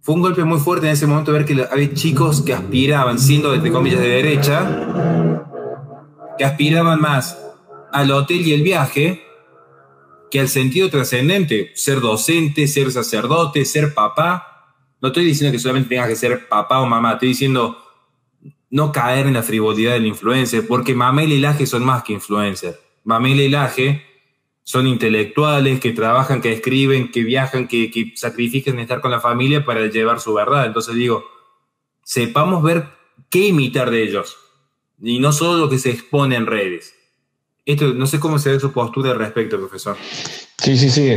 fue 0.00 0.14
un 0.14 0.20
golpe 0.20 0.44
muy 0.44 0.58
fuerte 0.58 0.86
en 0.86 0.92
ese 0.92 1.06
momento 1.06 1.32
ver 1.32 1.44
que 1.44 1.66
había 1.70 1.94
chicos 1.94 2.42
que 2.42 2.52
aspiraban, 2.52 3.18
siendo 3.18 3.52
de 3.52 3.70
comillas 3.70 4.00
de 4.00 4.08
derecha, 4.08 5.40
que 6.36 6.44
aspiraban 6.44 7.00
más 7.00 7.38
al 7.92 8.10
hotel 8.10 8.46
y 8.46 8.52
el 8.52 8.62
viaje 8.62 9.22
que 10.30 10.40
al 10.40 10.48
sentido 10.48 10.88
trascendente, 10.88 11.72
ser 11.74 12.00
docente, 12.00 12.66
ser 12.66 12.90
sacerdote, 12.90 13.64
ser 13.64 13.92
papá. 13.92 14.74
No 15.00 15.08
estoy 15.08 15.26
diciendo 15.26 15.52
que 15.52 15.58
solamente 15.58 15.90
tengas 15.90 16.08
que 16.08 16.16
ser 16.16 16.48
papá 16.48 16.80
o 16.80 16.86
mamá, 16.86 17.12
estoy 17.12 17.28
diciendo 17.28 17.76
no 18.72 18.90
caer 18.90 19.26
en 19.26 19.34
la 19.34 19.42
frivolidad 19.42 19.92
del 19.92 20.06
influencer, 20.06 20.66
porque 20.66 20.94
Mamel 20.94 21.30
y 21.30 21.40
Laje 21.40 21.66
son 21.66 21.84
más 21.84 22.02
que 22.02 22.14
influencer. 22.14 22.80
Mamel 23.04 23.38
y 23.38 23.50
Laje 23.50 24.02
son 24.62 24.86
intelectuales 24.86 25.78
que 25.78 25.92
trabajan, 25.92 26.40
que 26.40 26.52
escriben, 26.52 27.10
que 27.12 27.22
viajan, 27.22 27.68
que, 27.68 27.90
que 27.90 28.12
sacrifican 28.16 28.78
estar 28.78 29.02
con 29.02 29.10
la 29.10 29.20
familia 29.20 29.62
para 29.66 29.86
llevar 29.88 30.20
su 30.20 30.32
verdad. 30.32 30.64
Entonces 30.64 30.94
digo, 30.94 31.22
sepamos 32.02 32.62
ver 32.62 32.88
qué 33.28 33.48
imitar 33.48 33.90
de 33.90 34.04
ellos 34.04 34.38
y 35.02 35.18
no 35.18 35.32
solo 35.32 35.58
lo 35.58 35.68
que 35.68 35.78
se 35.78 35.90
expone 35.90 36.36
en 36.36 36.46
redes. 36.46 36.94
Esto, 37.66 37.92
no 37.92 38.06
sé 38.06 38.20
cómo 38.20 38.38
se 38.38 38.52
ve 38.52 38.58
su 38.58 38.72
postura 38.72 39.10
al 39.10 39.18
respecto, 39.18 39.58
profesor. 39.58 39.98
Sí, 40.62 40.76
sí, 40.76 40.90
sí, 40.90 41.12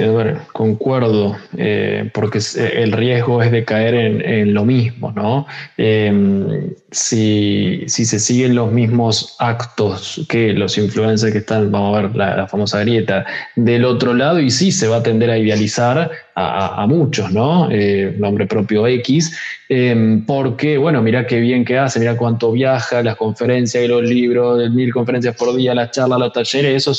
concuerdo, 0.54 1.38
eh, 1.56 2.10
porque 2.16 2.40
eh, 2.40 2.82
el 2.82 2.92
riesgo 2.92 3.44
es 3.44 3.52
de 3.52 3.64
caer 3.64 3.94
en, 3.94 4.56
lo 4.56 4.66
mismo, 4.66 5.12
¿no? 5.12 5.46
Em, 5.78 6.72
si, 6.90 7.84
se 7.88 8.18
siguen 8.18 8.56
los 8.56 8.72
mismos 8.72 9.36
actos 9.38 10.26
que 10.30 10.52
los 10.54 10.80
influencers 10.80 11.32
que 11.32 11.40
están, 11.40 11.72
vamos 11.72 11.96
a 11.96 12.02
ver 12.02 12.16
la, 12.16 12.48
famosa 12.48 12.80
grieta, 12.80 13.24
del 13.56 13.86
otro 13.86 14.16
lado, 14.16 14.40
y 14.40 14.50
sí 14.50 14.72
se 14.72 14.88
va 14.88 14.98
a 14.98 15.04
tender 15.04 15.30
a 15.30 15.38
idealizar 15.38 16.10
a, 16.38 16.86
muchos, 16.88 17.32
¿no? 17.32 17.70
Eh, 17.72 18.14
nombre 18.18 18.46
propio 18.46 18.86
X, 18.88 19.38
em, 19.70 20.26
porque, 20.26 20.78
bueno, 20.78 21.02
mira 21.02 21.26
qué 21.26 21.40
bien 21.40 21.64
que 21.64 21.78
hace, 21.78 22.00
mira 22.00 22.18
cuánto 22.18 22.52
viaja, 22.52 23.02
las 23.04 23.16
conferencias 23.16 23.84
y 23.84 23.88
los 23.88 24.04
libros, 24.04 24.70
mil 24.72 24.92
conferencias 24.92 25.36
por 25.38 25.56
día, 25.56 25.74
las 25.74 25.92
charlas, 25.92 26.20
los 26.20 26.34
talleres, 26.34 26.86
eso 26.86 26.92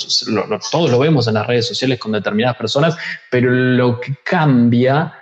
todos 0.71 0.91
lo 0.91 0.99
vemos 0.99 1.29
en 1.29 1.35
las 1.35 1.47
redes 1.47 1.67
sociales 1.67 1.99
con 1.99 2.13
personas, 2.57 2.97
pero 3.31 3.51
lo 3.51 4.01
que 4.01 4.15
cambia 4.25 5.13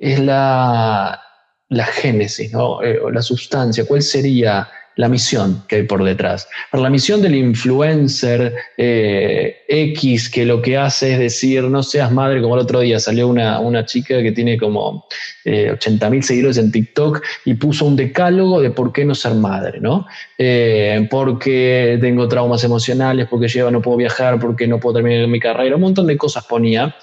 es 0.00 0.18
la, 0.18 1.20
la 1.68 1.84
génesis, 1.84 2.52
¿no? 2.52 2.82
Eh, 2.82 2.98
la 3.12 3.22
sustancia. 3.22 3.86
¿Cuál 3.86 4.02
sería 4.02 4.68
la 5.00 5.08
misión 5.08 5.64
que 5.66 5.76
hay 5.76 5.82
por 5.84 6.04
detrás. 6.04 6.46
la 6.74 6.90
misión 6.90 7.22
del 7.22 7.34
influencer 7.34 8.54
eh, 8.76 9.62
X 9.66 10.28
que 10.28 10.44
lo 10.44 10.60
que 10.60 10.76
hace 10.76 11.14
es 11.14 11.18
decir, 11.18 11.64
no 11.64 11.82
seas 11.82 12.12
madre, 12.12 12.42
como 12.42 12.54
el 12.54 12.60
otro 12.60 12.80
día 12.80 13.00
salió 13.00 13.26
una, 13.26 13.60
una 13.60 13.86
chica 13.86 14.20
que 14.22 14.30
tiene 14.32 14.58
como 14.58 15.06
eh, 15.46 15.70
80 15.72 16.10
mil 16.10 16.22
seguidores 16.22 16.58
en 16.58 16.70
TikTok 16.70 17.22
y 17.46 17.54
puso 17.54 17.86
un 17.86 17.96
decálogo 17.96 18.60
de 18.60 18.72
por 18.72 18.92
qué 18.92 19.06
no 19.06 19.14
ser 19.14 19.32
madre, 19.36 19.80
¿no? 19.80 20.06
Eh, 20.36 21.08
porque 21.10 21.96
tengo 22.02 22.28
traumas 22.28 22.62
emocionales, 22.62 23.26
porque 23.26 23.48
lleva, 23.48 23.70
no 23.70 23.80
puedo 23.80 23.96
viajar, 23.96 24.38
porque 24.38 24.66
no 24.66 24.78
puedo 24.78 24.96
terminar 24.96 25.26
mi 25.28 25.40
carrera, 25.40 25.76
un 25.76 25.82
montón 25.82 26.08
de 26.08 26.18
cosas 26.18 26.44
ponía. 26.44 26.94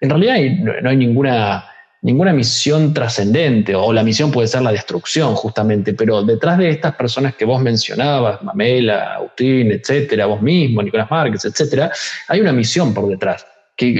En 0.00 0.08
realidad 0.08 0.36
no 0.82 0.88
hay 0.88 0.96
ninguna 0.96 1.66
ninguna 2.02 2.32
misión 2.32 2.92
trascendente, 2.92 3.74
o 3.74 3.92
la 3.92 4.02
misión 4.02 4.30
puede 4.30 4.48
ser 4.48 4.62
la 4.62 4.72
destrucción 4.72 5.34
justamente, 5.34 5.94
pero 5.94 6.22
detrás 6.22 6.58
de 6.58 6.70
estas 6.70 6.94
personas 6.96 7.34
que 7.36 7.44
vos 7.44 7.62
mencionabas, 7.62 8.42
Mamela, 8.42 9.14
Agustín, 9.14 9.70
etcétera, 9.70 10.26
vos 10.26 10.42
mismo, 10.42 10.82
Nicolás 10.82 11.10
Márquez, 11.10 11.44
etcétera, 11.44 11.90
hay 12.28 12.40
una 12.40 12.52
misión 12.52 12.92
por 12.92 13.08
detrás. 13.08 13.46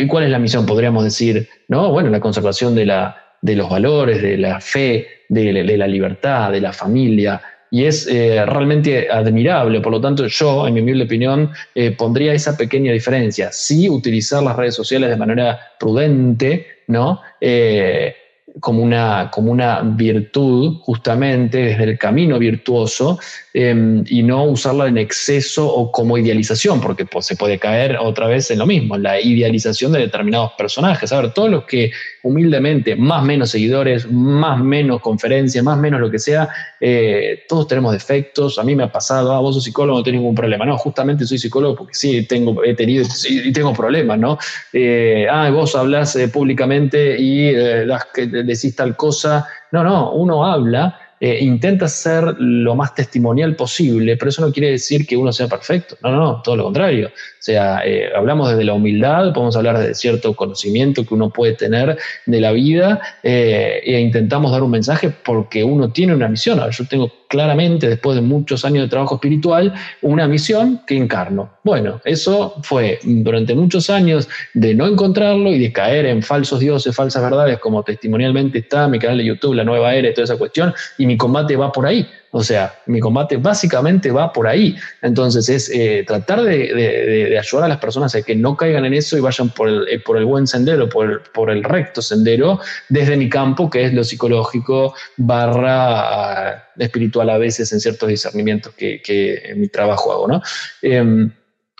¿Cuál 0.08 0.24
es 0.24 0.30
la 0.30 0.38
misión? 0.38 0.66
Podríamos 0.66 1.04
decir, 1.04 1.48
¿no? 1.68 1.90
Bueno, 1.90 2.10
la 2.10 2.20
conservación 2.20 2.74
de, 2.74 2.86
la, 2.86 3.16
de 3.40 3.56
los 3.56 3.70
valores, 3.70 4.20
de 4.20 4.36
la 4.36 4.60
fe, 4.60 5.08
de, 5.28 5.52
la 5.52 5.86
libertad, 5.86 6.52
de 6.52 6.60
la 6.60 6.72
familia, 6.72 7.40
y 7.72 7.86
es 7.86 8.06
eh, 8.06 8.44
realmente 8.44 9.10
admirable. 9.10 9.80
Por 9.80 9.92
lo 9.92 10.00
tanto, 10.00 10.26
yo, 10.26 10.68
en 10.68 10.74
mi 10.74 10.80
humilde 10.80 11.04
opinión, 11.04 11.50
eh, 11.74 11.92
pondría 11.92 12.34
esa 12.34 12.54
pequeña 12.54 12.92
diferencia. 12.92 13.50
Sí, 13.50 13.88
utilizar 13.88 14.42
las 14.42 14.56
redes 14.56 14.74
sociales 14.74 15.08
de 15.08 15.16
manera 15.16 15.58
prudente, 15.80 16.66
¿no? 16.88 17.22
Eh, 17.40 18.14
como 18.60 18.82
una, 18.82 19.30
como 19.32 19.50
una 19.50 19.80
virtud, 19.80 20.80
justamente 20.82 21.58
desde 21.58 21.84
el 21.84 21.98
camino 21.98 22.38
virtuoso, 22.38 23.18
em, 23.54 24.04
y 24.08 24.22
no 24.22 24.44
usarla 24.44 24.86
en 24.86 24.98
exceso 24.98 25.66
o 25.66 25.90
como 25.92 26.16
idealización, 26.16 26.80
porque 26.80 27.04
pues, 27.04 27.26
se 27.26 27.36
puede 27.36 27.58
caer 27.58 27.96
otra 28.00 28.26
vez 28.26 28.50
en 28.50 28.58
lo 28.58 28.66
mismo, 28.66 28.96
la 28.96 29.20
idealización 29.20 29.92
de 29.92 30.00
determinados 30.00 30.52
personajes. 30.56 31.12
A 31.12 31.20
ver, 31.20 31.32
todos 31.32 31.50
los 31.50 31.64
que 31.64 31.90
humildemente, 32.22 32.96
más 32.96 33.22
menos 33.24 33.50
seguidores, 33.50 34.10
más 34.10 34.58
menos 34.60 35.00
conferencias, 35.00 35.64
más 35.64 35.78
menos 35.78 36.00
lo 36.00 36.10
que 36.10 36.18
sea, 36.18 36.48
eh, 36.80 37.42
todos 37.48 37.66
tenemos 37.66 37.92
defectos. 37.92 38.58
A 38.58 38.62
mí 38.62 38.74
me 38.74 38.84
ha 38.84 38.92
pasado, 38.92 39.32
ah, 39.32 39.40
vos 39.40 39.54
sos 39.54 39.64
psicólogo, 39.64 39.98
no 39.98 40.04
tenés 40.04 40.20
ningún 40.20 40.34
problema. 40.34 40.64
No, 40.64 40.78
justamente 40.78 41.26
soy 41.26 41.38
psicólogo 41.38 41.76
porque 41.76 41.94
sí, 41.94 42.26
tengo, 42.26 42.64
he 42.64 42.74
tenido 42.74 43.04
y 43.28 43.52
tengo 43.52 43.72
problemas, 43.72 44.18
¿no? 44.18 44.38
Eh, 44.72 45.26
ah, 45.30 45.50
vos 45.50 45.74
hablas 45.74 46.16
eh, 46.16 46.28
públicamente 46.28 47.16
y 47.18 47.52
decís 47.52 48.76
tal 48.76 48.96
cosa. 48.96 49.46
No, 49.72 49.82
no, 49.82 50.12
uno 50.12 50.44
habla 50.44 50.98
eh, 51.24 51.38
intenta 51.40 51.86
ser 51.86 52.34
lo 52.40 52.74
más 52.74 52.96
testimonial 52.96 53.54
posible, 53.54 54.16
pero 54.16 54.28
eso 54.28 54.44
no 54.44 54.52
quiere 54.52 54.72
decir 54.72 55.06
que 55.06 55.16
uno 55.16 55.32
sea 55.32 55.46
perfecto. 55.46 55.96
No, 56.02 56.10
no, 56.10 56.16
no, 56.16 56.42
todo 56.42 56.56
lo 56.56 56.64
contrario. 56.64 57.12
O 57.42 57.44
sea, 57.44 57.80
eh, 57.84 58.10
hablamos 58.12 58.50
desde 58.50 58.64
la 58.64 58.72
humildad, 58.72 59.32
podemos 59.32 59.54
hablar 59.54 59.78
de 59.78 59.94
cierto 59.94 60.34
conocimiento 60.34 61.06
que 61.06 61.14
uno 61.14 61.30
puede 61.30 61.52
tener 61.52 61.96
de 62.26 62.40
la 62.40 62.50
vida 62.50 63.00
eh, 63.22 63.82
e 63.84 64.00
intentamos 64.00 64.50
dar 64.50 64.64
un 64.64 64.72
mensaje 64.72 65.10
porque 65.10 65.62
uno 65.62 65.92
tiene 65.92 66.12
una 66.12 66.26
misión. 66.26 66.60
yo 66.72 66.86
tengo 66.88 67.12
claramente, 67.32 67.88
después 67.88 68.14
de 68.14 68.20
muchos 68.20 68.62
años 68.66 68.82
de 68.82 68.88
trabajo 68.90 69.14
espiritual, 69.14 69.72
una 70.02 70.28
misión 70.28 70.82
que 70.86 70.98
encarno. 70.98 71.50
Bueno, 71.64 71.98
eso 72.04 72.56
fue 72.62 72.98
durante 73.02 73.54
muchos 73.54 73.88
años 73.88 74.28
de 74.52 74.74
no 74.74 74.86
encontrarlo 74.86 75.50
y 75.50 75.58
de 75.58 75.72
caer 75.72 76.04
en 76.04 76.22
falsos 76.22 76.60
dioses, 76.60 76.94
falsas 76.94 77.22
verdades, 77.22 77.58
como 77.58 77.82
testimonialmente 77.82 78.58
está 78.58 78.86
mi 78.86 78.98
canal 78.98 79.16
de 79.16 79.24
YouTube, 79.24 79.54
La 79.54 79.64
Nueva 79.64 79.94
Era 79.94 80.10
y 80.10 80.12
toda 80.12 80.24
esa 80.24 80.36
cuestión, 80.36 80.74
mi 81.12 81.18
combate 81.18 81.56
va 81.56 81.70
por 81.70 81.84
ahí. 81.84 82.08
O 82.30 82.42
sea, 82.42 82.74
mi 82.86 82.98
combate 82.98 83.36
básicamente 83.36 84.10
va 84.10 84.32
por 84.32 84.46
ahí. 84.46 84.74
Entonces 85.02 85.46
es 85.50 85.68
eh, 85.68 86.04
tratar 86.06 86.42
de, 86.42 87.36
ayudar 87.38 87.66
a 87.66 87.68
las 87.68 87.78
personas 87.78 88.14
a 88.14 88.22
que 88.22 88.34
no 88.34 88.56
caigan 88.56 88.86
en 88.86 88.94
eso 88.94 89.18
y 89.18 89.20
vayan 89.20 89.50
por 89.50 89.68
el, 89.68 89.86
eh, 89.88 89.98
por 89.98 90.16
el 90.16 90.24
buen 90.24 90.46
sendero, 90.46 90.88
por 90.88 91.10
el, 91.10 91.20
por 91.34 91.50
el 91.50 91.62
recto 91.62 92.00
sendero, 92.00 92.60
desde 92.88 93.18
mi 93.18 93.28
campo, 93.28 93.68
que 93.68 93.84
es 93.84 93.92
lo 93.92 94.04
psicológico 94.04 94.94
barra 95.18 96.70
espiritual 96.78 97.28
a 97.28 97.36
veces 97.36 97.70
en 97.74 97.80
ciertos 97.80 98.08
discernimientos 98.08 98.72
que, 98.74 99.42
en 99.44 99.60
mi 99.60 99.68
trabajo 99.68 100.12
hago. 100.12 100.28
¿no? 100.28 100.42
Em, 100.80 101.30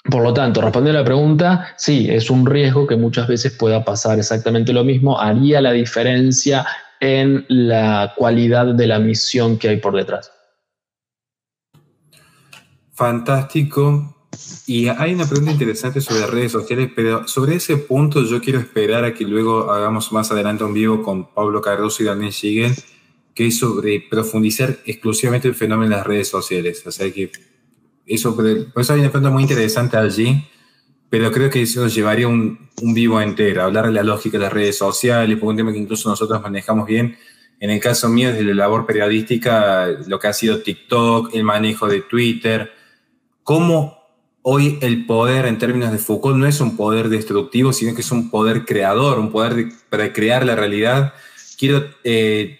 por 0.04 0.22
lo 0.22 0.34
tanto, 0.34 0.60
respondiendo 0.60 0.98
a 0.98 1.02
la 1.02 1.06
pregunta, 1.06 1.74
sí, 1.78 2.08
es 2.10 2.28
un 2.28 2.44
riesgo 2.44 2.86
que 2.86 2.96
muchas 2.96 3.26
veces 3.26 3.52
pueda 3.52 3.82
pasar 3.82 4.18
exactamente 4.18 4.74
lo 4.74 4.84
mismo. 4.84 5.18
Haría 5.18 5.62
la 5.62 5.72
diferencia 5.72 6.66
en 7.02 7.44
la 7.48 8.14
cualidad 8.16 8.76
de 8.76 8.86
la 8.86 9.00
misión 9.00 9.58
que 9.58 9.68
hay 9.68 9.78
por 9.78 9.96
detrás. 9.96 10.30
Fantástico. 12.92 14.28
Y 14.68 14.86
hay 14.86 15.12
una 15.12 15.26
pregunta 15.26 15.50
interesante 15.50 16.00
sobre 16.00 16.26
redes 16.28 16.52
sociales, 16.52 16.90
pero 16.94 17.26
sobre 17.26 17.56
ese 17.56 17.76
punto 17.76 18.22
yo 18.22 18.40
quiero 18.40 18.60
esperar 18.60 19.04
a 19.04 19.12
que 19.12 19.24
luego 19.24 19.72
hagamos 19.72 20.12
más 20.12 20.30
adelante 20.30 20.62
un 20.62 20.74
vivo 20.74 21.02
con 21.02 21.34
Pablo 21.34 21.60
Cardoso 21.60 22.04
y 22.04 22.06
Daniel 22.06 22.32
Siguen, 22.32 22.72
que 23.34 23.48
es 23.48 23.58
sobre 23.58 24.04
profundizar 24.08 24.78
exclusivamente 24.86 25.48
el 25.48 25.56
fenómeno 25.56 25.90
de 25.90 25.96
las 25.96 26.06
redes 26.06 26.28
sociales. 26.28 26.86
O 26.86 26.92
sea 26.92 27.12
que 27.12 27.32
eso, 28.06 28.36
por 28.36 28.46
eso 28.46 28.92
hay 28.92 29.00
una 29.00 29.10
pregunta 29.10 29.30
muy 29.30 29.42
interesante 29.42 29.96
allí, 29.96 30.40
pero 31.12 31.30
creo 31.30 31.50
que 31.50 31.60
eso 31.60 31.82
nos 31.82 31.94
llevaría 31.94 32.26
un, 32.26 32.70
un 32.80 32.94
vivo 32.94 33.20
entero, 33.20 33.64
hablar 33.64 33.84
de 33.84 33.92
la 33.92 34.02
lógica 34.02 34.38
de 34.38 34.44
las 34.44 34.52
redes 34.54 34.78
sociales, 34.78 35.36
porque 35.36 35.50
un 35.50 35.56
tema 35.58 35.70
que 35.70 35.78
incluso 35.78 36.08
nosotros 36.08 36.40
manejamos 36.40 36.86
bien. 36.86 37.18
En 37.60 37.68
el 37.68 37.80
caso 37.80 38.08
mío, 38.08 38.30
desde 38.30 38.44
la 38.44 38.54
labor 38.54 38.86
periodística, 38.86 39.88
lo 40.06 40.18
que 40.18 40.28
ha 40.28 40.32
sido 40.32 40.62
TikTok, 40.62 41.34
el 41.34 41.44
manejo 41.44 41.86
de 41.86 42.00
Twitter, 42.00 42.72
cómo 43.42 43.98
hoy 44.40 44.78
el 44.80 45.04
poder 45.04 45.44
en 45.44 45.58
términos 45.58 45.92
de 45.92 45.98
Foucault 45.98 46.38
no 46.38 46.46
es 46.46 46.62
un 46.62 46.78
poder 46.78 47.10
destructivo, 47.10 47.74
sino 47.74 47.94
que 47.94 48.00
es 48.00 48.10
un 48.10 48.30
poder 48.30 48.64
creador, 48.64 49.18
un 49.18 49.30
poder 49.30 49.66
para 49.90 50.14
crear 50.14 50.46
la 50.46 50.56
realidad. 50.56 51.12
Quiero 51.58 51.90
eh, 52.04 52.58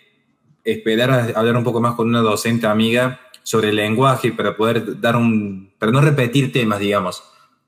esperar 0.62 1.10
a 1.10 1.40
hablar 1.40 1.56
un 1.56 1.64
poco 1.64 1.80
más 1.80 1.94
con 1.94 2.06
una 2.06 2.20
docente 2.20 2.66
amiga 2.66 3.18
sobre 3.44 3.70
el 3.70 3.76
lenguaje 3.76 4.30
para 4.30 4.58
poder 4.58 5.00
dar 5.00 5.16
un, 5.16 5.72
para 5.78 5.90
no 5.90 6.02
repetir 6.02 6.52
temas, 6.52 6.80
digamos. 6.80 7.22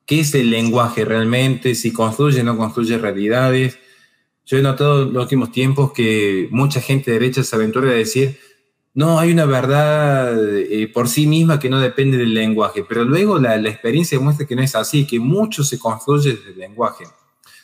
¿Qué 0.07 0.21
es 0.21 0.35
el 0.35 0.51
lenguaje 0.51 1.05
realmente? 1.05 1.75
Si 1.75 1.93
construye 1.93 2.41
o 2.41 2.45
no 2.45 2.57
construye 2.57 2.99
realidades. 2.99 3.79
Yo 4.45 4.59
he 4.59 4.63
notado 4.63 5.05
en 5.05 5.13
los 5.15 5.23
últimos 5.23 5.53
tiempos 5.53 5.93
que 5.93 6.49
mucha 6.51 6.81
gente 6.81 7.11
de 7.11 7.19
derecha 7.19 7.43
se 7.43 7.57
aventura 7.57 7.91
a 7.91 7.95
decir, 7.95 8.39
no, 8.95 9.19
hay 9.19 9.33
una 9.33 9.45
verdad 9.45 10.39
eh, 10.57 10.87
por 10.87 11.09
sí 11.09 11.27
misma 11.27 11.59
que 11.59 11.69
no 11.69 11.81
depende 11.81 12.17
del 12.17 12.33
lenguaje, 12.33 12.85
pero 12.89 13.05
luego 13.05 13.41
la, 13.41 13.57
experiencia 13.57 14.17
demuestra 14.17 14.47
que 14.47 14.55
no 14.55 14.63
es 14.63 14.77
así, 14.77 15.05
que 15.05 15.19
mucho 15.19 15.65
se 15.65 15.81
construye 15.81 16.37
desde 16.37 16.51
el 16.51 16.59
lenguaje. 16.59 17.05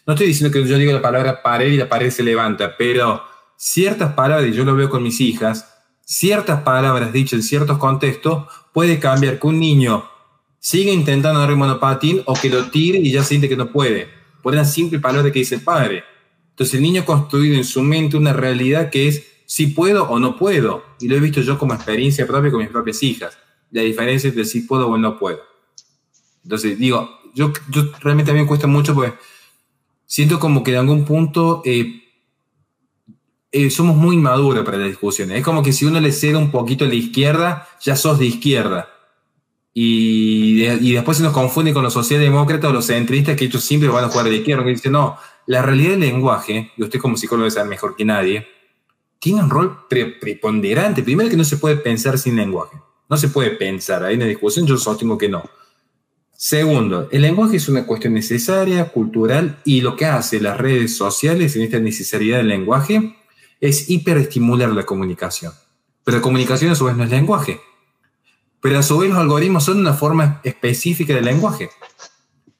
No 0.07 0.14
estoy 0.14 0.26
diciendo 0.26 0.53
que 0.53 0.66
yo 0.66 0.76
digo 0.76 0.93
la 0.93 1.01
palabra 1.01 1.41
pared 1.41 1.70
y 1.70 1.76
la 1.76 1.88
pared 1.88 2.11
se 2.11 2.24
levanta, 2.24 2.76
pero 2.76 3.22
ciertas 3.55 4.14
palabras, 4.14 4.49
y 4.49 4.53
yo 4.53 4.64
lo 4.64 4.74
veo 4.74 4.91
con 4.91 5.05
mis 5.05 5.20
hijas, 5.20 5.68
ciertas 6.05 6.62
palabras 6.62 7.12
dichas 7.12 7.34
en 7.34 7.43
ciertos 7.45 7.78
contextos 7.78 8.47
puede 8.72 8.99
cambiar 8.99 9.38
que 9.38 9.47
un 9.47 9.61
niño 9.61 10.10
siga 10.61 10.93
intentando 10.93 11.41
dar 11.41 11.51
el 11.51 11.57
monopatín 11.57 12.23
o 12.27 12.35
que 12.35 12.51
lo 12.51 12.71
tire 12.71 12.99
y 12.99 13.11
ya 13.11 13.25
siente 13.25 13.49
que 13.49 13.57
no 13.57 13.73
puede. 13.73 14.09
Por 14.43 14.53
una 14.53 14.65
simple 14.65 15.01
palabra 15.01 15.33
que 15.33 15.41
dice 15.41 15.57
el 15.57 15.63
padre. 15.63 16.05
Entonces 16.51 16.75
el 16.75 16.83
niño 16.83 17.03
ha 17.03 17.05
construido 17.07 17.57
en 17.57 17.65
su 17.65 17.83
mente 17.83 18.17
una 18.17 18.33
realidad 18.33 18.91
que 18.91 19.09
es 19.09 19.27
si 19.47 19.69
puedo 19.69 20.09
o 20.09 20.21
no 20.21 20.37
puedo. 20.37 20.85
Y 21.01 21.09
lo 21.09 21.17
he 21.17 21.21
visto 21.21 21.41
yo 21.41 21.59
como 21.59 21.75
experiencia 21.75 22.27
propia 22.27 22.51
con 22.51 22.61
mis 22.61 22.69
propias 22.69 23.03
hijas. 23.03 23.37
La 23.71 23.83
diferencia 23.83 24.29
entre 24.29 24.45
si 24.45 24.61
puedo 24.61 24.89
o 24.89 24.99
no 24.99 25.19
puedo. 25.19 25.41
Entonces 26.45 26.79
digo, 26.79 27.11
yo, 27.35 27.53
yo 27.71 27.91
realmente 28.01 28.31
a 28.31 28.35
mí 28.35 28.41
me 28.41 28.47
cuesta 28.47 28.67
mucho 28.67 28.95
porque 28.95 29.15
siento 30.07 30.39
como 30.39 30.63
que 30.63 30.73
de 30.73 30.79
algún 30.79 31.05
punto 31.05 31.63
eh, 31.65 32.03
eh, 33.53 33.71
somos 33.71 33.97
muy 33.97 34.17
maduros 34.19 34.65
para 34.65 34.77
las 34.77 34.89
discusiones. 34.89 35.39
Es 35.39 35.45
como 35.45 35.63
que 35.63 35.73
si 35.73 35.87
uno 35.87 36.01
le 36.01 36.13
cede 36.13 36.37
un 36.37 36.51
poquito 36.51 36.85
a 36.85 36.89
la 36.89 36.95
izquierda, 36.95 37.69
ya 37.81 37.97
sos 37.97 38.19
de 38.19 38.27
izquierda. 38.27 39.00
Y, 39.83 40.62
y 40.66 40.93
después 40.93 41.16
se 41.16 41.22
nos 41.22 41.33
confunde 41.33 41.72
con 41.72 41.83
los 41.83 41.95
socialdemócratas 41.95 42.68
o 42.68 42.72
los 42.74 42.87
centristas 42.87 43.35
que 43.35 43.47
ellos 43.47 43.64
siempre 43.64 43.89
van 43.89 44.05
a 44.05 44.09
jugar 44.09 44.26
de 44.26 44.33
la 44.33 44.37
izquierda. 44.37 44.62
Que 44.62 44.70
dicen, 44.70 44.93
no, 44.93 45.16
la 45.47 45.62
realidad 45.62 45.93
del 45.93 46.01
lenguaje, 46.01 46.70
y 46.76 46.83
usted 46.83 46.99
como 46.99 47.16
psicólogo 47.16 47.51
sabe 47.51 47.70
mejor 47.70 47.97
que 47.97 48.05
nadie, 48.05 48.47
tiene 49.18 49.43
un 49.43 49.49
rol 49.49 49.87
preponderante. 49.89 51.03
Primero 51.03 51.31
que 51.31 51.37
no 51.37 51.45
se 51.45 51.57
puede 51.57 51.76
pensar 51.76 52.18
sin 52.18 52.37
lenguaje. 52.37 52.76
No 53.09 53.16
se 53.16 53.28
puede 53.28 53.53
pensar. 53.53 54.05
Hay 54.05 54.16
una 54.16 54.26
discusión, 54.26 54.66
yo 54.66 54.76
sostengo 54.76 55.16
que 55.16 55.31
no. 55.31 55.43
Segundo, 56.37 57.09
el 57.11 57.22
lenguaje 57.22 57.57
es 57.57 57.68
una 57.70 57.87
cuestión 57.87 58.12
necesaria, 58.12 58.91
cultural, 58.91 59.61
y 59.64 59.81
lo 59.81 59.97
que 59.97 60.05
hace 60.05 60.41
las 60.41 60.59
redes 60.59 60.95
sociales 60.95 61.57
en 61.57 61.62
esta 61.62 61.78
necesidad 61.78 62.37
del 62.37 62.49
lenguaje 62.49 63.16
es 63.61 63.89
hiperestimular 63.89 64.68
la 64.70 64.85
comunicación. 64.85 65.55
Pero 66.05 66.18
la 66.18 66.22
comunicación 66.22 66.70
a 66.70 66.74
su 66.74 66.85
vez 66.85 66.97
no 66.97 67.05
es 67.05 67.11
lenguaje. 67.11 67.61
Pero 68.61 68.79
a 68.79 68.83
su 68.83 68.99
vez 68.99 69.11
los 69.11 69.19
algoritmos 69.19 69.65
son 69.65 69.79
una 69.79 69.95
forma 69.95 70.41
específica 70.45 71.15
del 71.15 71.25
lenguaje. 71.25 71.71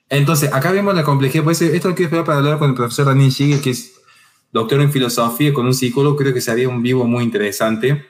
Entonces, 0.09 0.53
acá 0.53 0.73
vemos 0.73 0.95
la 0.95 1.05
complejidad. 1.05 1.45
Pues 1.45 1.61
esto 1.63 1.89
lo 1.89 1.95
quiero 1.95 2.09
esperar 2.09 2.25
para 2.25 2.39
hablar 2.39 2.59
con 2.59 2.71
el 2.71 2.75
profesor 2.75 3.07
Daniel 3.07 3.31
Schigel, 3.31 3.61
que 3.61 3.71
es 3.71 3.93
doctor 4.51 4.81
en 4.81 4.91
filosofía, 4.91 5.53
con 5.53 5.67
un 5.67 5.75
psicólogo. 5.75 6.17
Creo 6.17 6.35
que 6.35 6.41
sería 6.41 6.69
un 6.69 6.83
vivo 6.83 7.05
muy 7.05 7.23
interesante. 7.23 8.07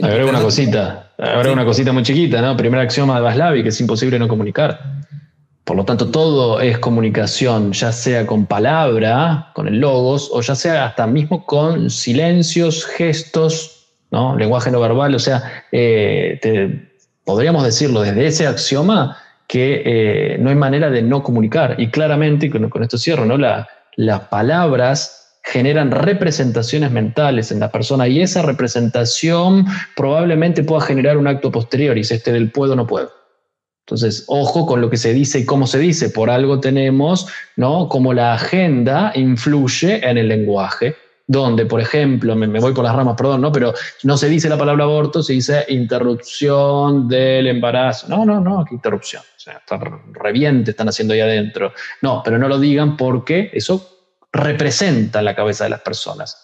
Habrá 0.00 0.26
una 0.26 0.40
cosita, 0.40 1.12
habrá 1.18 1.52
una 1.52 1.64
cosita 1.64 1.92
muy 1.92 2.02
chiquita, 2.02 2.40
¿no? 2.40 2.56
Primer 2.56 2.80
axioma 2.80 3.16
de 3.16 3.20
Vaslavi, 3.20 3.62
que 3.62 3.68
es 3.68 3.80
imposible 3.80 4.18
no 4.18 4.26
comunicar. 4.26 4.94
Por 5.64 5.76
lo 5.76 5.84
tanto, 5.84 6.10
todo 6.10 6.60
es 6.60 6.78
comunicación, 6.78 7.72
ya 7.72 7.92
sea 7.92 8.26
con 8.26 8.46
palabra, 8.46 9.52
con 9.54 9.68
el 9.68 9.78
logos, 9.78 10.30
o 10.32 10.40
ya 10.42 10.54
sea 10.54 10.86
hasta 10.86 11.06
mismo 11.06 11.46
con 11.46 11.90
silencios, 11.90 12.84
gestos, 12.84 13.83
¿no? 14.14 14.36
lenguaje 14.36 14.70
no 14.70 14.80
verbal. 14.80 15.14
O 15.14 15.18
sea, 15.18 15.64
eh, 15.72 16.88
podríamos 17.24 17.64
decirlo 17.64 18.00
desde 18.00 18.26
ese 18.26 18.46
axioma 18.46 19.18
que 19.46 19.82
eh, 19.84 20.38
no 20.38 20.50
hay 20.50 20.56
manera 20.56 20.88
de 20.90 21.02
no 21.02 21.22
comunicar. 21.22 21.74
Y 21.78 21.88
claramente, 21.88 22.48
con, 22.48 22.70
con 22.70 22.82
esto 22.82 22.96
cierro, 22.96 23.26
¿no? 23.26 23.36
La, 23.36 23.68
las 23.96 24.20
palabras 24.28 25.40
generan 25.42 25.90
representaciones 25.90 26.90
mentales 26.90 27.52
en 27.52 27.60
la 27.60 27.70
persona 27.70 28.08
y 28.08 28.22
esa 28.22 28.40
representación 28.40 29.66
probablemente 29.94 30.64
pueda 30.64 30.80
generar 30.80 31.18
un 31.18 31.26
acto 31.26 31.52
posterior 31.52 31.98
y 31.98 32.00
es 32.00 32.10
este 32.10 32.32
del 32.32 32.50
puedo 32.50 32.74
no 32.76 32.86
puedo. 32.86 33.12
Entonces, 33.86 34.24
ojo 34.28 34.64
con 34.64 34.80
lo 34.80 34.88
que 34.88 34.96
se 34.96 35.12
dice 35.12 35.40
y 35.40 35.44
cómo 35.44 35.66
se 35.66 35.78
dice. 35.78 36.08
Por 36.08 36.30
algo 36.30 36.60
tenemos, 36.60 37.28
¿no? 37.56 37.90
Como 37.90 38.14
la 38.14 38.32
agenda 38.32 39.12
influye 39.14 40.08
en 40.08 40.16
el 40.16 40.28
lenguaje, 40.28 40.96
donde, 41.26 41.66
por 41.66 41.80
ejemplo, 41.80 42.36
me, 42.36 42.46
voy 42.60 42.72
por 42.72 42.84
las 42.84 42.94
ramas, 42.94 43.16
perdón, 43.16 43.40
¿no? 43.40 43.50
Pero 43.50 43.72
no 44.02 44.16
se 44.16 44.28
dice 44.28 44.48
la 44.48 44.58
palabra 44.58 44.84
aborto, 44.84 45.22
se 45.22 45.32
dice 45.32 45.64
interrupción 45.68 47.08
del 47.08 47.46
embarazo. 47.46 48.08
No, 48.08 48.24
no, 48.24 48.40
no, 48.40 48.64
qué 48.64 48.74
interrupción. 48.74 49.22
O 49.22 49.40
sea, 49.40 49.54
está 49.54 49.80
reviente 50.12 50.72
están 50.72 50.88
haciendo 50.88 51.14
ahí 51.14 51.20
adentro. 51.20 51.72
No, 52.02 52.22
pero 52.24 52.38
no 52.38 52.48
lo 52.48 52.58
digan 52.58 52.96
porque 52.96 53.50
eso 53.52 53.90
representa 54.32 55.22
la 55.22 55.34
cabeza 55.34 55.64
de 55.64 55.70
las 55.70 55.80
personas. 55.80 56.36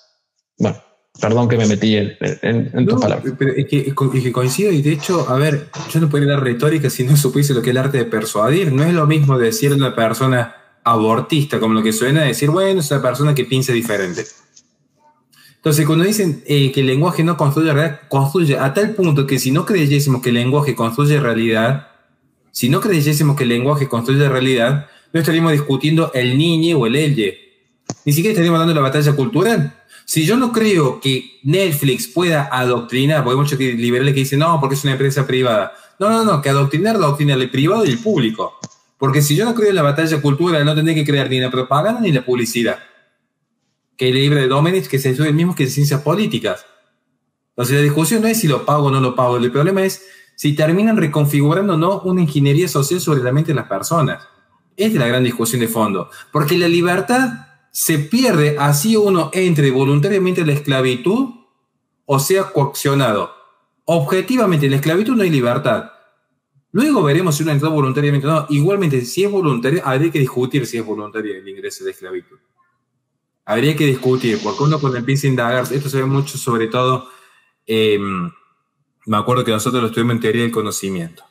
Bueno, 0.57 0.83
Perdón 1.21 1.49
que 1.49 1.57
me 1.57 1.67
metí 1.67 1.97
en, 1.97 2.87
tus 2.87 3.01
palabras. 3.01 3.35
Pero 3.39 3.53
es 3.53 3.67
que, 3.67 3.85
que, 3.85 4.33
coincido, 4.33 4.73
y 4.73 4.81
de 4.81 4.93
hecho, 4.93 5.29
a 5.29 5.37
ver, 5.37 5.67
yo 5.93 6.01
no 6.01 6.09
puedo 6.09 6.27
dar 6.27 6.43
retórica 6.43 6.89
si 6.89 7.05
no 7.05 7.17
supiese 7.19 7.53
lo 7.53 7.63
que 7.63 7.71
es 7.71 7.77
el 7.77 7.83
arte 7.83 7.99
de 7.99 8.05
persuadir. 8.05 8.73
No 8.73 8.85
es 8.85 8.95
lo 8.95 9.07
mismo 9.07 9.37
decir 9.39 9.73
una 9.73 9.95
persona 9.95 10.57
abortista, 10.83 11.61
como 11.61 11.75
lo 11.75 11.83
que 11.83 11.93
suena 11.93 12.23
decir, 12.23 12.49
bueno, 12.49 12.81
es 12.81 12.91
una 12.91 13.03
persona 13.03 13.35
que 13.35 13.45
piensa 13.45 13.73
diferente. 13.73 14.25
Entonces, 15.61 15.85
cuando 15.85 16.07
dicen 16.07 16.43
eh, 16.47 16.73
que 16.73 16.81
el 16.81 16.87
lenguaje 16.87 17.23
no 17.23 17.37
construye 17.37 17.71
realidad, 17.71 18.01
construye 18.09 18.57
a 18.59 18.73
tal 18.73 18.95
punto 18.95 19.27
que 19.27 19.39
si 19.39 19.51
no 19.51 19.67
creyésemos 19.67 20.23
que 20.23 20.31
el 20.31 20.37
lenguaje 20.37 20.75
construye 20.75 21.21
realidad, 21.21 21.89
si 22.51 22.71
no 22.71 22.81
creyésemos 22.81 23.37
que 23.37 23.43
el 23.43 23.51
lenguaje 23.51 23.87
construye 23.87 24.27
realidad, 24.27 24.87
no 25.13 25.21
estaríamos 25.21 25.53
discutiendo 25.53 26.13
el 26.15 26.39
niño 26.39 26.79
o 26.79 26.87
el 26.87 26.97
elle. 26.97 27.39
Ni 28.07 28.13
siquiera 28.15 28.33
estaríamos 28.33 28.59
dando 28.59 28.73
la 28.75 28.81
batalla 28.81 29.13
cultural. 29.13 29.75
Si 30.07 30.25
yo 30.25 30.39
no 30.39 30.51
creo 30.51 30.99
que 30.99 31.39
Netflix 31.43 32.09
pueda 32.09 32.49
adoctrinar, 32.51 33.23
porque 33.23 33.35
hay 33.35 33.43
muchos 33.43 33.59
liberales 33.59 34.15
que 34.15 34.21
dicen, 34.21 34.39
no, 34.39 34.59
porque 34.61 34.77
es 34.77 34.85
una 34.85 34.95
empresa 34.95 35.27
privada. 35.27 35.75
No, 35.99 36.09
no, 36.09 36.25
no, 36.25 36.41
que 36.41 36.49
adoctrinar, 36.49 36.97
adoctrina 36.97 37.35
el 37.35 37.51
privado 37.51 37.85
y 37.85 37.91
el 37.91 37.99
público. 37.99 38.59
Porque 38.97 39.21
si 39.21 39.37
yo 39.37 39.45
no 39.45 39.55
creo 39.55 39.69
en 39.69 39.77
la 39.77 39.83
batalla 39.83 40.23
cultural, 40.23 40.65
no 40.65 40.75
tendría 40.75 40.95
que 40.95 41.05
crear 41.05 41.29
ni 41.29 41.39
la 41.39 41.51
propaganda 41.51 42.01
ni 42.01 42.13
la 42.13 42.25
publicidad. 42.25 42.79
Que 44.01 44.09
el 44.09 44.15
libro 44.15 44.41
de 44.41 44.49
Domenech, 44.49 44.89
que 44.89 44.99
se 44.99 45.11
el 45.11 45.35
mismo 45.35 45.55
que 45.55 45.67
de 45.67 45.71
ciencias 45.71 46.01
políticas. 46.01 46.65
Entonces 47.51 47.77
la 47.77 47.83
discusión 47.83 48.23
no 48.23 48.29
es 48.29 48.41
si 48.41 48.49
lo 48.49 48.65
pago 48.65 48.87
o 48.87 48.91
no 48.91 48.99
lo 48.99 49.15
pago. 49.15 49.37
El 49.37 49.53
problema 49.53 49.85
es 49.85 50.03
si 50.37 50.55
terminan 50.55 50.97
reconfigurando 50.97 51.75
o 51.75 51.77
no 51.77 52.01
una 52.01 52.23
ingeniería 52.23 52.67
social 52.67 52.99
sobre 52.99 53.23
la 53.23 53.31
mente 53.31 53.49
de 53.49 53.57
las 53.57 53.69
personas. 53.69 54.27
Esta 54.75 54.95
es 54.95 54.95
la 54.95 55.07
gran 55.07 55.23
discusión 55.23 55.61
de 55.61 55.69
fondo. 55.69 56.09
Porque 56.33 56.57
la 56.57 56.67
libertad 56.67 57.47
se 57.73 57.99
pierde 57.99 58.57
así 58.59 58.97
uno 58.97 59.29
entre 59.35 59.71
voluntariamente 59.71 60.47
la 60.47 60.55
esclavitud 60.55 61.35
o 62.07 62.19
sea 62.19 62.45
coaccionado. 62.45 63.35
objetivamente 63.85 64.65
en 64.65 64.71
la 64.71 64.77
esclavitud 64.79 65.15
no 65.15 65.25
hay 65.25 65.31
libertad. 65.31 65.91
Luego 66.73 67.03
veremos 67.03 67.37
si 67.37 67.43
uno 67.43 67.53
entró 67.53 67.71
voluntariamente 67.71 68.27
o 68.27 68.31
no. 68.31 68.47
Igualmente, 68.49 69.03
si 69.05 69.25
es 69.25 69.31
voluntario, 69.31 69.83
habría 69.85 70.11
que 70.11 70.21
discutir 70.21 70.67
si 70.67 70.79
es 70.79 70.87
voluntario 70.87 71.37
el 71.37 71.47
ingreso 71.47 71.85
de 71.85 71.91
esclavitud. 71.91 72.39
Habría 73.51 73.75
que 73.75 73.85
discutir, 73.85 74.39
porque 74.41 74.63
uno 74.63 74.79
cuando 74.79 74.99
empieza 74.99 75.27
a 75.27 75.31
indagar, 75.31 75.67
esto 75.73 75.89
se 75.89 75.97
ve 75.97 76.05
mucho 76.05 76.39
sobre 76.39 76.69
todo, 76.69 77.09
em, 77.67 78.31
me 79.07 79.17
acuerdo 79.17 79.45
que 79.45 79.51
nosotros 79.51 79.83
lo 79.83 79.89
estuvimos 79.89 80.15
en 80.15 80.21
teoría 80.21 80.43
del 80.43 80.53
conocimiento. 80.53 81.25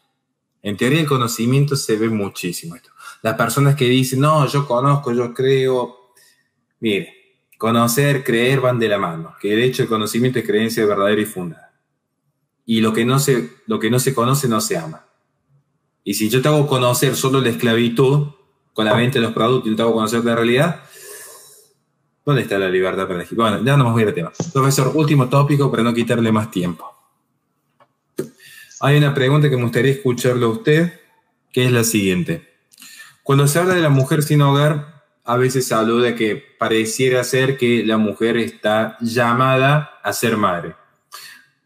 En 0.61 0.76
teoría 0.76 0.97
del 0.97 1.07
conocimiento 1.07 1.78
se 1.78 1.95
ve 1.95 2.09
muchísimo 2.09 2.76
esto. 2.76 2.89
Las 3.22 3.36
personas 3.36 3.78
que 3.78 3.86
dicen, 3.86 4.20
no, 4.20 4.45
yo 4.47 4.67
conozco, 4.67 5.13
yo 5.13 5.34
creo. 5.34 6.11
Mire, 6.82 7.38
conocer, 7.57 8.22
creer 8.26 8.59
van 8.59 8.80
de 8.80 8.89
la 8.89 8.97
mano. 8.97 9.36
Que 9.39 9.55
de 9.55 9.63
hecho 9.63 9.84
el 9.84 9.88
conocimiento 9.88 10.39
es 10.39 10.45
creencia 10.45 10.86
verdadera 10.86 11.22
y 11.22 11.26
fundada. 11.26 11.72
Y 12.65 12.82
lo 12.82 12.91
que 12.91 13.05
no 13.05 13.20
se, 13.20 13.49
lo 13.65 13.80
que 13.80 13.89
no 13.89 13.97
se 13.97 14.13
conoce 14.13 14.49
no 14.49 14.59
se 14.59 14.76
ama. 14.76 15.05
Y 16.03 16.15
si 16.15 16.28
yo 16.28 16.41
te 16.41 16.49
hago 16.49 16.67
conocer 16.67 17.15
solo 17.15 17.39
la 17.39 17.47
esclavitud 17.47 18.28
con 18.74 18.84
la 18.84 18.93
venta 18.93 19.20
de 19.20 19.24
los 19.24 19.32
productos 19.32 19.67
y 19.67 19.70
no 19.70 19.78
te 19.78 19.84
hago 19.84 19.93
conocer 19.93 20.26
la 20.26 20.36
realidad, 20.36 20.84
¿dónde 22.26 22.41
está 22.43 22.57
la 22.57 22.70
libertad 22.70 23.03
para 23.03 23.20
elegir? 23.20 23.38
Bueno, 23.38 23.63
ya 23.63 23.78
no 23.78 23.95
a 23.95 24.01
ir 24.01 24.07
al 24.07 24.13
tema. 24.13 24.32
Profesor, 24.53 24.91
último 24.95 25.30
tópico 25.30 25.70
para 25.70 25.84
no 25.84 25.93
quitarle 25.93 26.32
más 26.32 26.51
tiempo. 26.51 26.86
Hay 28.82 28.97
una 28.97 29.13
pregunta 29.13 29.49
que 29.49 29.57
me 29.57 29.63
gustaría 29.63 29.91
escucharlo 29.91 30.45
a 30.47 30.49
usted, 30.49 30.93
que 31.51 31.65
es 31.65 31.72
la 31.72 31.84
siguiente. 31.84 32.47
Cuando 33.24 33.47
se 33.47 33.59
habla 33.59 33.76
de 33.76 33.82
la 33.82 33.89
mujer 33.89 34.24
sin 34.24 34.41
hogar, 34.41 35.03
a 35.26 35.38
veces 35.38 35.67
se 35.67 35.76
habla 35.76 36.01
de 36.01 36.15
que 36.15 36.36
pareciera 36.57 37.24
ser 37.24 37.57
que 37.57 37.84
la 37.86 37.97
mujer 37.97 38.38
está 38.38 38.97
llamada 39.01 39.99
a 40.03 40.13
ser 40.13 40.38
madre. 40.38 40.76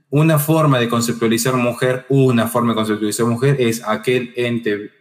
Una 0.09 0.39
forma 0.39 0.79
de 0.79 0.89
conceptualizar 0.89 1.55
mujer, 1.55 2.05
una 2.09 2.47
forma 2.47 2.71
de 2.71 2.75
conceptualizar 2.75 3.25
mujer 3.25 3.57
es 3.59 3.81
aquel 3.87 4.33
ente 4.35 4.91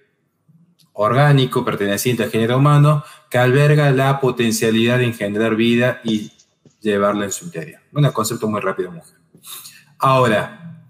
orgánico 0.93 1.65
perteneciente 1.65 2.23
al 2.23 2.31
género 2.31 2.59
humano 2.59 3.05
que 3.31 3.39
alberga 3.39 3.91
la 3.91 4.21
potencialidad 4.21 4.99
de 4.99 5.07
engendrar 5.07 5.57
vida 5.57 6.01
y 6.05 6.33
llevarla 6.81 7.25
en 7.25 7.33
su 7.33 7.47
interior. 7.47 7.81
Un 7.93 8.11
concepto 8.11 8.49
muy 8.49 8.61
rápido, 8.61 8.91
mujer. 8.91 9.17
Ahora, 9.99 10.83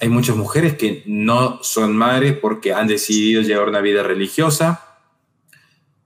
hay 0.00 0.08
muchas 0.08 0.34
mujeres 0.34 0.76
que 0.76 1.02
no 1.06 1.62
son 1.62 1.96
madres 1.96 2.36
porque 2.36 2.72
han 2.72 2.86
decidido 2.86 3.42
llevar 3.42 3.68
una 3.68 3.80
vida 3.80 4.02
religiosa, 4.02 4.82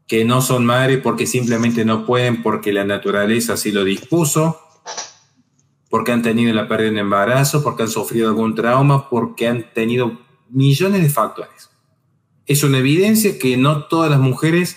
que 0.06 0.24
no 0.24 0.42
son 0.42 0.66
madres 0.66 1.00
porque 1.02 1.26
simplemente 1.26 1.84
no 1.84 2.04
pueden 2.04 2.42
porque 2.42 2.72
la 2.72 2.84
naturaleza 2.84 3.54
así 3.54 3.70
lo 3.70 3.84
dispuso, 3.84 4.60
porque 5.88 6.10
han 6.10 6.22
tenido 6.22 6.52
la 6.52 6.66
pérdida 6.66 6.90
de 6.90 7.00
embarazo, 7.00 7.62
porque 7.62 7.84
han 7.84 7.88
sufrido 7.88 8.28
algún 8.28 8.56
trauma, 8.56 9.08
porque 9.08 9.46
han 9.46 9.72
tenido 9.72 10.18
millones 10.50 11.02
de 11.02 11.08
factores. 11.08 11.70
Es 12.46 12.62
una 12.62 12.78
evidencia 12.78 13.38
que 13.38 13.56
no 13.56 13.84
todas 13.84 14.10
las 14.10 14.20
mujeres 14.20 14.76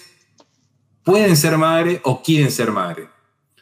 pueden 1.03 1.35
ser 1.37 1.57
madre 1.57 2.01
o 2.03 2.21
quieren 2.21 2.51
ser 2.51 2.71
madre. 2.71 3.09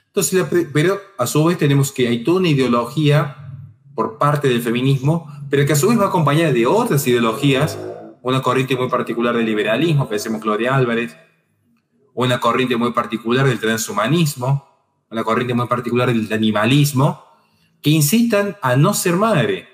Entonces, 0.07 0.45
pero 0.71 0.99
a 1.17 1.27
su 1.27 1.43
vez 1.43 1.57
tenemos 1.57 1.91
que 1.91 2.07
hay 2.07 2.23
toda 2.23 2.39
una 2.39 2.49
ideología 2.49 3.51
por 3.93 4.17
parte 4.17 4.47
del 4.47 4.61
feminismo, 4.61 5.31
pero 5.49 5.65
que 5.65 5.73
a 5.73 5.75
su 5.75 5.89
vez 5.89 5.99
va 5.99 6.07
acompañada 6.07 6.51
de 6.51 6.65
otras 6.65 7.05
ideologías, 7.07 7.77
una 8.21 8.41
corriente 8.41 8.75
muy 8.75 8.89
particular 8.89 9.35
del 9.35 9.45
liberalismo, 9.45 10.09
pensemos 10.09 10.41
Gloria 10.41 10.75
Álvarez, 10.75 11.15
una 12.13 12.39
corriente 12.39 12.77
muy 12.77 12.93
particular 12.93 13.47
del 13.47 13.59
transhumanismo, 13.59 14.67
una 15.11 15.23
corriente 15.23 15.53
muy 15.53 15.67
particular 15.67 16.07
del 16.07 16.31
animalismo, 16.31 17.23
que 17.81 17.89
incitan 17.91 18.57
a 18.61 18.75
no 18.75 18.93
ser 18.93 19.15
madre, 19.15 19.67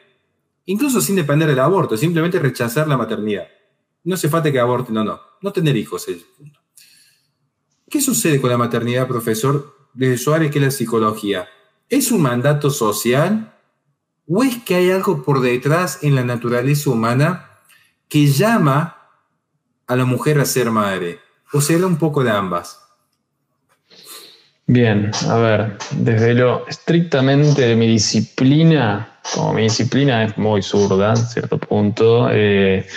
incluso 0.66 1.00
sin 1.02 1.16
depender 1.16 1.48
del 1.48 1.60
aborto, 1.60 1.96
simplemente 1.96 2.40
rechazar 2.40 2.88
la 2.88 2.98
maternidad. 2.98 3.48
No 4.04 4.18
se 4.18 4.30
falta 4.30 4.52
que 4.52 4.60
aborten, 4.60 4.96
no, 4.96 5.04
no, 5.04 5.20
no 5.42 5.52
tener 5.52 5.76
hijos 5.78 6.08
es 6.08 6.16
el 6.18 6.24
punto. 6.38 6.60
¿Qué 7.90 8.02
sucede 8.02 8.40
con 8.40 8.50
la 8.50 8.58
maternidad, 8.58 9.08
profesor? 9.08 9.76
Desde 9.94 10.18
su 10.18 10.34
área 10.34 10.50
que 10.50 10.60
es 10.60 10.66
la 10.66 10.72
psicología, 10.72 11.50
¿es 11.90 12.12
un 12.12 12.22
mandato 12.22 12.70
social 12.70 13.54
o 14.28 14.44
es 14.44 14.58
que 14.64 14.76
hay 14.76 14.92
algo 14.92 15.24
por 15.24 15.42
detrás 15.42 16.00
en 16.02 16.16
la 16.16 16.24
naturaleza 16.24 16.90
humana 16.90 17.60
que 18.08 18.28
llama 18.28 19.10
a 19.88 19.96
la 19.96 20.06
mujer 20.06 20.40
a 20.40 20.46
ser 20.46 20.72
madre? 20.72 21.20
¿O 21.52 21.60
será 21.60 21.86
un 21.86 21.98
poco 21.98 22.24
de 22.24 22.32
ambas? 22.32 22.80
Bien, 24.68 25.12
a 25.28 25.36
ver, 25.36 25.78
desde 25.92 26.34
lo 26.34 26.66
estrictamente 26.66 27.62
de 27.62 27.76
mi 27.76 27.88
disciplina, 27.88 29.20
como 29.36 29.54
mi 29.54 29.64
disciplina 29.64 30.24
es 30.24 30.38
muy 30.38 30.62
zurda 30.62 31.10
en 31.10 31.18
cierto 31.18 31.58
punto, 31.58 32.30
eh, 32.32 32.88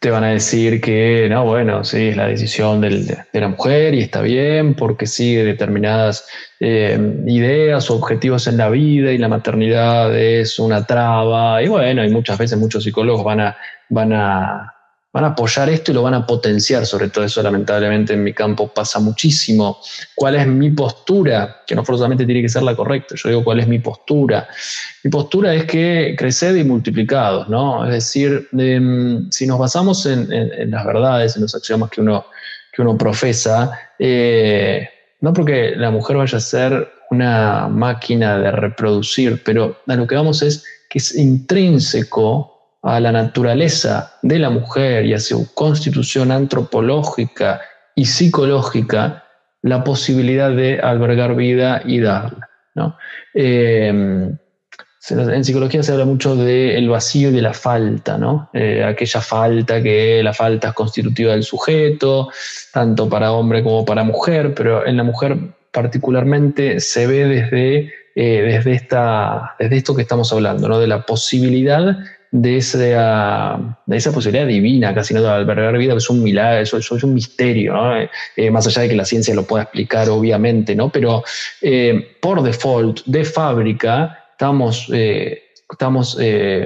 te 0.00 0.10
van 0.10 0.24
a 0.24 0.28
decir 0.28 0.80
que, 0.80 1.28
no, 1.28 1.44
bueno, 1.44 1.84
sí, 1.84 2.08
es 2.08 2.16
la 2.16 2.26
decisión 2.26 2.80
de 2.80 3.18
la 3.34 3.48
mujer 3.48 3.94
y 3.94 4.00
está 4.00 4.22
bien 4.22 4.74
porque 4.74 5.06
sigue 5.06 5.44
determinadas 5.44 6.26
eh, 6.58 6.98
ideas 7.26 7.90
o 7.90 7.96
objetivos 7.96 8.46
en 8.46 8.56
la 8.56 8.70
vida 8.70 9.12
y 9.12 9.18
la 9.18 9.28
maternidad 9.28 10.16
es 10.16 10.58
una 10.58 10.86
traba. 10.86 11.62
Y 11.62 11.68
bueno, 11.68 12.02
y 12.02 12.08
muchas 12.08 12.38
veces 12.38 12.58
muchos 12.58 12.82
psicólogos 12.82 13.22
van 13.22 13.40
a, 13.40 13.56
van 13.90 14.14
a 14.14 14.74
van 15.12 15.24
a 15.24 15.28
apoyar 15.28 15.68
esto 15.68 15.90
y 15.90 15.94
lo 15.94 16.02
van 16.02 16.14
a 16.14 16.26
potenciar, 16.26 16.86
sobre 16.86 17.08
todo 17.08 17.24
eso 17.24 17.42
lamentablemente 17.42 18.12
en 18.12 18.22
mi 18.22 18.32
campo 18.32 18.68
pasa 18.68 19.00
muchísimo. 19.00 19.78
¿Cuál 20.14 20.36
es 20.36 20.46
mi 20.46 20.70
postura? 20.70 21.62
Que 21.66 21.74
no 21.74 21.84
forzosamente 21.84 22.24
tiene 22.24 22.42
que 22.42 22.48
ser 22.48 22.62
la 22.62 22.76
correcta, 22.76 23.16
yo 23.16 23.28
digo 23.28 23.44
cuál 23.44 23.60
es 23.60 23.66
mi 23.66 23.80
postura. 23.80 24.48
Mi 25.02 25.10
postura 25.10 25.54
es 25.54 25.64
que 25.64 26.14
crecer 26.16 26.56
y 26.56 26.64
multiplicados, 26.64 27.48
¿no? 27.48 27.84
Es 27.86 27.92
decir, 27.92 28.48
em, 28.56 29.28
si 29.30 29.46
nos 29.46 29.58
basamos 29.58 30.06
en, 30.06 30.28
las 30.70 30.84
verdades, 30.84 31.34
en 31.34 31.42
los 31.42 31.54
axiomas 31.54 31.90
que 31.90 32.00
uno, 32.00 32.26
que 32.72 32.82
uno 32.82 32.96
profesa, 32.96 33.72
eh, 33.98 34.88
no 35.20 35.32
porque 35.32 35.74
la 35.76 35.90
mujer 35.90 36.18
vaya 36.18 36.38
a 36.38 36.40
ser 36.40 36.92
una 37.10 37.66
máquina 37.66 38.38
de 38.38 38.52
reproducir, 38.52 39.42
pero 39.44 39.80
a 39.88 39.96
lo 39.96 40.06
que 40.06 40.14
vamos 40.14 40.42
es 40.42 40.64
que 40.88 40.98
es 40.98 41.16
intrínseco 41.16 42.59
a 42.82 43.00
la 43.00 43.12
naturaleza 43.12 44.18
de 44.22 44.38
la 44.38 44.50
mujer 44.50 45.04
y 45.04 45.14
a 45.14 45.20
su 45.20 45.52
constitución 45.54 46.32
antropológica 46.32 47.60
y 47.94 48.06
psicológica 48.06 49.24
la 49.62 49.84
posibilidad 49.84 50.50
de 50.50 50.80
albergar 50.80 51.34
vida 51.34 51.82
y 51.84 52.00
darla. 52.00 52.48
Eh, 53.34 53.92
en 55.08 55.44
psicología 55.44 55.82
se 55.82 55.92
habla 55.92 56.04
mucho 56.04 56.36
del 56.36 56.88
vacío 56.88 57.30
y 57.30 57.32
de 57.32 57.42
la 57.42 57.54
falta, 57.54 58.18
¿no? 58.18 58.50
Eh, 58.52 58.84
aquella 58.84 59.20
falta 59.20 59.82
que 59.82 60.22
la 60.22 60.34
falta 60.34 60.72
constitutiva 60.72 61.32
del 61.32 61.42
sujeto, 61.42 62.28
tanto 62.72 63.08
para 63.08 63.32
hombre 63.32 63.62
como 63.62 63.84
para 63.84 64.04
mujer, 64.04 64.54
pero 64.54 64.86
en 64.86 64.96
la 64.96 65.02
mujer 65.02 65.36
particularmente 65.72 66.80
se 66.80 67.06
ve 67.06 67.24
desde, 67.24 67.92
eh, 68.14 68.42
desde, 68.42 68.72
esta, 68.72 69.54
desde 69.58 69.76
esto 69.78 69.94
que 69.94 70.02
estamos 70.02 70.32
hablando, 70.32 70.68
¿no? 70.68 70.78
de 70.78 70.86
la 70.86 71.06
posibilidad 71.06 71.96
de 72.32 72.58
esa, 72.58 73.78
de 73.86 73.96
esa 73.96 74.12
posibilidad 74.12 74.46
divina, 74.46 74.94
casi 74.94 75.14
no 75.14 75.22
de 75.22 75.28
albergar 75.28 75.76
vida, 75.76 75.94
es 75.94 76.08
un 76.10 76.22
milagro, 76.22 76.62
eso, 76.62 76.78
es 76.78 77.02
un 77.02 77.12
misterio, 77.12 77.74
eh, 78.36 78.50
más 78.50 78.66
allá 78.66 78.82
de 78.82 78.88
que 78.88 78.96
la 78.96 79.04
ciencia 79.04 79.34
lo 79.34 79.44
pueda 79.44 79.64
explicar, 79.64 80.08
obviamente, 80.08 80.76
¿no? 80.76 80.90
pero 80.90 81.24
eh, 81.60 82.16
por 82.20 82.42
default, 82.42 83.04
de 83.06 83.24
fábrica, 83.24 84.26
estamos 84.32 84.88
eh, 84.92 85.44
estamos 85.70 86.18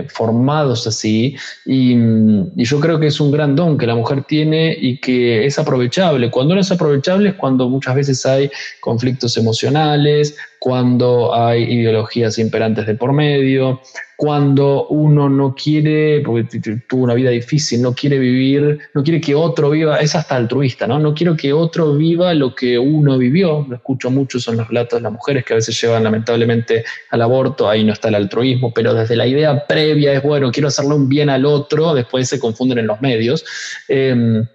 formados 0.09 0.87
así 0.87 1.37
y, 1.67 1.93
y, 1.93 2.65
yo 2.65 2.81
creo 2.81 2.99
que 2.99 3.09
es 3.09 3.21
un 3.21 3.31
gran 3.31 3.55
don 3.55 3.77
que 3.77 3.87
la 3.87 3.95
mujer 3.95 4.25
tiene 4.25 4.75
y 4.81 4.99
que 4.99 5.45
es 5.45 5.59
aprovechable. 5.59 6.31
Cuando 6.31 6.55
no 6.55 6.63
es 6.63 6.73
aprovechable 6.73 7.29
es 7.29 7.35
cuando 7.35 7.69
muchas 7.69 7.97
veces 7.97 8.25
hay 8.25 8.51
conflictos 8.81 9.37
emocionales, 9.37 10.39
cuando 10.65 11.35
hay 11.35 11.65
ideologías 11.65 12.39
imperantes 12.39 12.87
de 12.87 12.95
por 12.95 13.13
medio, 13.13 13.83
cuando 14.17 14.87
uno 14.87 15.29
no 15.29 15.55
quiere, 15.55 16.23
porque 16.25 16.59
tuvo 16.89 17.05
una 17.05 17.13
vida 17.13 17.29
difícil, 17.29 17.83
no 17.83 17.93
quiere 17.95 18.19
vivir, 18.19 18.79
no 18.95 19.03
quiere 19.03 19.21
que 19.21 19.35
otro 19.35 19.69
viva, 19.69 19.99
es 19.99 20.15
hasta 20.15 20.37
altruista, 20.37 20.87
¿no? 20.87 20.99
No 20.99 21.13
quiero 21.13 21.37
que 21.37 21.53
otro 21.53 21.95
viva 21.95 22.33
lo 22.33 22.55
que 22.55 22.79
uno 22.79 23.19
vivió. 23.19 23.67
Lo 23.69 23.77
escucho 23.77 24.11
mucho, 24.11 24.41
son 24.41 24.57
los 24.57 24.69
relatos 24.69 25.01
de 25.01 25.03
las 25.03 25.13
mujeres 25.13 25.45
que 25.45 25.53
a 25.53 25.57
veces 25.57 25.79
llevan 25.79 26.03
lamentablemente 26.03 26.83
al 27.11 27.21
aborto, 27.21 27.69
ahí 27.69 27.85
no 27.85 27.93
está 27.93 28.09
el 28.09 28.15
altruismo, 28.15 28.73
pero 28.73 28.95
desde 28.95 29.17
la 29.17 29.27
idea 29.27 29.67
previa 29.67 30.15
es, 30.15 30.23
bueno, 30.23 30.51
quiero 30.51 30.69
hacerle 30.69 30.95
un 30.95 31.11
bien 31.11 31.29
al 31.29 31.45
otro, 31.45 31.93
después 31.93 32.27
se 32.27 32.39
confunden 32.39 32.79
en 32.79 32.87
los 32.87 33.03
medios. 33.03 33.45
Em, 33.87 34.47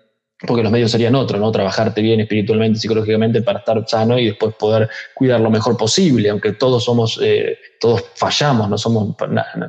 porque 0.48 0.64
los 0.64 0.72
medios 0.72 0.92
serían 0.92 1.16
otros, 1.16 1.40
¿no? 1.40 1.52
Trabajarte 1.52 2.02
bien 2.02 2.22
espiritualmente, 2.22 2.80
psicológicamente 2.80 3.42
para 3.42 3.60
estar 3.60 3.84
sano 3.88 4.18
y 4.18 4.28
después 4.28 4.56
poder 4.56 4.90
cuidar 5.14 5.42
lo 5.42 5.50
mejor 5.50 5.76
posible, 5.76 6.30
aunque 6.30 6.54
todos 6.54 6.86
somos, 6.86 7.20
eh, 7.22 7.58
todos 7.80 8.06
fallamos, 8.16 8.70
no 8.70 8.78
somos, 8.78 9.16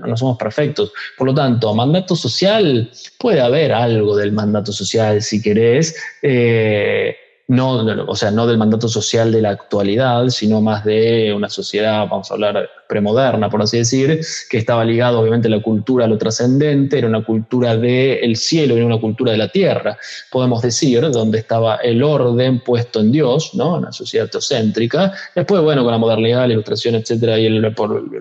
no 0.07 0.17
somos 0.17 0.39
perfectos. 0.39 0.93
Por 1.19 1.27
lo 1.27 1.35
tanto, 1.35 1.75
mandato 1.75 2.15
social, 2.15 2.91
puede 3.19 3.41
haber 3.41 3.73
algo 3.73 4.17
del 4.17 4.33
mandato 4.33 4.73
social 4.73 5.21
si 5.23 5.43
querés, 5.43 5.97
eh, 6.23 7.17
no, 7.51 7.85
o 8.07 8.15
sea, 8.15 8.31
no 8.31 8.47
del 8.47 8.59
mandato 8.59 8.87
social 8.87 9.33
de 9.33 9.43
la 9.43 9.51
actualidad, 9.51 10.29
sino 10.29 10.61
más 10.61 10.85
de 10.85 11.33
una 11.35 11.49
sociedad, 11.49 12.07
vamos 12.09 12.31
a 12.31 12.35
hablar 12.35 12.71
premoderna, 12.89 13.51
por 13.51 13.61
así 13.61 13.79
decir, 13.79 14.21
que 14.49 14.57
estaba 14.57 14.85
ligado 14.85 15.19
obviamente 15.19 15.49
a 15.49 15.51
la 15.51 15.61
cultura 15.61 16.05
a 16.05 16.09
lo 16.09 16.17
trascendente, 16.17 16.99
era 16.99 17.09
una 17.09 17.25
cultura 17.25 17.77
del 17.77 18.37
cielo, 18.37 18.77
era 18.77 18.87
una 18.87 19.01
cultura 19.01 19.33
de 19.33 19.39
la 19.39 19.49
tierra, 19.49 19.99
podemos 20.31 20.63
decir, 20.63 21.01
donde 21.11 21.39
estaba 21.39 21.77
el 21.77 22.05
orden 22.05 22.61
puesto 22.61 23.01
en 23.01 23.11
Dios, 23.11 23.51
¿no? 23.55 23.79
Una 23.79 23.91
sociedad 23.91 24.29
teocéntrica. 24.29 25.13
Después, 25.35 25.61
bueno, 25.61 25.83
con 25.83 25.91
la 25.91 25.99
modernidad, 25.99 26.47
la 26.47 26.53
ilustración, 26.53 26.95
etcétera, 26.95 27.37
y 27.37 27.47
el, 27.47 27.65
el 27.65 27.75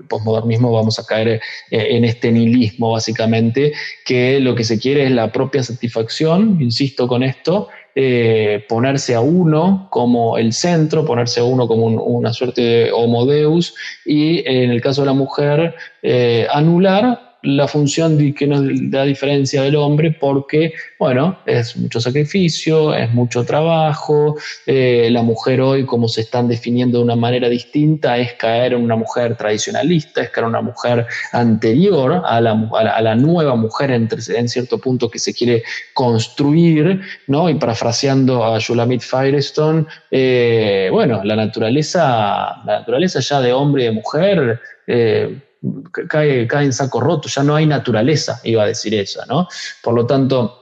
posmodernismo 0.07 0.71
vamos 0.71 0.97
a 0.97 1.05
caer 1.05 1.27
eh, 1.27 1.39
en 1.69 2.03
este 2.03 2.31
nihilismo, 2.31 2.93
básicamente, 2.93 3.73
que 4.03 4.39
lo 4.39 4.55
que 4.55 4.63
se 4.63 4.79
quiere 4.79 5.05
es 5.05 5.11
la 5.11 5.31
propia 5.31 5.61
satisfacción, 5.61 6.57
insisto 6.59 7.07
con 7.07 7.21
esto, 7.21 7.67
eh, 7.95 8.65
ponerse 8.67 9.15
a 9.15 9.21
uno 9.21 9.87
como 9.89 10.37
el 10.37 10.53
centro, 10.53 11.05
ponerse 11.05 11.39
a 11.39 11.43
uno 11.43 11.67
como 11.67 11.85
una 11.87 12.33
suerte 12.33 12.61
de 12.61 12.91
homo 12.91 13.25
deus 13.25 13.75
y 14.05 14.47
en 14.47 14.71
el 14.71 14.81
caso 14.81 15.01
de 15.01 15.07
la 15.07 15.13
mujer 15.13 15.75
eh, 16.01 16.47
anular 16.51 17.28
la 17.41 17.67
función 17.67 18.17
de, 18.17 18.33
que 18.33 18.47
nos 18.47 18.63
da 18.91 19.03
diferencia 19.03 19.61
del 19.61 19.75
hombre 19.75 20.11
porque, 20.11 20.73
bueno, 20.97 21.39
es 21.45 21.77
mucho 21.77 22.01
sacrificio, 22.01 22.93
es 22.93 23.11
mucho 23.13 23.45
trabajo, 23.45 24.35
eh, 24.65 25.07
la 25.11 25.21
mujer 25.21 25.61
hoy 25.61 25.85
como 25.85 26.07
se 26.07 26.21
están 26.21 26.47
definiendo 26.47 26.97
de 26.97 27.05
una 27.05 27.15
manera 27.15 27.47
distinta 27.47 28.17
es 28.17 28.33
caer 28.33 28.73
en 28.73 28.83
una 28.83 28.95
mujer 28.95 29.37
tradicionalista, 29.37 30.21
es 30.21 30.29
caer 30.29 30.45
en 30.45 30.49
una 30.49 30.61
mujer 30.61 31.07
anterior 31.31 32.21
a 32.25 32.41
la, 32.41 32.69
a 32.73 33.01
la, 33.01 33.15
nueva 33.15 33.55
mujer 33.55 33.91
en, 33.91 34.49
cierto 34.49 34.77
punto 34.77 35.09
que 35.09 35.19
se 35.19 35.33
quiere 35.33 35.63
construir, 35.93 37.01
¿no? 37.27 37.49
Y 37.49 37.55
parafraseando 37.55 38.43
a 38.43 38.59
Shulamit 38.59 39.01
Firestone, 39.01 39.85
eh, 40.11 40.89
bueno, 40.91 41.21
la 41.23 41.35
naturaleza, 41.35 42.61
la 42.65 42.79
naturaleza 42.79 43.19
ya 43.19 43.41
de 43.41 43.53
hombre 43.53 43.83
y 43.83 43.85
de 43.85 43.91
mujer, 43.91 44.59
eh, 44.87 45.37
cae, 46.07 46.47
cae 46.47 46.65
en 46.65 46.73
saco 46.73 46.99
roto, 46.99 47.27
ya 47.29 47.43
no 47.43 47.55
hay 47.55 47.65
naturaleza, 47.65 48.39
iba 48.43 48.63
a 48.63 48.67
decir 48.67 48.93
eso, 48.93 49.25
¿no? 49.27 49.47
Por 49.81 49.93
lo 49.93 50.05
tanto, 50.05 50.58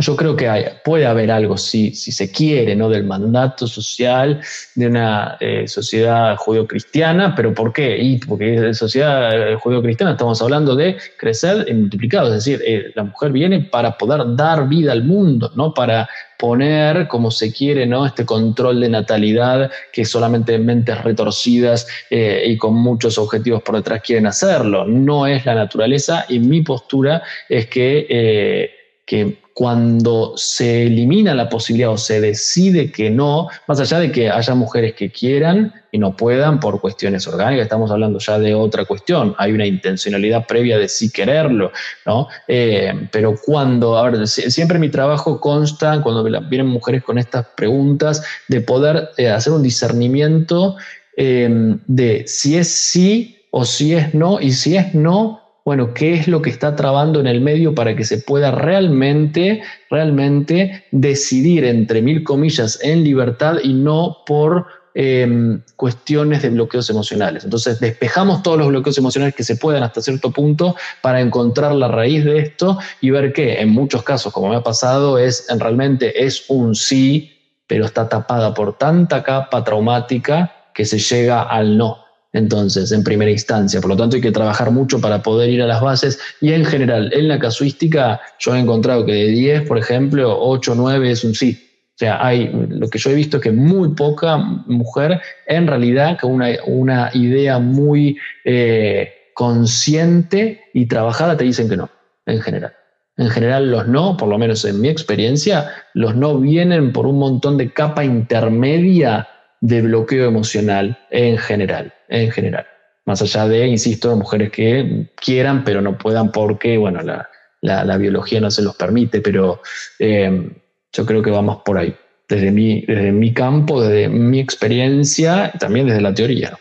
yo 0.00 0.16
creo 0.16 0.34
que 0.34 0.72
puede 0.84 1.06
haber 1.06 1.30
algo, 1.30 1.56
si, 1.56 1.94
se 1.94 2.30
quiere, 2.32 2.74
¿no? 2.74 2.88
del 2.88 3.04
mandato 3.04 3.66
social 3.66 4.40
de 4.74 4.86
una 4.88 5.36
eh, 5.38 5.68
sociedad 5.68 6.36
judio-cristiana, 6.36 7.34
pero 7.34 7.54
¿por 7.54 7.72
qué? 7.72 7.96
Y 7.98 8.18
porque 8.18 8.54
en 8.54 8.74
sociedad 8.74 9.52
eh, 9.52 9.54
judio-cristiana 9.54 10.12
estamos 10.12 10.42
hablando 10.42 10.74
de 10.74 10.96
crecer 11.16 11.66
y 11.68 11.74
multiplicado, 11.74 12.28
es 12.28 12.44
decir, 12.44 12.60
eh, 12.66 12.92
la 12.96 13.04
mujer 13.04 13.30
viene 13.30 13.60
para 13.60 13.96
poder 13.96 14.34
dar 14.34 14.68
vida 14.68 14.90
al 14.90 15.04
mundo, 15.04 15.52
¿no? 15.54 15.72
para 15.72 16.08
poner, 16.40 17.06
como 17.06 17.30
se 17.30 17.52
quiere, 17.52 17.86
¿no? 17.86 18.04
este 18.04 18.26
control 18.26 18.80
de 18.80 18.88
natalidad 18.88 19.70
que 19.92 20.04
solamente 20.04 20.58
mentes 20.58 21.02
retorcidas 21.02 21.86
y 22.10 22.58
con 22.58 22.74
muchos 22.74 23.16
objetivos 23.16 23.62
por 23.62 23.76
detrás 23.76 24.02
quieren 24.02 24.26
hacerlo. 24.26 24.84
No 24.84 25.26
es 25.26 25.46
la 25.46 25.54
naturaleza 25.54 26.26
y 26.28 26.40
mi 26.40 26.60
postura 26.60 27.22
es 27.48 27.68
que, 27.68 28.68
que 29.06 29.43
cuando 29.54 30.32
se 30.36 30.86
elimina 30.86 31.32
la 31.32 31.48
posibilidad 31.48 31.92
o 31.92 31.96
se 31.96 32.20
decide 32.20 32.90
que 32.90 33.08
no, 33.08 33.48
más 33.68 33.78
allá 33.78 34.00
de 34.00 34.10
que 34.10 34.28
haya 34.28 34.52
mujeres 34.56 34.94
que 34.94 35.12
quieran 35.12 35.72
y 35.92 35.98
no 35.98 36.16
puedan 36.16 36.58
por 36.58 36.80
cuestiones 36.80 37.28
orgánicas, 37.28 37.62
estamos 37.62 37.92
hablando 37.92 38.18
ya 38.18 38.36
de 38.40 38.52
otra 38.52 38.84
cuestión, 38.84 39.32
hay 39.38 39.52
una 39.52 39.64
intencionalidad 39.64 40.48
previa 40.48 40.76
de 40.76 40.88
sí 40.88 41.08
quererlo, 41.12 41.70
¿no? 42.04 42.26
Eh, 42.48 43.08
pero 43.12 43.36
cuando, 43.46 43.96
a 43.96 44.10
ver, 44.10 44.26
siempre 44.26 44.80
mi 44.80 44.88
trabajo 44.88 45.40
consta, 45.40 46.02
cuando 46.02 46.24
vienen 46.24 46.66
mujeres 46.66 47.04
con 47.04 47.18
estas 47.18 47.46
preguntas, 47.56 48.24
de 48.48 48.60
poder 48.60 49.10
eh, 49.16 49.28
hacer 49.30 49.52
un 49.52 49.62
discernimiento 49.62 50.74
eh, 51.16 51.76
de 51.86 52.24
si 52.26 52.56
es 52.56 52.68
sí 52.68 53.38
o 53.52 53.64
si 53.64 53.94
es 53.94 54.14
no, 54.14 54.40
y 54.40 54.50
si 54.50 54.76
es 54.76 54.96
no, 54.96 55.43
bueno, 55.64 55.94
qué 55.94 56.14
es 56.14 56.28
lo 56.28 56.42
que 56.42 56.50
está 56.50 56.76
trabando 56.76 57.20
en 57.20 57.26
el 57.26 57.40
medio 57.40 57.74
para 57.74 57.96
que 57.96 58.04
se 58.04 58.18
pueda 58.18 58.50
realmente, 58.50 59.62
realmente 59.88 60.84
decidir, 60.90 61.64
entre 61.64 62.02
mil 62.02 62.22
comillas, 62.22 62.78
en 62.82 63.02
libertad 63.02 63.56
y 63.62 63.72
no 63.72 64.18
por 64.26 64.66
em, 64.92 65.62
cuestiones 65.76 66.42
de 66.42 66.50
bloqueos 66.50 66.90
emocionales. 66.90 67.44
Entonces, 67.44 67.80
despejamos 67.80 68.42
todos 68.42 68.58
los 68.58 68.68
bloqueos 68.68 68.98
emocionales 68.98 69.34
que 69.34 69.42
se 69.42 69.56
puedan 69.56 69.82
hasta 69.82 70.02
cierto 70.02 70.30
punto 70.30 70.76
para 71.00 71.22
encontrar 71.22 71.74
la 71.74 71.88
raíz 71.88 72.26
de 72.26 72.40
esto 72.40 72.78
y 73.00 73.08
ver 73.08 73.32
que 73.32 73.60
en 73.60 73.70
muchos 73.70 74.02
casos, 74.02 74.34
como 74.34 74.50
me 74.50 74.56
ha 74.56 74.62
pasado, 74.62 75.18
es 75.18 75.48
en 75.48 75.60
realmente 75.60 76.26
es 76.26 76.44
un 76.48 76.74
sí, 76.74 77.32
pero 77.66 77.86
está 77.86 78.06
tapada 78.06 78.52
por 78.52 78.76
tanta 78.76 79.22
capa 79.22 79.64
traumática 79.64 80.52
que 80.74 80.84
se 80.84 80.98
llega 80.98 81.42
al 81.42 81.78
no 81.78 82.03
entonces, 82.34 82.92
en 82.92 83.02
primera 83.02 83.30
instancia. 83.30 83.80
Por 83.80 83.90
lo 83.90 83.96
tanto, 83.96 84.16
hay 84.16 84.22
que 84.22 84.32
trabajar 84.32 84.70
mucho 84.72 85.00
para 85.00 85.22
poder 85.22 85.48
ir 85.48 85.62
a 85.62 85.66
las 85.66 85.80
bases 85.80 86.18
y 86.40 86.52
en 86.52 86.64
general, 86.64 87.10
en 87.14 87.28
la 87.28 87.38
casuística, 87.38 88.20
yo 88.38 88.54
he 88.54 88.58
encontrado 88.58 89.06
que 89.06 89.12
de 89.12 89.28
10, 89.28 89.62
por 89.62 89.78
ejemplo, 89.78 90.36
8 90.40 90.72
o 90.72 90.74
9 90.74 91.10
es 91.10 91.24
un 91.24 91.34
sí. 91.34 91.58
O 91.94 91.96
sea, 91.96 92.26
hay, 92.26 92.50
lo 92.70 92.88
que 92.90 92.98
yo 92.98 93.10
he 93.10 93.14
visto 93.14 93.36
es 93.36 93.42
que 93.44 93.52
muy 93.52 93.90
poca 93.90 94.36
mujer, 94.36 95.20
en 95.46 95.68
realidad, 95.68 96.18
con 96.20 96.32
una, 96.32 96.48
una 96.66 97.10
idea 97.14 97.60
muy 97.60 98.18
eh, 98.44 99.12
consciente 99.32 100.64
y 100.74 100.86
trabajada, 100.86 101.36
te 101.36 101.44
dicen 101.44 101.68
que 101.68 101.76
no, 101.76 101.88
en 102.26 102.40
general. 102.40 102.74
En 103.16 103.30
general 103.30 103.70
los 103.70 103.86
no, 103.86 104.16
por 104.16 104.28
lo 104.28 104.38
menos 104.38 104.64
en 104.64 104.80
mi 104.80 104.88
experiencia, 104.88 105.70
los 105.94 106.16
no 106.16 106.36
vienen 106.40 106.92
por 106.92 107.06
un 107.06 107.20
montón 107.20 107.56
de 107.56 107.72
capa 107.72 108.04
intermedia 108.04 109.28
de 109.60 109.82
bloqueo 109.82 110.26
emocional 110.26 110.98
en 111.10 111.38
general, 111.38 111.93
en 112.08 112.30
general. 112.30 112.66
Más 113.06 113.20
allá 113.22 113.46
de, 113.48 113.66
insisto, 113.66 114.16
mujeres 114.16 114.50
que 114.50 115.10
quieran 115.16 115.64
pero 115.64 115.80
no 115.80 115.98
puedan 115.98 116.32
porque, 116.32 116.78
bueno, 116.78 117.00
la, 117.02 117.96
biología 117.96 118.40
no 118.40 118.50
se 118.50 118.62
los 118.62 118.76
permite, 118.76 119.20
pero 119.20 119.60
eh, 119.98 120.50
yo 120.92 121.06
creo 121.06 121.22
que 121.22 121.30
vamos 121.30 121.62
por 121.64 121.78
ahí, 121.78 121.94
desde 122.28 122.50
mi, 122.50 122.82
desde 122.82 123.12
mi 123.12 123.32
campo, 123.34 123.82
desde 123.82 124.08
mi 124.08 124.40
experiencia, 124.40 125.52
también 125.58 125.86
desde 125.86 126.00
la 126.00 126.14
teoría. 126.14 126.58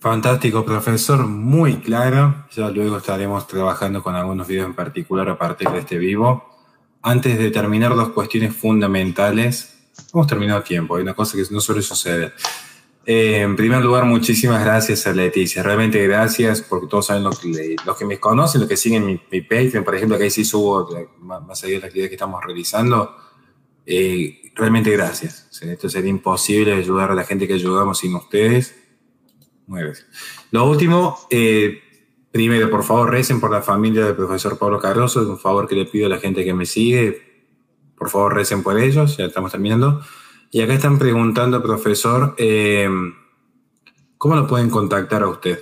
Fantástico, 0.00 0.64
profesor, 0.64 1.26
muy 1.26 1.78
claro. 1.78 2.46
Ya 2.52 2.70
luego 2.70 2.98
estaremos 2.98 3.48
trabajando 3.48 4.00
con 4.00 4.14
algunos 4.14 4.46
videos 4.46 4.66
en 4.66 4.74
particular 4.74 5.28
a 5.28 5.36
partir 5.36 5.68
de 5.70 5.80
este 5.80 5.98
vivo 5.98 6.48
antes 7.02 7.38
de 7.38 7.50
terminar, 7.50 7.94
dos 7.94 8.10
cuestiones 8.10 8.54
fundamentales. 8.54 9.77
Hemos 10.12 10.26
terminado 10.26 10.62
tiempo, 10.62 10.96
hay 10.96 11.02
una 11.02 11.14
cosa 11.14 11.36
que 11.36 11.44
no 11.50 11.60
suele 11.60 11.82
suceder. 11.82 12.34
Eh, 13.04 13.40
en 13.40 13.56
primer 13.56 13.82
lugar, 13.82 14.04
muchísimas 14.04 14.62
gracias 14.62 15.06
a 15.06 15.12
Leticia. 15.12 15.62
Realmente 15.62 16.06
gracias 16.06 16.60
porque 16.60 16.86
todos 16.86 17.06
saben 17.06 17.24
los 17.24 17.38
que, 17.38 17.76
los 17.84 17.96
que 17.96 18.04
me 18.04 18.20
conocen, 18.20 18.60
los 18.60 18.68
que 18.68 18.76
siguen 18.76 19.06
mi, 19.06 19.20
mi 19.30 19.40
Patreon, 19.40 19.82
por 19.82 19.94
ejemplo, 19.94 20.18
que 20.18 20.24
ahí 20.24 20.30
sí 20.30 20.44
subo 20.44 20.88
más 21.20 21.64
allá 21.64 21.74
de 21.74 21.80
la 21.80 21.86
actividad 21.86 22.08
que 22.08 22.14
estamos 22.14 22.44
realizando. 22.44 23.16
Eh, 23.86 24.52
realmente 24.54 24.90
gracias. 24.90 25.48
esto 25.62 25.88
sería 25.88 26.10
imposible 26.10 26.74
ayudar 26.74 27.10
a 27.10 27.14
la 27.14 27.24
gente 27.24 27.46
que 27.48 27.54
ayudamos 27.54 27.98
sin 27.98 28.14
ustedes. 28.14 28.74
Muy. 29.66 29.82
Lo 30.50 30.68
último, 30.68 31.18
eh, 31.30 31.82
Primero, 32.30 32.70
por 32.70 32.84
favor, 32.84 33.10
recen 33.10 33.40
por 33.40 33.50
la 33.50 33.62
familia 33.62 34.04
del 34.04 34.14
profesor 34.14 34.58
Pablo 34.58 34.78
Cardoso, 34.78 35.20
un 35.28 35.38
favor 35.38 35.66
que 35.66 35.74
le 35.74 35.86
pido 35.86 36.06
a 36.06 36.08
la 36.10 36.18
gente 36.18 36.44
que 36.44 36.52
me 36.52 36.66
sigue. 36.66 37.27
Por 37.98 38.10
favor, 38.10 38.34
recen 38.34 38.62
por 38.62 38.78
ellos, 38.78 39.16
ya 39.16 39.24
estamos 39.24 39.50
terminando. 39.50 40.00
Y 40.50 40.60
acá 40.62 40.74
están 40.74 40.98
preguntando, 40.98 41.62
profesor, 41.62 42.34
eh, 42.38 42.88
¿cómo 44.16 44.36
lo 44.36 44.46
pueden 44.46 44.70
contactar 44.70 45.22
a 45.22 45.28
usted? 45.28 45.58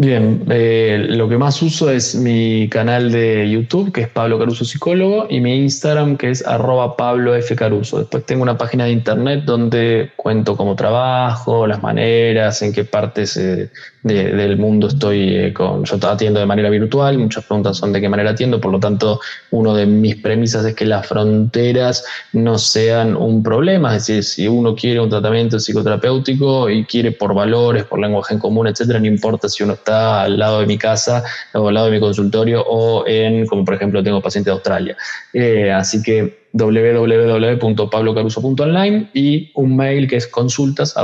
Bien, 0.00 0.44
eh, 0.48 1.06
lo 1.08 1.28
que 1.28 1.36
más 1.38 1.60
uso 1.60 1.90
es 1.90 2.14
mi 2.14 2.68
canal 2.68 3.10
de 3.10 3.50
YouTube, 3.50 3.90
que 3.90 4.02
es 4.02 4.08
Pablo 4.08 4.38
Caruso 4.38 4.64
Psicólogo, 4.64 5.26
y 5.28 5.40
mi 5.40 5.56
Instagram, 5.56 6.16
que 6.16 6.30
es 6.30 6.46
arroba 6.46 6.96
Pablo 6.96 7.34
F. 7.34 7.56
Caruso. 7.56 7.98
Después 7.98 8.24
tengo 8.24 8.44
una 8.44 8.56
página 8.56 8.84
de 8.84 8.92
internet 8.92 9.42
donde 9.44 10.12
cuento 10.14 10.56
cómo 10.56 10.76
trabajo, 10.76 11.66
las 11.66 11.82
maneras, 11.82 12.62
en 12.62 12.72
qué 12.72 12.84
partes 12.84 13.36
eh, 13.38 13.72
del 14.04 14.56
mundo 14.56 14.86
estoy 14.86 15.34
eh, 15.34 15.52
con. 15.52 15.84
Yo 15.84 15.96
atiendo 16.08 16.38
de 16.38 16.46
manera 16.46 16.70
virtual, 16.70 17.18
muchas 17.18 17.44
preguntas 17.44 17.76
son 17.76 17.92
de 17.92 18.00
qué 18.00 18.08
manera 18.08 18.30
atiendo, 18.30 18.60
por 18.60 18.70
lo 18.70 18.78
tanto, 18.78 19.18
uno 19.50 19.74
de 19.74 19.84
mis 19.84 20.14
premisas 20.14 20.64
es 20.64 20.76
que 20.76 20.84
las 20.84 21.08
fronteras 21.08 22.04
no 22.32 22.56
sean 22.56 23.16
un 23.16 23.42
problema, 23.42 23.96
es 23.96 24.06
decir, 24.06 24.22
si 24.22 24.46
uno 24.46 24.76
quiere 24.76 25.00
un 25.00 25.10
tratamiento 25.10 25.58
psicoterapéutico 25.58 26.70
y 26.70 26.84
quiere 26.84 27.10
por 27.10 27.34
valores, 27.34 27.82
por 27.82 27.98
lenguaje 27.98 28.34
en 28.34 28.40
común, 28.40 28.68
etcétera, 28.68 29.00
no 29.00 29.06
importa 29.06 29.48
si 29.48 29.64
uno 29.64 29.72
al 29.88 30.38
lado 30.38 30.60
de 30.60 30.66
mi 30.66 30.78
casa 30.78 31.24
o 31.54 31.68
al 31.68 31.74
lado 31.74 31.86
de 31.86 31.92
mi 31.92 32.00
consultorio 32.00 32.64
o 32.66 33.06
en, 33.06 33.46
como 33.46 33.64
por 33.64 33.74
ejemplo, 33.74 34.02
tengo 34.02 34.20
paciente 34.22 34.50
de 34.50 34.54
Australia. 34.54 34.96
Eh, 35.32 35.70
así 35.72 36.02
que 36.02 36.48
www.pablocaruso.online 36.52 39.10
y 39.14 39.52
un 39.54 39.76
mail 39.76 40.08
que 40.08 40.16
es 40.16 40.26
consultas 40.26 40.96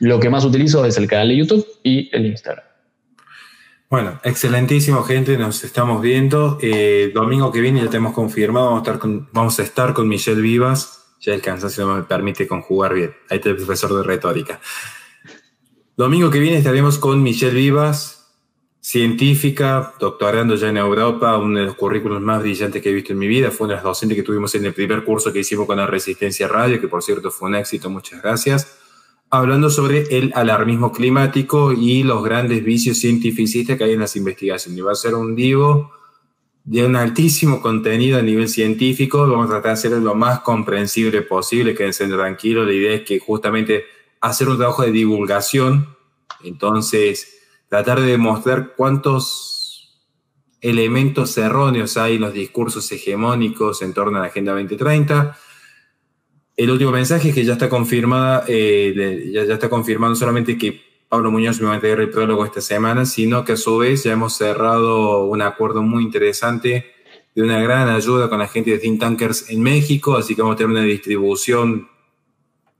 Lo 0.00 0.18
que 0.20 0.30
más 0.30 0.44
utilizo 0.44 0.84
es 0.84 0.96
el 0.96 1.08
canal 1.08 1.28
de 1.28 1.36
YouTube 1.36 1.66
y 1.82 2.08
el 2.14 2.26
Instagram. 2.26 2.68
Bueno, 3.90 4.20
excelentísimo 4.22 5.02
gente, 5.02 5.38
nos 5.38 5.64
estamos 5.64 6.02
viendo. 6.02 6.58
Eh, 6.60 7.10
domingo 7.14 7.50
que 7.50 7.62
viene 7.62 7.80
ya 7.80 7.88
tenemos 7.88 8.12
confirmado, 8.12 8.66
vamos 8.66 8.80
a 8.80 8.82
estar 8.82 8.98
con, 8.98 9.28
vamos 9.32 9.58
a 9.58 9.62
estar 9.62 9.94
con 9.94 10.06
Michelle 10.08 10.42
Vivas. 10.42 11.14
Ya 11.20 11.32
el 11.34 11.40
cansancio 11.40 11.86
no 11.86 11.96
me 11.96 12.02
permite 12.02 12.46
conjugar 12.46 12.92
bien. 12.94 13.14
Ahí 13.30 13.38
está 13.38 13.48
el 13.48 13.56
profesor 13.56 13.96
de 13.96 14.02
retórica. 14.02 14.60
Domingo 15.98 16.30
que 16.30 16.38
viene 16.38 16.58
estaremos 16.58 16.96
con 16.96 17.24
Michelle 17.24 17.52
Vivas, 17.52 18.32
científica, 18.80 19.94
doctorando 19.98 20.54
ya 20.54 20.68
en 20.68 20.76
Europa, 20.76 21.36
uno 21.38 21.58
de 21.58 21.64
los 21.64 21.74
currículos 21.74 22.22
más 22.22 22.40
brillantes 22.40 22.80
que 22.80 22.90
he 22.90 22.92
visto 22.92 23.12
en 23.12 23.18
mi 23.18 23.26
vida. 23.26 23.50
Fue 23.50 23.64
una 23.64 23.74
de 23.74 23.78
las 23.78 23.84
docentes 23.84 24.14
que 24.14 24.22
tuvimos 24.22 24.54
en 24.54 24.64
el 24.64 24.72
primer 24.72 25.02
curso 25.02 25.32
que 25.32 25.40
hicimos 25.40 25.66
con 25.66 25.76
la 25.76 25.88
Resistencia 25.88 26.46
Radio, 26.46 26.80
que 26.80 26.86
por 26.86 27.02
cierto 27.02 27.32
fue 27.32 27.48
un 27.48 27.56
éxito, 27.56 27.90
muchas 27.90 28.22
gracias 28.22 28.78
hablando 29.28 29.70
sobre 29.70 30.16
el 30.16 30.30
alarmismo 30.36 30.92
climático 30.92 31.72
y 31.72 32.04
los 32.04 32.22
grandes 32.22 32.62
vicios 32.62 33.00
cientificistas 33.00 33.76
que 33.76 33.82
hay 33.82 33.94
en 33.94 34.00
las 34.00 34.14
investigaciones. 34.14 34.78
Y 34.78 34.82
va 34.82 34.92
a 34.92 34.94
ser 34.94 35.16
un 35.16 35.34
vivo 35.34 35.90
de 36.62 36.86
un 36.86 36.94
altísimo 36.94 37.60
contenido 37.60 38.20
a 38.20 38.22
nivel 38.22 38.48
científico. 38.48 39.26
Vamos 39.26 39.46
a 39.46 39.54
tratar 39.54 39.70
de 39.70 39.72
hacerlo 39.72 39.98
lo 39.98 40.14
más 40.14 40.42
comprensible 40.42 41.22
posible, 41.22 41.74
quédense 41.74 42.06
tranquilos. 42.06 42.68
La 42.68 42.72
idea 42.72 42.94
es 42.94 43.02
que 43.02 43.18
justamente 43.18 43.97
hacer 44.20 44.48
un 44.48 44.56
trabajo 44.56 44.82
de 44.82 44.92
divulgación, 44.92 45.96
entonces 46.42 47.40
tratar 47.68 48.00
de 48.00 48.06
demostrar 48.06 48.74
cuántos 48.76 49.98
elementos 50.60 51.36
erróneos 51.38 51.96
hay 51.96 52.16
en 52.16 52.22
los 52.22 52.32
discursos 52.32 52.90
hegemónicos 52.90 53.82
en 53.82 53.94
torno 53.94 54.18
a 54.18 54.22
la 54.22 54.26
Agenda 54.26 54.52
2030 54.52 55.38
el 56.58 56.72
último 56.72 56.90
mensaje 56.90 57.28
es 57.28 57.34
que 57.36 57.44
ya 57.44 57.52
está 57.52 57.68
confirmada, 57.68 58.44
eh, 58.48 59.30
ya, 59.32 59.42
está 59.42 59.70
confirmado 59.70 60.16
solamente 60.16 60.58
que 60.58 60.82
Pablo 61.08 61.30
Muñoz 61.30 61.60
me 61.60 61.66
va 61.66 61.72
a 61.72 61.74
entregar 61.76 62.00
el 62.00 62.10
prólogo 62.10 62.44
esta 62.44 62.60
semana, 62.60 63.06
sino 63.06 63.44
que 63.44 63.52
a 63.52 63.56
su 63.56 63.78
vez 63.78 64.02
ya 64.02 64.12
hemos 64.12 64.36
cerrado 64.36 65.22
un 65.26 65.40
acuerdo 65.40 65.82
muy 65.82 66.02
interesante 66.02 66.86
de 67.32 67.42
una 67.42 67.62
gran 67.62 67.88
ayuda 67.88 68.28
con 68.28 68.40
la 68.40 68.48
gente 68.48 68.72
de 68.72 68.78
Think 68.78 68.98
Tankers 68.98 69.50
en 69.50 69.62
México, 69.62 70.16
así 70.16 70.34
que 70.34 70.42
vamos 70.42 70.56
a 70.56 70.58
tener 70.58 70.72
una 70.72 70.82
distribución 70.82 71.88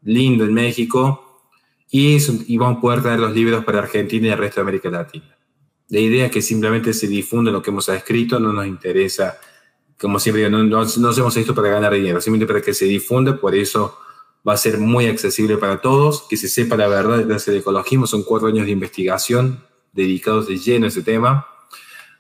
lindo 0.03 0.45
en 0.45 0.55
México 0.55 1.28
y, 1.91 2.19
y 2.47 2.57
vamos 2.59 2.79
a 2.79 2.81
poder 2.81 3.03
traer 3.03 3.21
los 3.21 3.35
libros 3.35 3.65
para 3.65 3.81
Argentina 3.81 4.29
y 4.29 4.31
el 4.31 4.39
resto 4.39 4.57
de 4.57 4.63
América 4.63 4.91
Latina. 4.91 5.37
La 5.89 6.01
idea 6.01 6.27
es 6.27 6.33
que 6.33 6.43
simplemente 6.43 6.93
se 6.93 7.09
difunda 7.09 7.51
lo 7.51 7.63
que 7.63 7.71
hemos 7.71 7.89
escrito, 7.89 8.39
no 8.39 8.53
nos 8.53 8.67
interesa 8.67 9.39
como 10.01 10.21
siempre 10.21 10.49
no, 10.49 10.63
no, 10.63 10.81
hacemos 10.81 11.37
esto 11.37 11.55
para 11.55 11.69
ganar 11.71 11.93
dinero, 11.93 12.21
simplemente 12.21 12.53
para 12.53 12.65
que 12.65 12.73
se 12.73 12.85
difunda, 12.85 13.39
por 13.39 13.55
eso 13.55 13.99
va 14.47 14.53
a 14.53 14.57
ser 14.57 14.79
muy 14.79 15.07
accesible 15.07 15.57
para 15.57 15.81
todos, 15.81 16.27
que 16.29 16.37
se 16.37 16.49
sepa 16.49 16.77
la 16.77 16.89
verdad 16.89 17.19
detrás 17.19 17.45
del 17.47 17.57
ecologismo, 17.57 18.07
son 18.07 18.23
cuatro 18.23 18.49
años 18.49 18.67
de 18.67 18.73
investigación 18.73 19.65
dedicados 19.93 20.47
de 20.47 20.57
lleno 20.57 20.87
a 20.87 20.89
ese 20.89 21.03
tema, 21.03 21.49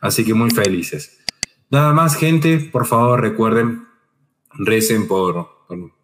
así 0.00 0.24
que 0.24 0.34
muy 0.34 0.50
felices. 0.50 1.18
Nada 1.70 1.92
más, 1.92 2.16
gente, 2.16 2.58
por 2.58 2.86
favor 2.86 3.20
recuerden, 3.20 3.86
recen 4.54 5.06
por, 5.06 5.48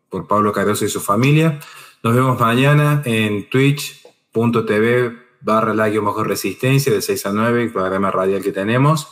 por, 0.08 0.28
Pablo 0.28 0.52
Caroso 0.52 0.84
y 0.84 0.88
su 0.88 1.00
familia. 1.00 1.58
Nos 2.04 2.14
vemos 2.14 2.38
mañana 2.38 3.00
en 3.06 3.48
twitch.tv 3.48 5.16
barra 5.40 5.72
la 5.72 5.88
resistencia 6.22 6.92
de 6.92 7.00
6 7.00 7.24
a 7.24 7.32
9, 7.32 7.62
el 7.62 7.72
programa 7.72 8.10
radial 8.10 8.42
que 8.42 8.52
tenemos. 8.52 9.08